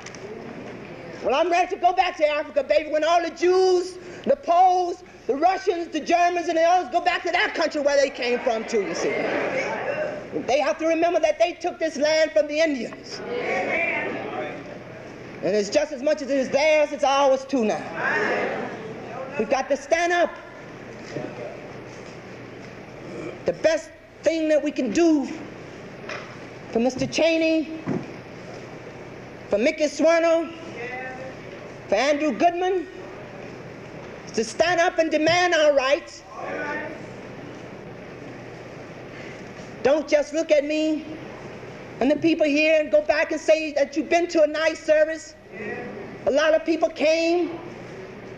Well, 1.23 1.33
I'm 1.33 1.49
ready 1.49 1.75
to 1.75 1.81
go 1.81 1.93
back 1.93 2.15
to 2.17 2.27
Africa, 2.27 2.63
baby, 2.63 2.91
when 2.91 3.03
all 3.03 3.21
the 3.21 3.31
Jews, 3.31 3.97
the 4.25 4.35
Poles, 4.35 5.03
the 5.25 5.35
Russians, 5.35 5.87
the 5.87 5.99
Germans, 5.99 6.47
and 6.47 6.57
the 6.57 6.63
others 6.63 6.91
go 6.91 7.01
back 7.01 7.23
to 7.23 7.31
that 7.31 7.55
country 7.55 7.81
where 7.81 7.99
they 7.99 8.09
came 8.09 8.39
from, 8.39 8.65
too, 8.65 8.83
you 8.83 8.93
see. 8.93 9.09
They 9.09 10.59
have 10.59 10.77
to 10.77 10.85
remember 10.85 11.19
that 11.19 11.39
they 11.39 11.53
took 11.53 11.79
this 11.79 11.97
land 11.97 12.31
from 12.31 12.47
the 12.47 12.59
Indians. 12.59 13.19
And 15.43 15.55
it's 15.55 15.69
just 15.69 15.91
as 15.91 16.03
much 16.03 16.21
as 16.21 16.29
it 16.29 16.37
is 16.37 16.49
theirs, 16.49 16.91
it's 16.91 17.03
ours, 17.03 17.45
too, 17.45 17.65
now. 17.65 17.81
We've 19.39 19.49
got 19.49 19.69
to 19.69 19.77
stand 19.77 20.13
up. 20.13 20.35
The 23.45 23.53
best 23.53 23.89
thing 24.21 24.49
that 24.49 24.63
we 24.63 24.71
can 24.71 24.91
do 24.91 25.25
for 26.71 26.79
Mr. 26.79 27.11
Chaney, 27.11 27.79
for 29.49 29.57
Mickey 29.57 29.85
Schwerner, 29.85 30.51
for 31.87 31.95
Andrew 31.95 32.31
Goodman, 32.31 32.87
to 34.33 34.43
stand 34.43 34.79
up 34.79 34.99
and 34.99 35.09
demand 35.09 35.53
our 35.53 35.73
rights. 35.73 36.23
Don't 39.83 40.07
just 40.07 40.33
look 40.33 40.51
at 40.51 40.65
me 40.65 41.05
and 41.99 42.11
the 42.11 42.15
people 42.15 42.45
here 42.45 42.79
and 42.79 42.91
go 42.91 43.01
back 43.01 43.31
and 43.31 43.39
say 43.39 43.71
that 43.73 43.95
you've 43.95 44.09
been 44.09 44.27
to 44.27 44.43
a 44.43 44.47
nice 44.47 44.83
service. 44.83 45.33
A 46.25 46.31
lot 46.31 46.53
of 46.53 46.65
people 46.65 46.89
came, 46.89 47.57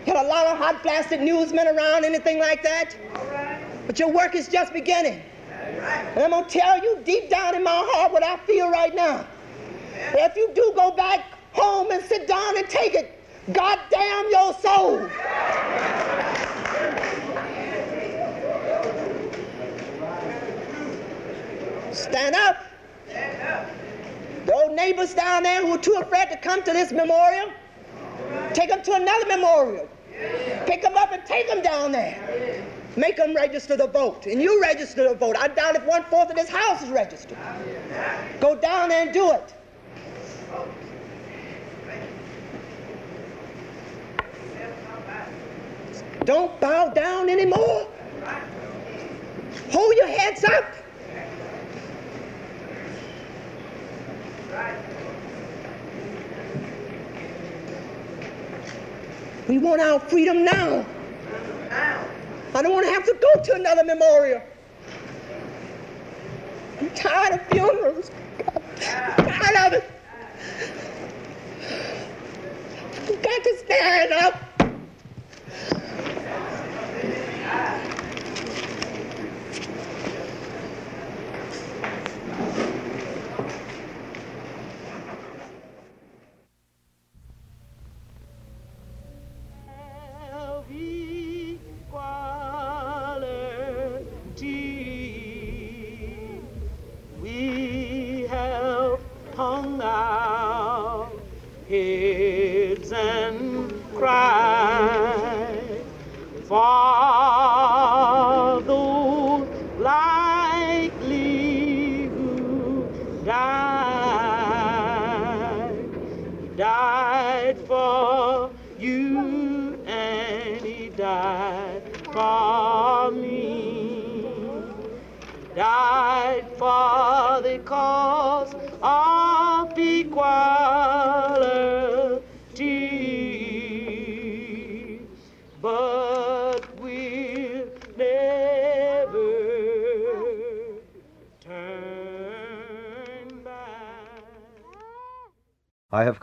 had 0.06 0.16
a 0.16 0.28
lot 0.28 0.48
of 0.48 0.58
hot 0.58 0.82
blasted 0.84 1.22
newsmen 1.22 1.68
around, 1.68 2.06
anything 2.06 2.40
like 2.40 2.64
that. 2.64 2.96
But 3.88 4.00
your 4.00 4.12
work 4.12 4.36
is 4.36 4.48
just 4.48 4.72
beginning. 4.72 5.22
And 5.52 6.20
I'm 6.24 6.30
going 6.30 6.46
to 6.46 6.50
tell 6.50 6.82
you 6.82 7.00
deep 7.04 7.30
down 7.30 7.56
in 7.56 7.64
my 7.64 7.84
heart 7.92 8.12
what 8.12 8.24
I 8.24 8.38
feel 8.38 8.70
right 8.70 8.94
now. 8.94 9.26
That 10.14 10.32
if 10.32 10.38
you 10.38 10.52
do 10.54 10.72
go 10.76 10.92
back 10.92 11.26
home 11.52 11.92
and 11.92 12.04
sit 12.04 12.28
down 12.28 12.58
and 12.58 12.70
take 12.70 12.94
it, 12.94 13.19
God 13.54 13.80
damn 13.90 14.30
your 14.30 14.54
soul. 14.56 15.10
Stand 21.92 22.36
up. 22.36 22.64
The 24.46 24.54
old 24.54 24.76
neighbors 24.76 25.14
down 25.14 25.44
there 25.44 25.66
who 25.66 25.74
are 25.74 25.78
too 25.78 25.96
afraid 26.00 26.30
to 26.30 26.38
come 26.38 26.64
to 26.64 26.74
this 26.74 26.92
memorial, 26.92 27.52
take 28.54 28.70
them 28.70 28.82
to 28.84 28.94
another 28.94 29.26
memorial. 29.28 29.90
Pick 30.66 30.82
them 30.82 30.96
up 30.98 31.12
and 31.12 31.24
take 31.26 31.48
them 31.48 31.62
down 31.62 31.92
there. 31.92 32.66
Make 32.96 33.18
them 33.18 33.36
register 33.36 33.78
to 33.78 33.88
vote. 33.88 34.26
And 34.26 34.42
you 34.42 34.62
register 34.62 35.08
to 35.08 35.14
vote. 35.16 35.36
I 35.38 35.48
doubt 35.48 35.76
if 35.76 35.84
one 35.86 36.04
fourth 36.06 36.30
of 36.30 36.36
this 36.36 36.50
house 36.50 36.82
is 36.82 36.90
registered. 36.90 37.38
Go 38.40 38.56
down 38.56 38.90
there 38.90 39.04
and 39.04 39.14
do 39.14 39.32
it. 39.32 39.54
Don't 46.30 46.62
bow 46.62 46.90
down 46.90 47.28
anymore. 47.28 47.88
Hold 49.72 49.96
your 49.96 50.06
heads 50.06 50.44
up. 50.44 50.64
We 59.48 59.58
want 59.58 59.82
our 59.82 60.00
freedom 60.00 60.46
now. 60.46 60.86
I 62.54 62.62
don't 62.62 62.74
want 62.74 62.86
to 62.86 62.94
have 62.94 63.06
to 63.06 63.18
go 63.20 63.42
to 63.46 63.54
another 63.56 63.84
memorial. 63.84 64.44
I'm 66.80 66.92
tired 66.92 67.40
of 67.40 67.48
funerals. 67.48 68.12
I'm 68.78 69.26
tired 69.26 69.66
of 69.66 69.74
it. 69.74 69.92
You 73.10 73.16
got 73.16 73.44
to 73.44 73.58
stand 73.66 74.14
up. 74.14 74.49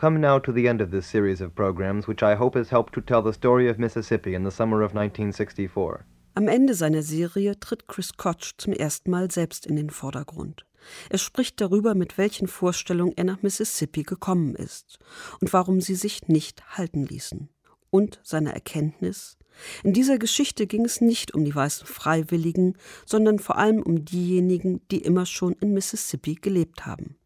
Come 0.07 0.21
now 0.21 0.39
to 0.39 0.53
the 0.53 0.69
end 0.69 0.81
of 0.81 0.89
this 0.89 1.05
series 1.05 1.41
of 1.41 1.53
programs, 1.53 2.07
which 2.07 2.23
I 2.23 2.35
hope 2.35 2.57
has 2.57 2.69
helped 2.69 2.93
to 2.93 3.01
tell 3.01 3.21
the 3.21 3.33
story 3.33 3.69
of 3.69 3.77
Mississippi 3.77 4.35
in 4.35 4.45
the 4.45 4.51
summer 4.51 4.81
of 4.81 4.93
1964. 4.93 6.05
Am 6.35 6.47
Ende 6.47 6.75
seiner 6.75 7.01
Serie 7.01 7.59
tritt 7.59 7.87
Chris 7.87 8.15
Koch 8.15 8.53
zum 8.57 8.71
ersten 8.71 9.11
Mal 9.11 9.29
selbst 9.29 9.65
in 9.65 9.75
den 9.75 9.89
Vordergrund. 9.89 10.65
Er 11.09 11.17
spricht 11.17 11.59
darüber, 11.59 11.93
mit 11.93 12.17
welchen 12.17 12.47
Vorstellungen 12.47 13.17
er 13.17 13.25
nach 13.25 13.41
Mississippi 13.41 14.03
gekommen 14.03 14.55
ist 14.55 14.97
und 15.41 15.51
warum 15.51 15.81
sie 15.81 15.95
sich 15.95 16.29
nicht 16.29 16.77
halten 16.77 17.05
ließen. 17.05 17.49
Und 17.89 18.21
seine 18.23 18.53
Erkenntnis, 18.53 19.37
in 19.83 19.91
dieser 19.91 20.19
Geschichte 20.19 20.67
ging 20.67 20.85
es 20.85 21.01
nicht 21.01 21.33
um 21.33 21.43
die 21.43 21.53
weißen 21.53 21.85
Freiwilligen, 21.85 22.77
sondern 23.05 23.39
vor 23.39 23.57
allem 23.57 23.83
um 23.83 24.05
diejenigen, 24.05 24.79
die 24.89 24.99
immer 24.99 25.25
schon 25.25 25.51
in 25.59 25.73
Mississippi 25.73 26.35
gelebt 26.35 26.85
haben. 26.85 27.17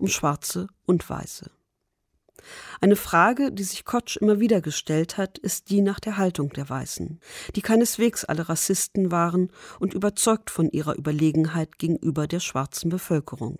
Um 0.00 0.08
Schwarze 0.08 0.66
und 0.84 1.08
Weiße. 1.08 1.52
Eine 2.80 2.96
Frage, 2.96 3.52
die 3.52 3.64
sich 3.64 3.84
Koch 3.84 4.16
immer 4.20 4.40
wieder 4.40 4.60
gestellt 4.60 5.16
hat, 5.16 5.38
ist 5.38 5.70
die 5.70 5.80
nach 5.80 6.00
der 6.00 6.16
Haltung 6.16 6.50
der 6.50 6.68
Weißen, 6.68 7.20
die 7.56 7.62
keineswegs 7.62 8.24
alle 8.24 8.48
Rassisten 8.48 9.10
waren 9.10 9.50
und 9.80 9.94
überzeugt 9.94 10.50
von 10.50 10.70
ihrer 10.70 10.96
Überlegenheit 10.96 11.78
gegenüber 11.78 12.26
der 12.26 12.40
schwarzen 12.40 12.90
Bevölkerung. 12.90 13.58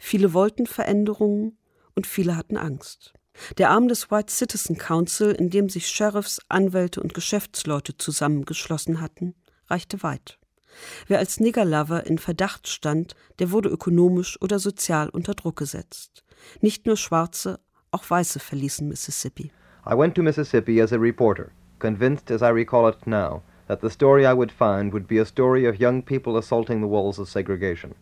Viele 0.00 0.32
wollten 0.32 0.66
Veränderungen 0.66 1.58
und 1.94 2.06
viele 2.06 2.36
hatten 2.36 2.56
Angst. 2.56 3.14
Der 3.58 3.70
Arm 3.70 3.88
des 3.88 4.10
White 4.10 4.32
Citizen 4.32 4.78
Council, 4.78 5.30
in 5.32 5.50
dem 5.50 5.68
sich 5.68 5.88
Sheriffs, 5.88 6.40
Anwälte 6.48 7.00
und 7.02 7.14
Geschäftsleute 7.14 7.96
zusammengeschlossen 7.96 9.00
hatten, 9.00 9.34
reichte 9.68 10.02
weit. 10.02 10.38
Wer 11.06 11.18
als 11.18 11.40
Niggerlover 11.40 12.06
in 12.06 12.18
Verdacht 12.18 12.68
stand, 12.68 13.14
der 13.38 13.50
wurde 13.50 13.68
ökonomisch 13.68 14.40
oder 14.40 14.58
sozial 14.58 15.08
unter 15.08 15.34
Druck 15.34 15.56
gesetzt. 15.56 16.24
Nicht 16.60 16.86
nur 16.86 16.96
Schwarze, 16.96 17.60
auch 17.96 18.04
Weiße 18.10 18.38
verließen 18.38 18.86
Mississippi. 18.86 19.50
I 19.86 19.94
went 19.94 20.14
to 20.16 20.22
Mississippi 20.22 20.80
as 20.80 20.92
a 20.92 20.98
reporter, 20.98 21.52
convinced 21.78 22.30
as 22.30 22.42
I 22.42 22.50
recall 22.50 22.86
it 22.88 23.06
now 23.06 23.42
that 23.68 23.80
the 23.80 23.88
story 23.88 24.26
I 24.26 24.34
would 24.34 24.52
find 24.52 24.92
would 24.92 25.08
be 25.08 25.18
a 25.18 25.24
story 25.24 25.64
of 25.64 25.80
young 25.80 26.02
people 26.02 26.36
assaulting 26.36 26.80
the 26.80 26.86
walls 26.86 27.18
of 27.18 27.28
segregation. 27.28 27.94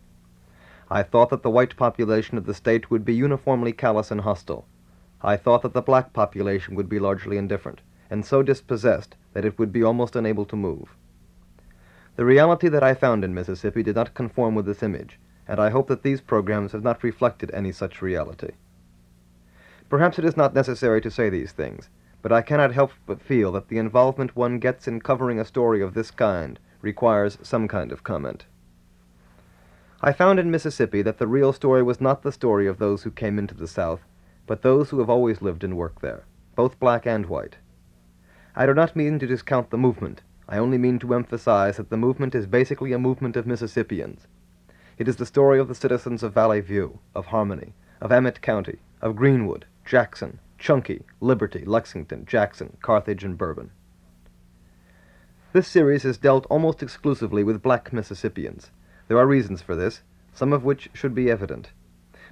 I 0.91 1.01
thought 1.01 1.29
that 1.29 1.43
the 1.43 1.49
white 1.49 1.77
population 1.77 2.37
of 2.37 2.45
the 2.45 2.53
state 2.53 2.91
would 2.91 3.05
be 3.05 3.13
uniformly 3.13 3.71
callous 3.71 4.11
and 4.11 4.21
hostile. 4.21 4.65
I 5.21 5.37
thought 5.37 5.61
that 5.61 5.73
the 5.73 5.81
black 5.81 6.11
population 6.11 6.75
would 6.75 6.89
be 6.89 6.99
largely 6.99 7.37
indifferent, 7.37 7.79
and 8.09 8.25
so 8.25 8.43
dispossessed 8.43 9.15
that 9.33 9.45
it 9.45 9.57
would 9.57 9.71
be 9.71 9.81
almost 9.81 10.15
unable 10.15 10.45
to 10.45 10.55
move. 10.57 10.95
The 12.17 12.25
reality 12.25 12.67
that 12.67 12.83
I 12.83 12.93
found 12.93 13.23
in 13.23 13.33
Mississippi 13.33 13.81
did 13.81 13.95
not 13.95 14.13
conform 14.13 14.55
with 14.55 14.65
this 14.65 14.83
image, 14.83 15.19
and 15.47 15.59
I 15.59 15.69
hope 15.69 15.87
that 15.87 16.03
these 16.03 16.21
programs 16.21 16.73
have 16.73 16.83
not 16.83 17.03
reflected 17.03 17.49
any 17.51 17.71
such 17.71 18.01
reality. 18.01 18.51
Perhaps 19.95 20.19
it 20.19 20.25
is 20.25 20.35
not 20.35 20.53
necessary 20.53 20.99
to 20.99 21.09
say 21.09 21.29
these 21.29 21.53
things, 21.53 21.87
but 22.21 22.29
I 22.29 22.41
cannot 22.41 22.73
help 22.73 22.91
but 23.05 23.21
feel 23.21 23.53
that 23.53 23.69
the 23.69 23.77
involvement 23.77 24.35
one 24.35 24.59
gets 24.59 24.89
in 24.89 24.99
covering 24.99 25.39
a 25.39 25.45
story 25.45 25.81
of 25.81 25.93
this 25.93 26.11
kind 26.11 26.59
requires 26.81 27.37
some 27.41 27.69
kind 27.69 27.93
of 27.93 28.03
comment. 28.03 28.45
I 30.01 30.11
found 30.11 30.37
in 30.37 30.51
Mississippi 30.51 31.01
that 31.03 31.17
the 31.17 31.27
real 31.27 31.53
story 31.53 31.81
was 31.81 32.01
not 32.01 32.23
the 32.23 32.33
story 32.33 32.67
of 32.67 32.77
those 32.77 33.03
who 33.03 33.09
came 33.09 33.39
into 33.39 33.55
the 33.55 33.69
South, 33.69 34.01
but 34.45 34.63
those 34.63 34.89
who 34.89 34.99
have 34.99 35.09
always 35.09 35.41
lived 35.41 35.63
and 35.63 35.77
worked 35.77 36.01
there, 36.01 36.25
both 36.57 36.77
black 36.77 37.07
and 37.07 37.27
white. 37.27 37.55
I 38.53 38.65
do 38.65 38.73
not 38.73 38.97
mean 38.97 39.17
to 39.19 39.27
discount 39.27 39.69
the 39.69 39.77
movement. 39.77 40.23
I 40.49 40.57
only 40.57 40.77
mean 40.77 40.99
to 40.99 41.13
emphasize 41.13 41.77
that 41.77 41.89
the 41.89 41.95
movement 41.95 42.35
is 42.35 42.47
basically 42.47 42.91
a 42.91 42.99
movement 42.99 43.37
of 43.37 43.47
Mississippians. 43.47 44.27
It 44.97 45.07
is 45.07 45.15
the 45.15 45.25
story 45.25 45.57
of 45.57 45.69
the 45.69 45.73
citizens 45.73 46.21
of 46.21 46.33
Valley 46.33 46.59
View, 46.59 46.99
of 47.15 47.27
Harmony, 47.27 47.75
of 48.01 48.11
Amite 48.11 48.41
County, 48.41 48.79
of 49.01 49.15
Greenwood, 49.15 49.65
Jackson, 49.85 50.39
Chunky, 50.57 51.03
Liberty, 51.21 51.63
Lexington, 51.63 52.25
Jackson, 52.25 52.77
Carthage, 52.81 53.23
and 53.23 53.37
Bourbon. 53.37 53.69
This 55.53 55.67
series 55.67 56.01
has 56.01 56.17
dealt 56.17 56.47
almost 56.49 56.81
exclusively 56.81 57.43
with 57.43 57.61
black 57.61 57.93
Mississippians. 57.93 58.71
There 59.07 59.19
are 59.19 59.27
reasons 59.27 59.61
for 59.61 59.75
this, 59.75 60.01
some 60.33 60.51
of 60.51 60.63
which 60.63 60.89
should 60.93 61.13
be 61.13 61.29
evident. 61.29 61.71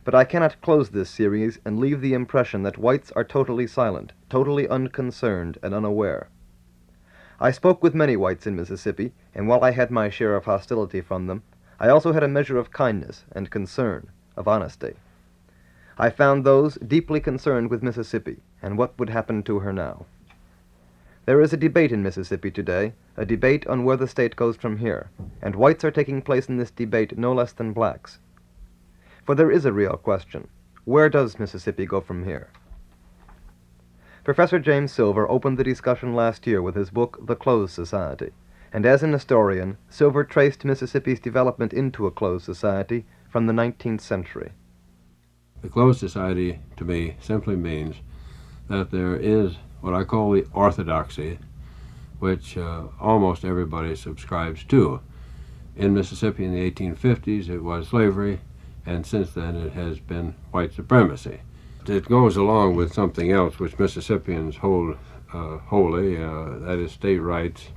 But 0.04 0.16
I 0.16 0.26
cannot 0.26 0.62
close 0.62 0.90
this 0.90 1.12
series 1.12 1.60
and 1.64 1.80
leave 1.80 2.02
the 2.02 2.16
impression 2.16 2.64
that 2.64 2.80
whites 2.80 3.12
are 3.12 3.24
totally 3.24 3.68
silent, 3.68 4.14
totally 4.30 4.68
unconcerned, 4.68 5.60
and 5.62 5.76
unaware. 5.76 6.30
I 7.40 7.52
spoke 7.52 7.84
with 7.84 7.94
many 7.94 8.18
whites 8.18 8.48
in 8.48 8.56
Mississippi, 8.56 9.14
and 9.36 9.48
while 9.48 9.64
I 9.64 9.72
had 9.72 9.92
my 9.92 10.10
share 10.10 10.36
of 10.36 10.46
hostility 10.46 11.02
from 11.02 11.28
them, 11.28 11.44
I 11.80 11.90
also 11.90 12.14
had 12.14 12.24
a 12.24 12.28
measure 12.28 12.58
of 12.58 12.72
kindness 12.72 13.26
and 13.32 13.52
concern, 13.52 14.10
of 14.36 14.48
honesty. 14.48 14.96
I 15.98 16.10
found 16.10 16.44
those 16.44 16.76
deeply 16.76 17.20
concerned 17.20 17.70
with 17.70 17.84
Mississippi 17.84 18.38
and 18.62 18.78
what 18.78 18.98
would 18.98 19.10
happen 19.10 19.44
to 19.44 19.60
her 19.60 19.72
now. 19.72 20.06
There 21.26 21.40
is 21.40 21.54
a 21.54 21.58
debate 21.58 21.92
in 21.92 22.04
Mississippi 22.04 22.52
today, 22.52 22.94
a 23.16 23.26
debate 23.26 23.66
on 23.68 23.86
where 23.86 23.96
the 23.96 24.08
state 24.08 24.36
goes 24.36 24.58
from 24.58 24.78
here, 24.78 25.10
and 25.42 25.56
whites 25.56 25.84
are 25.86 25.92
taking 25.92 26.22
place 26.22 26.50
in 26.50 26.58
this 26.58 26.72
debate 26.72 27.18
no 27.18 27.32
less 27.32 27.54
than 27.54 27.72
blacks. 27.74 28.20
For 29.24 29.36
there 29.36 29.52
is 29.52 29.66
a 29.66 29.72
real 29.72 29.96
question 29.98 30.48
where 30.86 31.08
does 31.08 31.40
Mississippi 31.40 31.86
go 31.86 32.02
from 32.02 32.26
here? 32.26 32.50
Professor 34.26 34.60
James 34.60 34.92
Silver 34.92 35.30
opened 35.30 35.58
the 35.58 35.64
discussion 35.64 36.14
last 36.14 36.46
year 36.46 36.62
with 36.62 36.76
his 36.76 36.90
book, 36.90 37.20
The 37.26 37.36
Closed 37.36 37.74
Society, 37.74 38.32
and 38.74 38.86
as 38.86 39.04
an 39.04 39.14
historian, 39.14 39.78
Silver 39.90 40.26
traced 40.26 40.66
Mississippi's 40.66 41.22
development 41.22 41.72
into 41.72 42.06
a 42.06 42.12
closed 42.12 42.44
society 42.44 43.06
from 43.30 43.48
the 43.48 43.54
19th 43.54 44.02
century. 44.02 44.52
The 45.64 45.70
closed 45.70 46.00
society, 46.00 46.60
to 46.76 46.84
me, 46.84 47.16
simply 47.22 47.56
means 47.56 47.96
that 48.68 48.92
there 48.92 49.16
is 49.16 49.56
what 49.80 49.94
I 49.94 50.04
call 50.04 50.32
the 50.32 50.46
orthodoxy, 50.54 51.40
which 52.20 52.58
uh, 52.58 52.84
almost 53.00 53.46
everybody 53.46 53.96
subscribes 53.96 54.66
to. 54.66 55.00
In 55.78 55.94
Mississippi 55.94 56.44
in 56.44 56.54
the 56.54 56.70
1850s, 56.70 57.48
it 57.48 57.60
was 57.60 57.88
slavery, 57.88 58.42
and 58.86 59.06
since 59.06 59.32
then 59.32 59.56
it 59.56 59.72
has 59.72 60.00
been 60.00 60.36
white 60.52 60.74
supremacy. 60.74 61.40
It 61.88 62.10
goes 62.10 62.36
along 62.36 62.76
with 62.76 62.94
something 62.94 63.32
else 63.32 63.58
which 63.58 63.80
Mississippians 63.80 64.58
hold 64.58 64.98
uh, 65.34 65.60
holy, 65.60 66.22
uh, 66.22 66.60
that 66.60 66.78
is 66.78 66.92
state 66.92 67.20
rights 67.20 67.70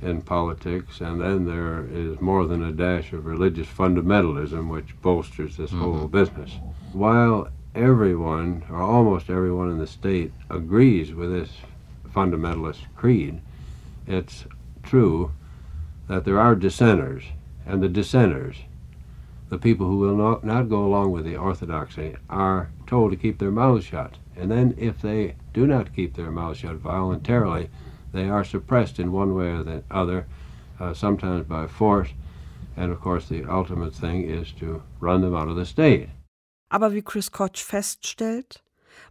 in 0.00 0.22
politics, 0.22 1.00
and 1.00 1.20
then 1.20 1.44
there 1.44 1.84
is 1.90 2.20
more 2.20 2.46
than 2.46 2.62
a 2.62 2.72
dash 2.72 3.12
of 3.12 3.26
religious 3.26 3.66
fundamentalism 3.66 4.68
which 4.68 5.00
bolsters 5.02 5.56
this 5.56 5.70
mm-hmm. 5.70 5.82
whole 5.82 6.08
business. 6.08 6.52
While 6.92 7.48
everyone, 7.74 8.64
or 8.70 8.80
almost 8.80 9.28
everyone 9.28 9.70
in 9.70 9.78
the 9.78 9.86
state, 9.86 10.32
agrees 10.48 11.12
with 11.12 11.30
this 11.30 11.50
fundamentalist 12.14 12.80
creed, 12.96 13.40
it's 14.06 14.44
true 14.82 15.32
that 16.08 16.24
there 16.24 16.40
are 16.40 16.54
dissenters, 16.54 17.24
and 17.66 17.82
the 17.82 17.88
dissenters, 17.88 18.56
the 19.48 19.58
people 19.58 19.86
who 19.86 19.98
will 19.98 20.16
not, 20.16 20.44
not 20.44 20.68
go 20.68 20.84
along 20.84 21.10
with 21.12 21.24
the 21.24 21.36
orthodoxy, 21.36 22.16
are 22.30 22.70
told 22.86 23.10
to 23.10 23.16
keep 23.16 23.38
their 23.38 23.50
mouths 23.50 23.84
shut. 23.84 24.14
And 24.36 24.50
then, 24.50 24.74
if 24.78 25.00
they 25.02 25.34
do 25.52 25.66
not 25.66 25.94
keep 25.94 26.14
their 26.14 26.30
mouths 26.30 26.60
shut 26.60 26.76
voluntarily, 26.76 27.68
they 28.12 28.28
are 28.28 28.44
suppressed 28.44 28.98
in 28.98 29.12
one 29.12 29.34
way 29.34 29.48
or 29.48 29.62
the 29.62 29.82
other, 29.90 30.26
uh, 30.80 30.94
sometimes 30.94 31.46
by 31.46 31.66
force. 31.66 32.10
And 32.76 32.92
of 32.92 33.00
course, 33.00 33.28
the 33.28 33.44
ultimate 33.44 33.94
thing 33.94 34.22
is 34.22 34.52
to 34.60 34.82
run 35.00 35.20
them 35.20 35.34
out 35.34 35.48
of 35.48 35.56
the 35.56 35.66
state. 35.66 36.08
Aber 36.70 36.90
wie 36.90 37.02
Chris 37.02 37.28
Koch 37.30 37.56
feststellt, 37.56 38.62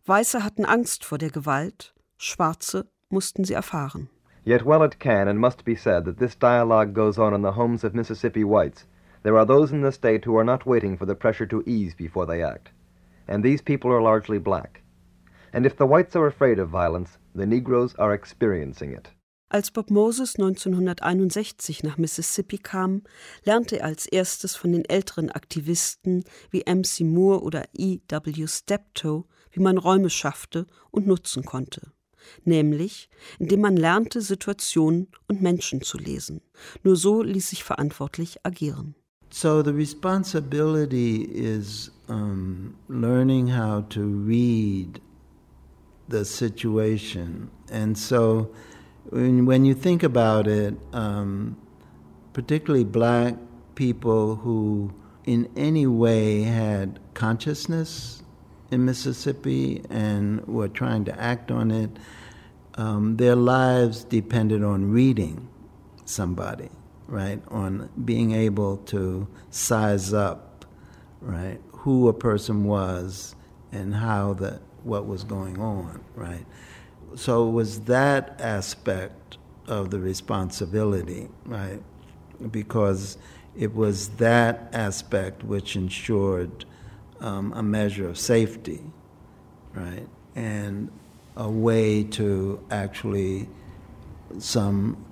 Weiße 0.05 0.43
hatten 0.43 0.65
Angst 0.65 1.03
vor 1.03 1.17
der 1.17 1.29
Gewalt, 1.29 1.93
Schwarze 2.17 2.85
mussten 3.09 3.43
sie 3.43 3.55
erfahren. 3.55 4.09
Yet 4.45 4.63
while 4.63 4.83
it 4.83 4.99
can 4.99 5.27
and 5.27 5.39
must 5.39 5.65
be 5.65 5.75
said 5.75 6.05
that 6.05 6.19
this 6.19 6.35
dialogue 6.35 6.93
goes 6.93 7.17
on 7.17 7.33
in 7.33 7.41
the 7.41 7.51
homes 7.51 7.83
of 7.83 7.93
Mississippi 7.93 8.45
whites, 8.45 8.85
there 9.23 9.37
are 9.37 9.45
those 9.45 9.73
in 9.73 9.81
the 9.81 9.91
state 9.91 10.23
who 10.23 10.37
are 10.37 10.45
not 10.45 10.65
waiting 10.65 10.95
for 10.95 11.05
the 11.05 11.15
pressure 11.15 11.45
to 11.47 11.63
ease 11.65 11.93
before 11.93 12.25
they 12.25 12.41
act. 12.41 12.69
And 13.27 13.43
these 13.43 13.61
people 13.61 13.91
are 13.91 14.01
largely 14.01 14.39
black. 14.39 14.83
And 15.51 15.65
if 15.65 15.75
the 15.75 15.85
whites 15.85 16.15
are 16.15 16.27
afraid 16.27 16.59
of 16.59 16.69
violence, 16.69 17.17
the 17.37 17.45
Negroes 17.45 17.95
are 17.97 18.13
experiencing 18.13 18.93
it. 18.93 19.09
Als 19.49 19.71
Bob 19.71 19.89
Moses 19.89 20.35
1961 20.35 21.83
nach 21.83 21.97
Mississippi 21.97 22.57
kam, 22.57 23.03
lernte 23.45 23.79
er 23.79 23.85
als 23.85 24.05
erstes 24.05 24.57
von 24.57 24.73
den 24.73 24.83
älteren 24.83 25.31
Aktivisten 25.31 26.25
wie 26.51 26.65
MC 26.67 27.01
Moore 27.01 27.41
oder 27.41 27.63
E. 27.73 27.99
W. 28.09 28.45
Steptoe, 28.47 29.23
wie 29.51 29.61
man 29.61 29.77
Räume 29.77 30.09
schaffte 30.09 30.67
und 30.91 31.07
nutzen 31.07 31.45
konnte. 31.45 31.93
nämlich 32.43 33.09
indem 33.39 33.61
man 33.61 33.77
lernte, 33.77 34.21
Situationen 34.21 35.07
und 35.27 35.41
Menschen 35.41 35.81
zu 35.81 35.97
lesen. 35.97 36.41
Nur 36.83 36.95
so 36.95 37.21
ließ 37.21 37.49
sich 37.49 37.63
verantwortlich 37.63 38.37
agieren. 38.43 38.95
So 39.29 39.61
the 39.61 39.71
responsibility 39.71 41.23
is 41.23 41.91
um, 42.07 42.75
learning 42.87 43.47
how 43.47 43.81
to 43.89 44.01
read 44.25 45.01
the 46.07 46.25
situation. 46.25 47.49
And 47.71 47.97
so 47.97 48.49
when, 49.09 49.45
when 49.45 49.65
you 49.65 49.73
think 49.73 50.03
about 50.03 50.47
it, 50.47 50.75
um, 50.93 51.57
particularly 52.33 52.83
black 52.83 53.35
people 53.75 54.35
who 54.35 54.93
in 55.25 55.49
any 55.55 55.85
way 55.85 56.43
had 56.43 56.99
consciousness 57.13 58.23
in 58.71 58.85
Mississippi 58.85 59.83
and 59.89 60.45
were 60.47 60.67
trying 60.67 61.05
to 61.05 61.19
act 61.19 61.51
on 61.51 61.71
it, 61.71 61.89
um, 62.75 63.17
their 63.17 63.35
lives 63.35 64.03
depended 64.03 64.63
on 64.63 64.91
reading 64.91 65.47
somebody, 66.05 66.69
right? 67.07 67.41
On 67.49 67.89
being 68.05 68.31
able 68.31 68.77
to 68.77 69.27
size 69.49 70.13
up, 70.13 70.65
right? 71.21 71.59
Who 71.71 72.07
a 72.07 72.13
person 72.13 72.65
was 72.65 73.35
and 73.71 73.95
how 73.95 74.33
the 74.33 74.61
what 74.83 75.07
was 75.07 75.23
going 75.23 75.59
on, 75.59 76.03
right? 76.15 76.45
So 77.15 77.47
it 77.47 77.51
was 77.51 77.81
that 77.81 78.39
aspect 78.41 79.37
of 79.67 79.91
the 79.91 79.99
responsibility, 79.99 81.29
right? 81.45 81.81
Because 82.51 83.17
it 83.57 83.73
was 83.75 84.09
that 84.17 84.69
aspect 84.73 85.43
which 85.43 85.75
ensured 85.75 86.65
um, 87.19 87.53
a 87.53 87.63
measure 87.63 88.07
of 88.07 88.17
safety, 88.17 88.81
right? 89.73 90.07
And 90.35 90.91
a 91.35 91.49
way 91.49 92.03
to 92.03 92.63
actually 92.71 93.49
some 94.39 95.03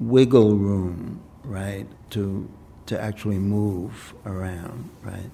wiggle 0.00 0.56
room, 0.56 1.20
right? 1.44 1.86
To, 2.10 2.48
to 2.86 3.00
actually 3.00 3.38
move 3.38 4.14
around, 4.26 4.90
right? 5.02 5.30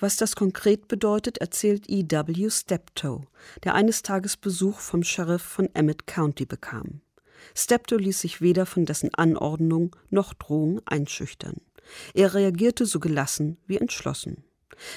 Was 0.00 0.16
das 0.16 0.34
konkret 0.34 0.88
bedeutet, 0.88 1.38
erzählt 1.38 1.84
E.W. 1.88 2.48
Steptoe, 2.48 3.26
der 3.64 3.74
eines 3.74 4.02
Tages 4.02 4.38
Besuch 4.38 4.78
vom 4.78 5.02
Sheriff 5.02 5.42
von 5.42 5.68
Emmett 5.74 6.06
County 6.06 6.46
bekam. 6.46 7.02
Steptoe 7.54 7.98
ließ 7.98 8.20
sich 8.20 8.40
weder 8.40 8.64
von 8.64 8.86
dessen 8.86 9.14
Anordnung 9.14 9.94
noch 10.08 10.32
Drohung 10.32 10.80
einschüchtern. 10.86 11.56
Er 12.14 12.32
reagierte 12.32 12.86
so 12.86 12.98
gelassen 12.98 13.58
wie 13.66 13.76
entschlossen. 13.76 14.44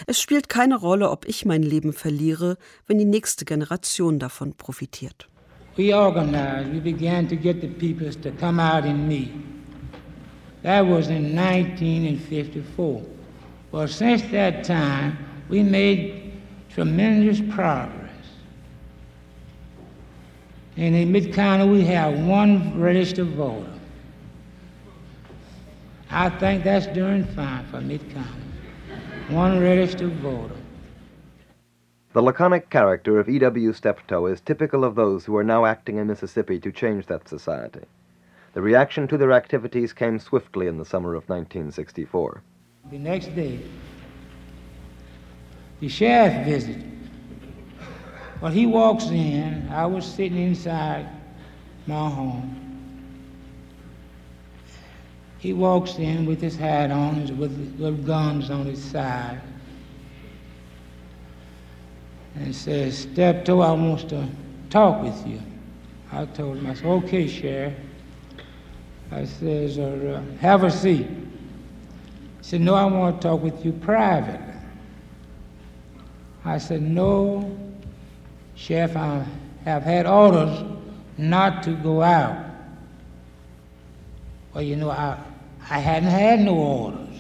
Es 0.08 0.22
spielt 0.22 0.48
keine 0.48 0.78
Rolle, 0.78 1.10
ob 1.10 1.28
ich 1.28 1.44
mein 1.44 1.64
Leben 1.64 1.92
verliere, 1.92 2.58
wenn 2.88 2.98
die 2.98 3.06
nächste 3.06 3.44
Generation 3.44 4.20
davon 4.20 4.54
profitiert. 4.54 5.28
We 5.76 5.94
organized, 5.94 6.72
we 6.72 6.80
began 6.80 7.28
to 7.28 7.36
get 7.36 7.60
the 7.60 7.68
peoples 7.68 8.16
to 8.22 8.32
come 8.40 8.62
out 8.62 8.86
and 8.86 9.08
meet. 9.08 9.32
That 10.62 10.88
was 10.88 11.08
in 11.08 11.36
1954. 11.38 13.23
Well, 13.74 13.88
since 13.88 14.22
that 14.32 14.64
time, 14.64 15.18
we 15.50 15.64
made 15.64 16.32
tremendous 16.70 17.42
progress. 17.56 18.12
And 20.78 20.94
In 20.94 21.12
Mid 21.12 21.34
County, 21.34 21.68
we 21.68 21.84
have 21.86 22.20
one 22.20 22.80
registered 22.80 23.30
voter. 23.30 23.74
I 26.12 26.30
think 26.30 26.64
that's 26.64 26.86
doing 26.86 27.26
fine 27.26 27.66
for 27.66 27.82
Mid 27.82 28.08
County. 28.14 28.30
One 29.30 29.60
registered 29.60 30.14
voter. 30.18 30.54
The 32.14 32.22
laconic 32.22 32.70
character 32.70 33.20
of 33.20 33.28
E.W. 33.28 33.74
Steptoe 33.74 34.28
is 34.28 34.40
typical 34.40 34.84
of 34.84 34.94
those 34.94 35.26
who 35.26 35.36
are 35.36 35.44
now 35.44 35.66
acting 35.66 35.98
in 35.98 36.06
Mississippi 36.06 36.60
to 36.60 36.72
change 36.72 37.08
that 37.08 37.28
society. 37.28 37.86
The 38.54 38.62
reaction 38.62 39.08
to 39.08 39.18
their 39.18 39.32
activities 39.32 39.94
came 39.94 40.20
swiftly 40.20 40.68
in 40.68 40.78
the 40.78 40.86
summer 40.86 41.16
of 41.16 41.28
1964. 41.28 42.44
The 42.92 43.00
next 43.00 43.34
day, 43.36 43.60
the 45.80 45.88
sheriff 45.88 46.46
visited. 46.46 46.92
When 48.40 48.52
he 48.52 48.66
walks 48.66 49.06
in, 49.06 49.70
I 49.72 49.86
was 49.86 50.06
sitting 50.06 50.38
inside 50.38 51.08
my 51.88 52.10
home. 52.10 52.60
He 55.40 55.54
walks 55.54 55.96
in 55.98 56.26
with 56.26 56.42
his 56.42 56.56
hat 56.56 56.92
on, 56.92 57.38
with, 57.38 57.76
with 57.80 58.06
guns 58.06 58.50
on 58.50 58.66
his 58.66 58.84
side, 58.84 59.42
and 62.36 62.54
says, 62.54 63.00
Steptoe, 63.00 63.62
I 63.62 63.72
want 63.72 64.10
to 64.10 64.28
talk 64.70 65.02
with 65.04 65.28
you. 65.28 65.42
I 66.12 66.26
told 66.26 66.58
him, 66.58 66.68
I 66.68 66.74
said, 66.74 66.86
okay, 66.86 67.28
Sheriff. 67.28 67.74
I 69.12 69.26
says, 69.26 69.80
uh, 69.80 70.22
have 70.40 70.64
a 70.64 70.72
seat. 70.72 71.08
He 72.44 72.50
said, 72.50 72.62
No, 72.62 72.76
I 72.76 72.84
want 72.84 73.22
to 73.22 73.28
talk 73.30 73.42
with 73.42 73.64
you 73.64 73.72
privately. 73.72 74.54
I 76.44 76.58
said, 76.58 76.82
No, 76.82 77.58
Chef, 78.56 78.98
I 78.98 79.26
have 79.64 79.84
had 79.84 80.06
orders 80.06 80.62
not 81.18 81.64
to 81.64 81.72
go 81.72 82.02
out. 82.02 82.36
Well, 84.54 84.62
you 84.62 84.76
know, 84.76 84.90
I, 84.90 85.18
I 85.70 85.80
hadn't 85.80 86.10
had 86.10 86.42
no 86.42 86.56
orders. 86.56 87.18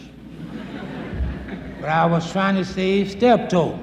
but 1.80 1.89
I 1.89 2.05
was 2.05 2.30
trying 2.30 2.55
to 2.55 2.65
save 2.65 3.11
Steptoe. 3.11 3.80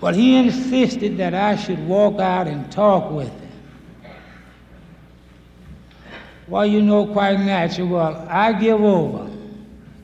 But 0.00 0.14
he 0.14 0.36
insisted 0.36 1.16
that 1.18 1.34
I 1.34 1.56
should 1.56 1.86
walk 1.86 2.20
out 2.20 2.46
and 2.46 2.70
talk 2.70 3.10
with 3.10 3.28
him. 3.28 3.48
Well, 6.46 6.64
you 6.64 6.80
know, 6.80 7.06
quite 7.06 7.40
natural. 7.40 7.88
Well, 7.88 8.26
I 8.28 8.52
give 8.52 8.80
over 8.80 9.28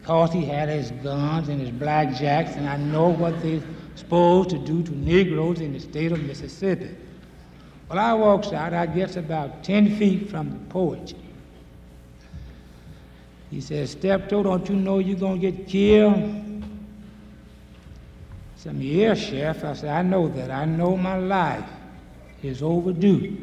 because 0.00 0.32
he 0.32 0.44
had 0.44 0.68
his 0.68 0.90
guns 0.90 1.48
and 1.48 1.60
his 1.60 1.70
blackjacks, 1.70 2.56
and 2.56 2.68
I 2.68 2.76
know 2.76 3.08
what 3.08 3.40
they're 3.42 3.62
supposed 3.94 4.50
to 4.50 4.58
do 4.58 4.82
to 4.82 4.94
Negroes 4.94 5.60
in 5.60 5.72
the 5.72 5.80
state 5.80 6.12
of 6.12 6.22
Mississippi. 6.22 6.90
Well, 7.88 7.98
I 7.98 8.12
walks 8.12 8.52
out, 8.52 8.74
I 8.74 8.86
gets 8.86 9.16
about 9.16 9.64
10 9.64 9.96
feet 9.96 10.28
from 10.28 10.50
the 10.50 10.58
porch. 10.70 11.14
He 13.50 13.60
says, 13.60 13.92
Steptoe, 13.92 14.42
don't 14.42 14.68
you 14.68 14.74
know 14.74 14.98
you're 14.98 15.18
going 15.18 15.40
to 15.40 15.50
get 15.50 15.68
killed? 15.68 16.43
Said, 18.64 18.76
Yes, 18.76 19.18
Chef. 19.18 19.62
I 19.62 19.74
said, 19.74 19.90
I 19.90 20.00
know 20.00 20.26
that. 20.28 20.50
I 20.50 20.64
know 20.64 20.96
my 20.96 21.18
life 21.18 21.68
is 22.42 22.62
overdue. 22.62 23.36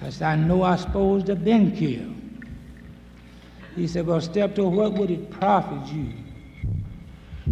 I 0.00 0.08
said, 0.08 0.26
I 0.26 0.36
know 0.36 0.62
I'm 0.62 0.78
supposed 0.78 1.26
to 1.26 1.34
have 1.34 1.44
been 1.44 1.76
killed. 1.76 2.14
He 3.74 3.86
said, 3.86 4.06
Well, 4.06 4.22
Steptoe, 4.22 4.70
what 4.70 4.94
would 4.94 5.10
it 5.10 5.30
profit 5.30 5.92
you 5.92 6.12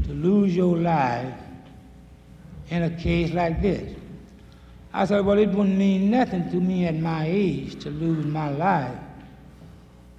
to 0.04 0.12
lose 0.14 0.56
your 0.56 0.78
life 0.78 1.34
in 2.70 2.84
a 2.84 2.90
case 2.98 3.32
like 3.32 3.60
this? 3.60 3.94
I 4.94 5.04
said, 5.04 5.26
Well, 5.26 5.38
it 5.38 5.50
wouldn't 5.50 5.76
mean 5.76 6.10
nothing 6.10 6.50
to 6.50 6.56
me 6.56 6.86
at 6.86 6.94
my 6.94 7.26
age 7.26 7.82
to 7.82 7.90
lose 7.90 8.24
my 8.24 8.48
life. 8.48 8.98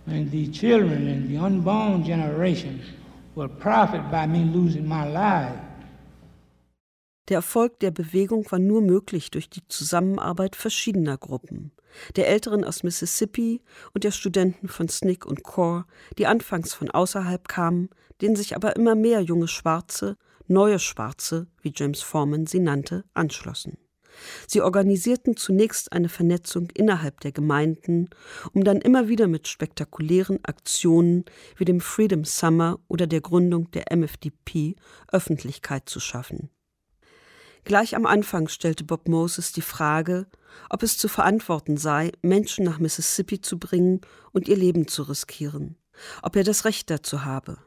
And 0.05 0.29
the 0.29 0.47
children 0.49 1.07
and 1.07 1.27
the 1.27 1.37
unborn 1.37 2.05
generation 2.05 2.83
will 3.33 3.47
profit 3.47 4.11
by 4.11 4.27
me 4.27 4.43
losing 4.43 4.87
my 4.87 5.07
life. 5.07 5.59
Der 7.27 7.37
Erfolg 7.37 7.79
der 7.79 7.89
Bewegung 7.89 8.49
war 8.51 8.59
nur 8.59 8.81
möglich 8.81 9.31
durch 9.31 9.49
die 9.49 9.67
Zusammenarbeit 9.67 10.55
verschiedener 10.55 11.17
Gruppen, 11.17 11.71
der 12.15 12.27
Älteren 12.27 12.63
aus 12.63 12.83
Mississippi 12.83 13.61
und 13.93 14.03
der 14.03 14.11
Studenten 14.11 14.67
von 14.67 14.87
SNCC 14.87 15.25
und 15.25 15.41
CORE, 15.41 15.85
die 16.19 16.27
anfangs 16.27 16.75
von 16.75 16.91
außerhalb 16.91 17.47
kamen, 17.47 17.89
denen 18.21 18.35
sich 18.35 18.55
aber 18.55 18.75
immer 18.75 18.93
mehr 18.93 19.21
junge 19.21 19.47
Schwarze, 19.47 20.17
neue 20.47 20.77
Schwarze, 20.77 21.47
wie 21.61 21.73
James 21.75 22.01
Foreman 22.01 22.45
sie 22.45 22.59
nannte, 22.59 23.03
anschlossen. 23.15 23.77
Sie 24.47 24.61
organisierten 24.61 25.35
zunächst 25.35 25.91
eine 25.91 26.09
Vernetzung 26.09 26.69
innerhalb 26.73 27.19
der 27.21 27.31
Gemeinden, 27.31 28.09
um 28.53 28.63
dann 28.63 28.79
immer 28.79 29.07
wieder 29.07 29.27
mit 29.27 29.47
spektakulären 29.47 30.39
Aktionen 30.43 31.25
wie 31.57 31.65
dem 31.65 31.81
Freedom 31.81 32.23
Summer 32.23 32.79
oder 32.87 33.07
der 33.07 33.21
Gründung 33.21 33.71
der 33.71 33.85
MFDP 33.95 34.75
Öffentlichkeit 35.11 35.89
zu 35.89 35.99
schaffen. 35.99 36.49
Gleich 37.65 37.95
am 37.95 38.05
Anfang 38.05 38.47
stellte 38.47 38.83
Bob 38.83 39.07
Moses 39.07 39.51
die 39.51 39.63
Frage, 39.63 40.27
ob 40.69 40.83
es 40.83 40.99
zu 40.99 41.07
verantworten 41.07 41.77
sei, 41.77 42.11
Menschen 42.21 42.63
nach 42.63 42.77
Mississippi 42.77 43.41
zu 43.41 43.57
bringen 43.57 44.01
und 44.31 44.47
ihr 44.47 44.55
Leben 44.55 44.87
zu 44.87 45.01
riskieren, 45.01 45.75
ob 46.21 46.35
er 46.35 46.43
das 46.43 46.65
Recht 46.65 46.91
dazu 46.91 47.25
habe. 47.25 47.57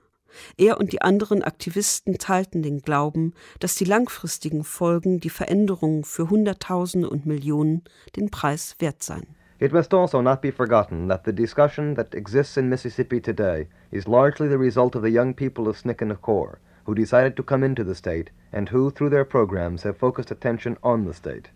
Er 0.57 0.79
und 0.79 0.93
die 0.93 1.03
anderen 1.03 1.43
Aktivisten 1.43 2.17
teilten 2.17 2.63
den 2.63 2.81
Glauben, 2.81 3.35
dass 3.59 3.75
die 3.75 3.87
langfristigen 3.87 4.63
Folgen, 4.63 5.19
die 5.19 5.31
Veränderungen 5.31 6.05
für 6.05 6.31
Hunderttausende 6.31 7.11
und 7.11 7.27
Millionen 7.27 7.83
den 8.15 8.31
Preis 8.31 8.77
wert 8.79 9.03
seien. 9.03 9.35
It 9.59 9.73
must 9.73 9.93
also 9.93 10.23
not 10.23 10.41
be 10.41 10.53
forgotten 10.53 11.09
that 11.09 11.23
the 11.25 11.35
discussion 11.35 11.97
that 11.97 12.15
exists 12.15 12.57
in 12.57 12.69
Mississippi 12.69 13.21
today 13.21 13.67
is 13.91 14.07
largely 14.07 14.49
the 14.49 14.55
result 14.55 14.95
of 14.95 15.03
the 15.03 15.13
young 15.13 15.35
people 15.35 15.67
of 15.67 15.83
CORE 16.23 16.59
who 16.89 16.95
decided 16.95 17.37
to 17.37 17.43
come 17.43 17.63
into 17.63 17.85
the 17.85 17.95
state 17.95 18.31
and 18.51 18.71
who, 18.71 18.91
through 18.91 19.11
their 19.11 19.27
programs, 19.27 19.83
have 19.83 19.99
focused 19.99 20.31
attention 20.31 20.75
on 20.83 21.05
the 21.05 21.13
state. 21.13 21.51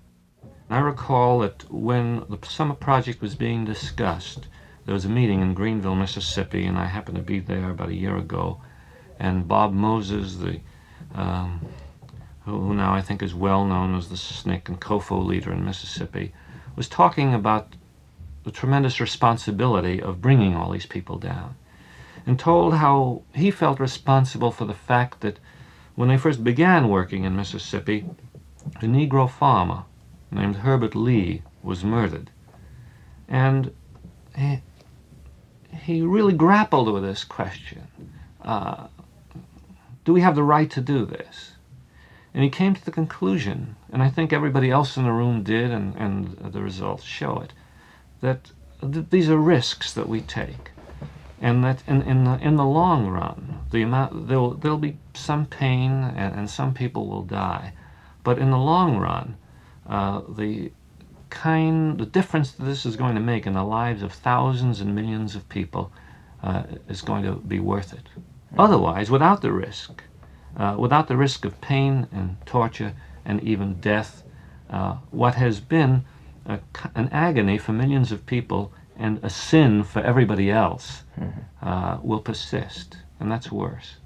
I 0.69 0.79
recall 0.81 1.39
that 1.39 1.73
when 1.73 2.27
the 2.29 2.39
summer 2.47 2.75
project 2.75 3.23
was 3.23 3.35
being 3.35 3.65
discussed, 3.65 4.49
there 4.85 4.93
was 4.93 5.07
a 5.07 5.09
meeting 5.09 5.41
in 5.41 5.55
Greenville, 5.55 5.95
Mississippi, 5.95 6.67
and 6.67 6.77
I 6.77 6.85
happened 6.85 7.17
to 7.17 7.23
be 7.23 7.41
there 7.41 7.71
about 7.71 7.89
a 7.89 7.95
year 7.95 8.15
ago. 8.15 8.61
And 9.19 9.49
Bob 9.49 9.73
Moses, 9.73 10.37
the 10.37 10.61
um, 11.15 11.65
who 12.45 12.75
now 12.75 12.93
I 12.93 13.01
think 13.01 13.23
is 13.23 13.35
well 13.35 13.65
known 13.65 13.95
as 13.95 14.11
the 14.11 14.17
SNCC 14.17 14.69
and 14.69 14.83
COFO 14.83 15.25
leader 15.25 15.51
in 15.51 15.65
Mississippi, 15.65 16.35
was 16.77 16.91
talking 16.91 17.33
about 17.33 17.75
the 18.45 18.51
tremendous 18.51 19.01
responsibility 19.01 19.99
of 19.99 20.21
bringing 20.21 20.55
all 20.55 20.73
these 20.73 20.85
people 20.85 21.17
down, 21.17 21.57
and 22.27 22.39
told 22.39 22.75
how 22.75 23.23
he 23.35 23.51
felt 23.51 23.81
responsible 23.81 24.51
for 24.51 24.65
the 24.65 24.75
fact 24.75 25.21
that 25.21 25.39
when 25.95 26.09
they 26.09 26.17
first 26.17 26.43
began 26.43 26.89
working 26.89 27.25
in 27.25 27.37
Mississippi, 27.37 28.07
a 28.77 28.85
Negro 28.85 29.29
farmer 29.29 29.85
named 30.31 30.57
Herbert 30.57 30.95
Lee 30.95 31.43
was 31.63 31.85
murdered. 31.85 32.31
And 33.29 33.73
he, 34.37 34.63
he 35.71 36.03
really 36.03 36.33
grappled 36.33 36.93
with 36.93 37.03
this 37.03 37.25
question 37.25 37.87
uh, 38.43 38.87
Do 40.05 40.13
we 40.13 40.21
have 40.21 40.35
the 40.35 40.43
right 40.43 40.71
to 40.71 40.81
do 40.81 41.05
this? 41.05 41.53
And 42.35 42.43
he 42.43 42.51
came 42.51 42.75
to 42.75 42.85
the 42.85 42.91
conclusion, 42.91 43.77
and 43.93 44.03
I 44.03 44.09
think 44.09 44.33
everybody 44.33 44.71
else 44.71 44.97
in 44.97 45.05
the 45.05 45.13
room 45.13 45.43
did, 45.43 45.71
and, 45.71 45.95
and 45.97 46.53
the 46.53 46.63
results 46.63 47.05
show 47.05 47.41
it, 47.41 47.53
that 48.23 48.53
th- 48.81 49.07
these 49.11 49.29
are 49.29 49.37
risks 49.37 49.93
that 49.93 50.09
we 50.09 50.23
take. 50.23 50.72
And 51.43 51.63
that 51.65 51.83
in, 51.87 52.03
in, 52.03 52.25
the, 52.25 52.39
in 52.39 52.57
the 52.57 52.65
long 52.65 53.09
run, 53.09 53.59
the 53.71 53.83
amount, 53.83 54.29
there'll, 54.29 54.55
there'll 54.55 54.79
be 54.79 54.97
some 55.13 55.45
pain 55.45 55.91
and, 55.91 56.35
and 56.35 56.49
some 56.49 56.73
people 56.73 57.09
will 57.09 57.25
die. 57.25 57.75
But 58.23 58.39
in 58.39 58.51
the 58.51 58.59
long 58.59 58.97
run, 58.99 59.37
uh, 59.89 60.23
the 60.29 60.71
kind, 61.31 61.99
the 61.99 62.07
difference 62.07 62.53
that 62.53 62.65
this 62.65 62.87
is 62.87 62.95
going 62.95 63.17
to 63.17 63.21
make 63.21 63.47
in 63.47 63.55
the 63.55 63.65
lives 63.65 64.03
of 64.03 64.13
thousands 64.13 64.81
and 64.81 64.95
millions 64.95 65.35
of 65.35 65.49
people 65.49 65.93
uh, 66.43 66.63
is 66.89 67.03
going 67.03 67.25
to 67.25 67.35
be 67.35 67.59
worth 67.59 67.93
it. 67.93 68.07
Otherwise, 68.57 69.11
without 69.11 69.43
the 69.43 69.51
risk, 69.51 70.05
uh, 70.57 70.77
without 70.79 71.09
the 71.09 71.17
risk 71.17 71.45
of 71.45 71.61
pain 71.61 72.07
and 72.13 72.37
torture 72.47 72.95
and 73.25 73.43
even 73.43 73.81
death, 73.81 74.23
uh, 74.71 74.97
what 75.11 75.35
has 75.35 75.59
been 75.59 76.05
a, 76.47 76.61
an 76.95 77.09
agony 77.11 77.59
for 77.59 77.73
millions 77.73 78.13
of 78.13 78.27
people 78.27 78.73
and 78.97 79.19
a 79.23 79.31
sin 79.31 79.83
for 79.83 80.01
everybody 80.01 80.51
else 80.51 81.05
uh, 81.63 81.99
will 82.03 82.21
persist, 82.21 82.97
and 83.21 83.31
that's 83.31 83.51
worse. 83.51 83.97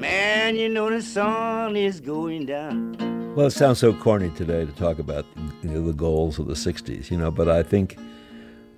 Man, 0.00 0.56
you 0.56 0.68
know 0.68 0.90
the 0.90 1.02
sun 1.02 1.76
is 1.76 2.00
going 2.00 2.46
down. 2.46 2.96
Well, 3.34 3.46
it 3.46 3.52
sounds 3.52 3.78
so 3.78 3.94
corny 3.94 4.30
today 4.30 4.66
to 4.66 4.72
talk 4.72 4.98
about 4.98 5.24
you 5.62 5.70
know, 5.70 5.86
the 5.86 5.92
goals 5.94 6.38
of 6.38 6.46
the 6.46 6.54
'60s, 6.54 7.10
you 7.10 7.16
know. 7.16 7.30
But 7.30 7.48
I 7.48 7.62
think, 7.62 7.98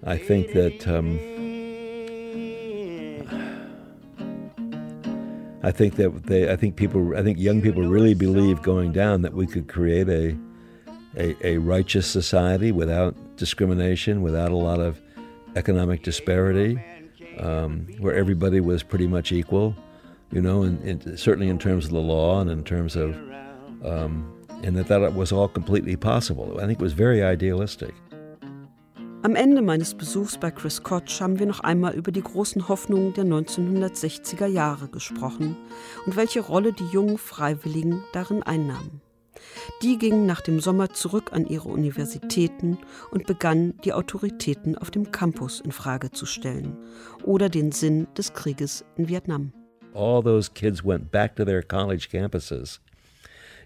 I 0.05 0.17
think 0.17 0.53
that 0.53 0.87
um, 0.87 1.19
I 5.65 5.73
think 5.73 5.97
that 5.97 6.25
they, 6.25 6.53
I 6.53 6.57
think 6.57 6.77
people, 6.77 7.17
I 7.17 7.23
think 7.23 7.39
young 7.39 7.63
people 7.63 7.83
really 7.83 8.13
believe 8.13 8.61
going 8.61 8.93
down 8.93 9.23
that 9.23 9.33
we 9.33 9.47
could 9.47 9.67
create 9.67 10.11
a, 10.11 10.37
a, 11.17 11.47
a 11.47 11.59
righteous 11.59 12.07
society 12.07 12.73
without 12.73 13.15
discrimination, 13.37 14.23
without 14.23 14.51
a 14.51 14.57
lot 14.57 14.81
of 14.81 15.01
economic 15.57 16.03
disparity, 16.03 16.79
um, 17.39 17.87
where 17.99 18.15
everybody 18.15 18.61
was 18.61 18.83
pretty 18.83 19.07
much 19.07 19.33
equal, 19.33 19.75
you 20.33 20.41
know, 20.41 20.63
and, 20.63 20.83
and 20.83 21.19
certainly 21.19 21.49
in 21.49 21.59
terms 21.59 21.85
of 21.87 21.93
the 21.93 22.01
law 22.01 22.41
and 22.41 22.51
in 22.51 22.65
terms 22.65 22.97
of, 22.97 23.15
um, 23.85 24.31
and 24.63 24.77
that 24.77 24.89
that 24.89 25.15
was 25.15 25.33
all 25.33 25.49
completely 25.49 25.97
possible. 25.97 26.59
I 26.59 26.67
think 26.67 26.79
it 26.81 26.83
was 26.83 26.93
very 26.93 27.23
idealistic. 27.23 27.95
Am 29.23 29.37
Ende 29.37 29.63
meines 29.63 29.95
Besuchs 29.95 30.37
bei 30.37 30.51
Chris 30.51 30.83
Koch 30.83 31.19
haben 31.19 31.39
wir 31.39 31.47
noch 31.47 31.61
einmal 31.61 31.95
über 31.95 32.13
die 32.13 32.23
großen 32.23 32.69
Hoffnungen 32.69 33.15
der 33.15 33.25
1960er 33.25 34.47
Jahre 34.47 34.89
gesprochen 34.89 35.57
und 36.05 36.17
welche 36.17 36.41
Rolle 36.41 36.75
die 36.75 36.85
jungen 36.93 37.17
Freiwilligen 37.17 38.05
darin 38.13 38.43
einnahmen. 38.43 39.01
Die 39.83 39.99
gingen 39.99 40.27
nach 40.27 40.41
dem 40.41 40.61
Sommer 40.61 40.91
zurück 40.91 41.33
an 41.33 41.47
ihre 41.47 41.69
Universitäten 41.69 42.79
und 43.11 43.27
begannen, 43.27 43.75
die 43.85 43.93
Autoritäten 43.93 44.77
auf 44.77 44.91
dem 44.91 45.13
Campus 45.13 45.61
in 45.61 45.73
Frage 45.73 46.11
zu 46.11 46.27
stellen 46.27 46.77
oder 47.25 47.49
den 47.49 47.73
Sinn 47.73 48.07
des 48.17 48.33
Krieges 48.33 48.85
in 48.97 49.09
Vietnam. 49.09 49.53
All 49.95 50.23
those 50.23 50.51
kids 50.53 50.85
went 50.85 51.11
back 51.11 51.37
to 51.37 51.45
their 51.45 51.63
college 51.63 52.09
campuses 52.11 52.81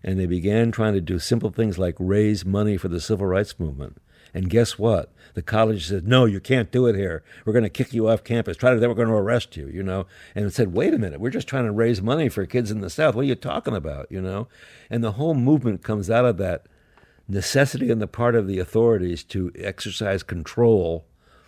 and 0.03 0.18
they 0.18 0.26
began 0.26 0.70
trying 0.72 0.95
to 0.95 1.01
do 1.01 1.18
simple 1.18 1.51
things 1.51 1.78
like 1.78 1.97
raise 1.99 2.45
money 2.45 2.76
for 2.76 2.89
the 2.89 3.01
civil 3.01 3.26
rights 3.26 3.59
movement. 3.59 3.97
And 4.35 4.51
guess 4.51 4.79
what? 4.79 5.12
The 5.35 5.43
college 5.43 5.87
said, 5.89 6.07
no, 6.07 6.24
you 6.24 6.41
can't 6.41 6.70
do 6.70 6.87
it 6.87 6.97
here. 6.97 7.22
We're 7.45 7.53
going 7.53 7.62
to 7.62 7.68
kick 7.68 7.93
you 7.93 8.09
off 8.09 8.24
campus. 8.24 8.57
Try 8.57 8.74
to, 8.74 8.81
then 8.81 8.89
we're 8.89 8.95
going 8.95 9.09
to 9.09 9.14
arrest 9.14 9.57
you, 9.57 9.68
you 9.68 9.83
know? 9.83 10.07
And 10.35 10.45
it 10.45 10.55
said, 10.55 10.72
wait 10.72 10.95
a 10.95 10.99
minute, 10.99 11.20
we're 11.20 11.31
just 11.31 11.49
trying 11.49 11.64
to 11.64 11.72
raise 11.72 12.03
money 12.03 12.29
for 12.29 12.45
kids 12.47 12.70
in 12.70 12.81
the 12.81 12.91
South. 12.91 13.14
What 13.14 13.22
are 13.22 13.29
you 13.29 13.35
talking 13.35 13.74
about, 13.74 14.11
you 14.11 14.20
know? 14.20 14.49
And 14.91 15.03
the 15.03 15.12
whole 15.12 15.35
movement 15.35 15.83
comes 15.83 16.11
out 16.11 16.24
of 16.24 16.39
that 16.39 16.66
necessity 17.29 17.91
on 17.93 17.99
the 17.99 18.07
part 18.07 18.35
of 18.35 18.47
the 18.47 18.59
authorities 18.59 19.22
to 19.24 19.53
exercise 19.57 20.22
control 20.22 21.07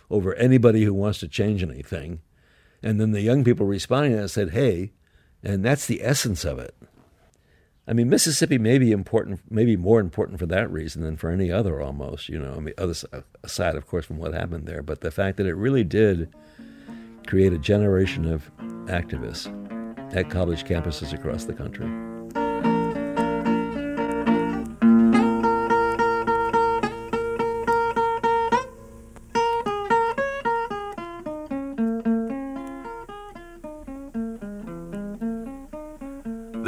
over 0.09 0.35
anybody 0.35 0.83
who 0.83 0.93
wants 0.93 1.19
to 1.19 1.27
change 1.27 1.63
anything. 1.63 2.21
And 2.83 2.99
then 2.99 3.11
the 3.11 3.21
young 3.21 3.43
people 3.43 3.65
responding 3.65 4.13
to 4.13 4.21
that 4.21 4.29
said, 4.29 4.51
hey, 4.51 4.93
and 5.43 5.65
that's 5.65 5.87
the 5.87 6.03
essence 6.03 6.45
of 6.45 6.59
it. 6.59 6.75
I 7.91 7.93
mean, 7.93 8.09
Mississippi 8.09 8.57
may 8.57 8.77
be 8.77 8.93
important, 8.93 9.41
maybe 9.49 9.75
more 9.75 9.99
important 9.99 10.39
for 10.39 10.45
that 10.45 10.71
reason 10.71 11.01
than 11.01 11.17
for 11.17 11.29
any 11.29 11.51
other 11.51 11.81
almost, 11.81 12.29
you 12.29 12.39
know, 12.39 12.53
I 12.53 12.59
mean, 12.61 12.73
other 12.77 12.93
aside, 13.43 13.75
of 13.75 13.85
course, 13.85 14.05
from 14.05 14.17
what 14.17 14.33
happened 14.33 14.65
there, 14.65 14.81
but 14.81 15.01
the 15.01 15.11
fact 15.11 15.35
that 15.35 15.45
it 15.45 15.55
really 15.55 15.83
did 15.83 16.33
create 17.27 17.51
a 17.51 17.57
generation 17.57 18.31
of 18.31 18.49
activists 18.85 19.51
at 20.15 20.29
college 20.29 20.63
campuses 20.63 21.11
across 21.11 21.43
the 21.43 21.53
country. 21.53 22.10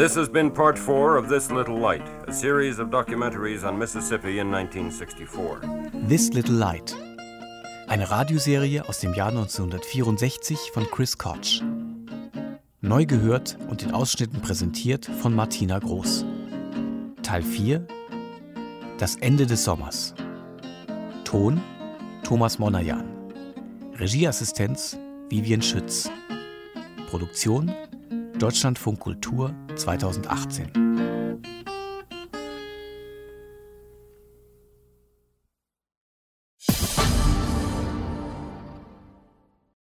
This 0.04 0.18
has 0.18 0.28
been 0.28 0.52
part 0.52 0.78
four 0.78 1.16
of 1.16 1.30
This 1.30 1.50
Little 1.50 1.78
Light, 1.78 2.06
a 2.28 2.34
series 2.34 2.78
of 2.78 2.90
documentaries 2.90 3.64
on 3.64 3.80
Mississippi 3.80 4.40
in 4.40 4.52
1964. 4.52 5.62
This 6.10 6.34
Little 6.34 6.56
Light. 6.56 6.94
Eine 7.88 8.12
Radioserie 8.12 8.82
aus 8.86 9.00
dem 9.00 9.14
Jahr 9.14 9.30
1964 9.30 10.72
von 10.74 10.86
Chris 10.92 11.18
Koch. 11.18 11.62
Neu 12.82 13.06
gehört 13.06 13.58
und 13.70 13.84
in 13.84 13.94
Ausschnitten 13.94 14.42
präsentiert 14.42 15.06
von 15.06 15.34
Martina 15.34 15.80
Groß. 15.80 16.26
Teil 17.22 17.42
4 17.42 17.88
Das 18.98 19.16
Ende 19.16 19.46
des 19.46 19.64
Sommers. 19.64 20.16
Ton 21.24 21.62
Thomas 22.26 22.60
Monajan. 22.60 23.06
Regieassistenz 23.98 24.98
Vivian 25.30 25.62
Schütz. 25.62 26.12
Produktion 27.10 27.72
Deutschlandfunk 28.44 29.00
Kultur 29.00 29.56
2018. 29.78 31.13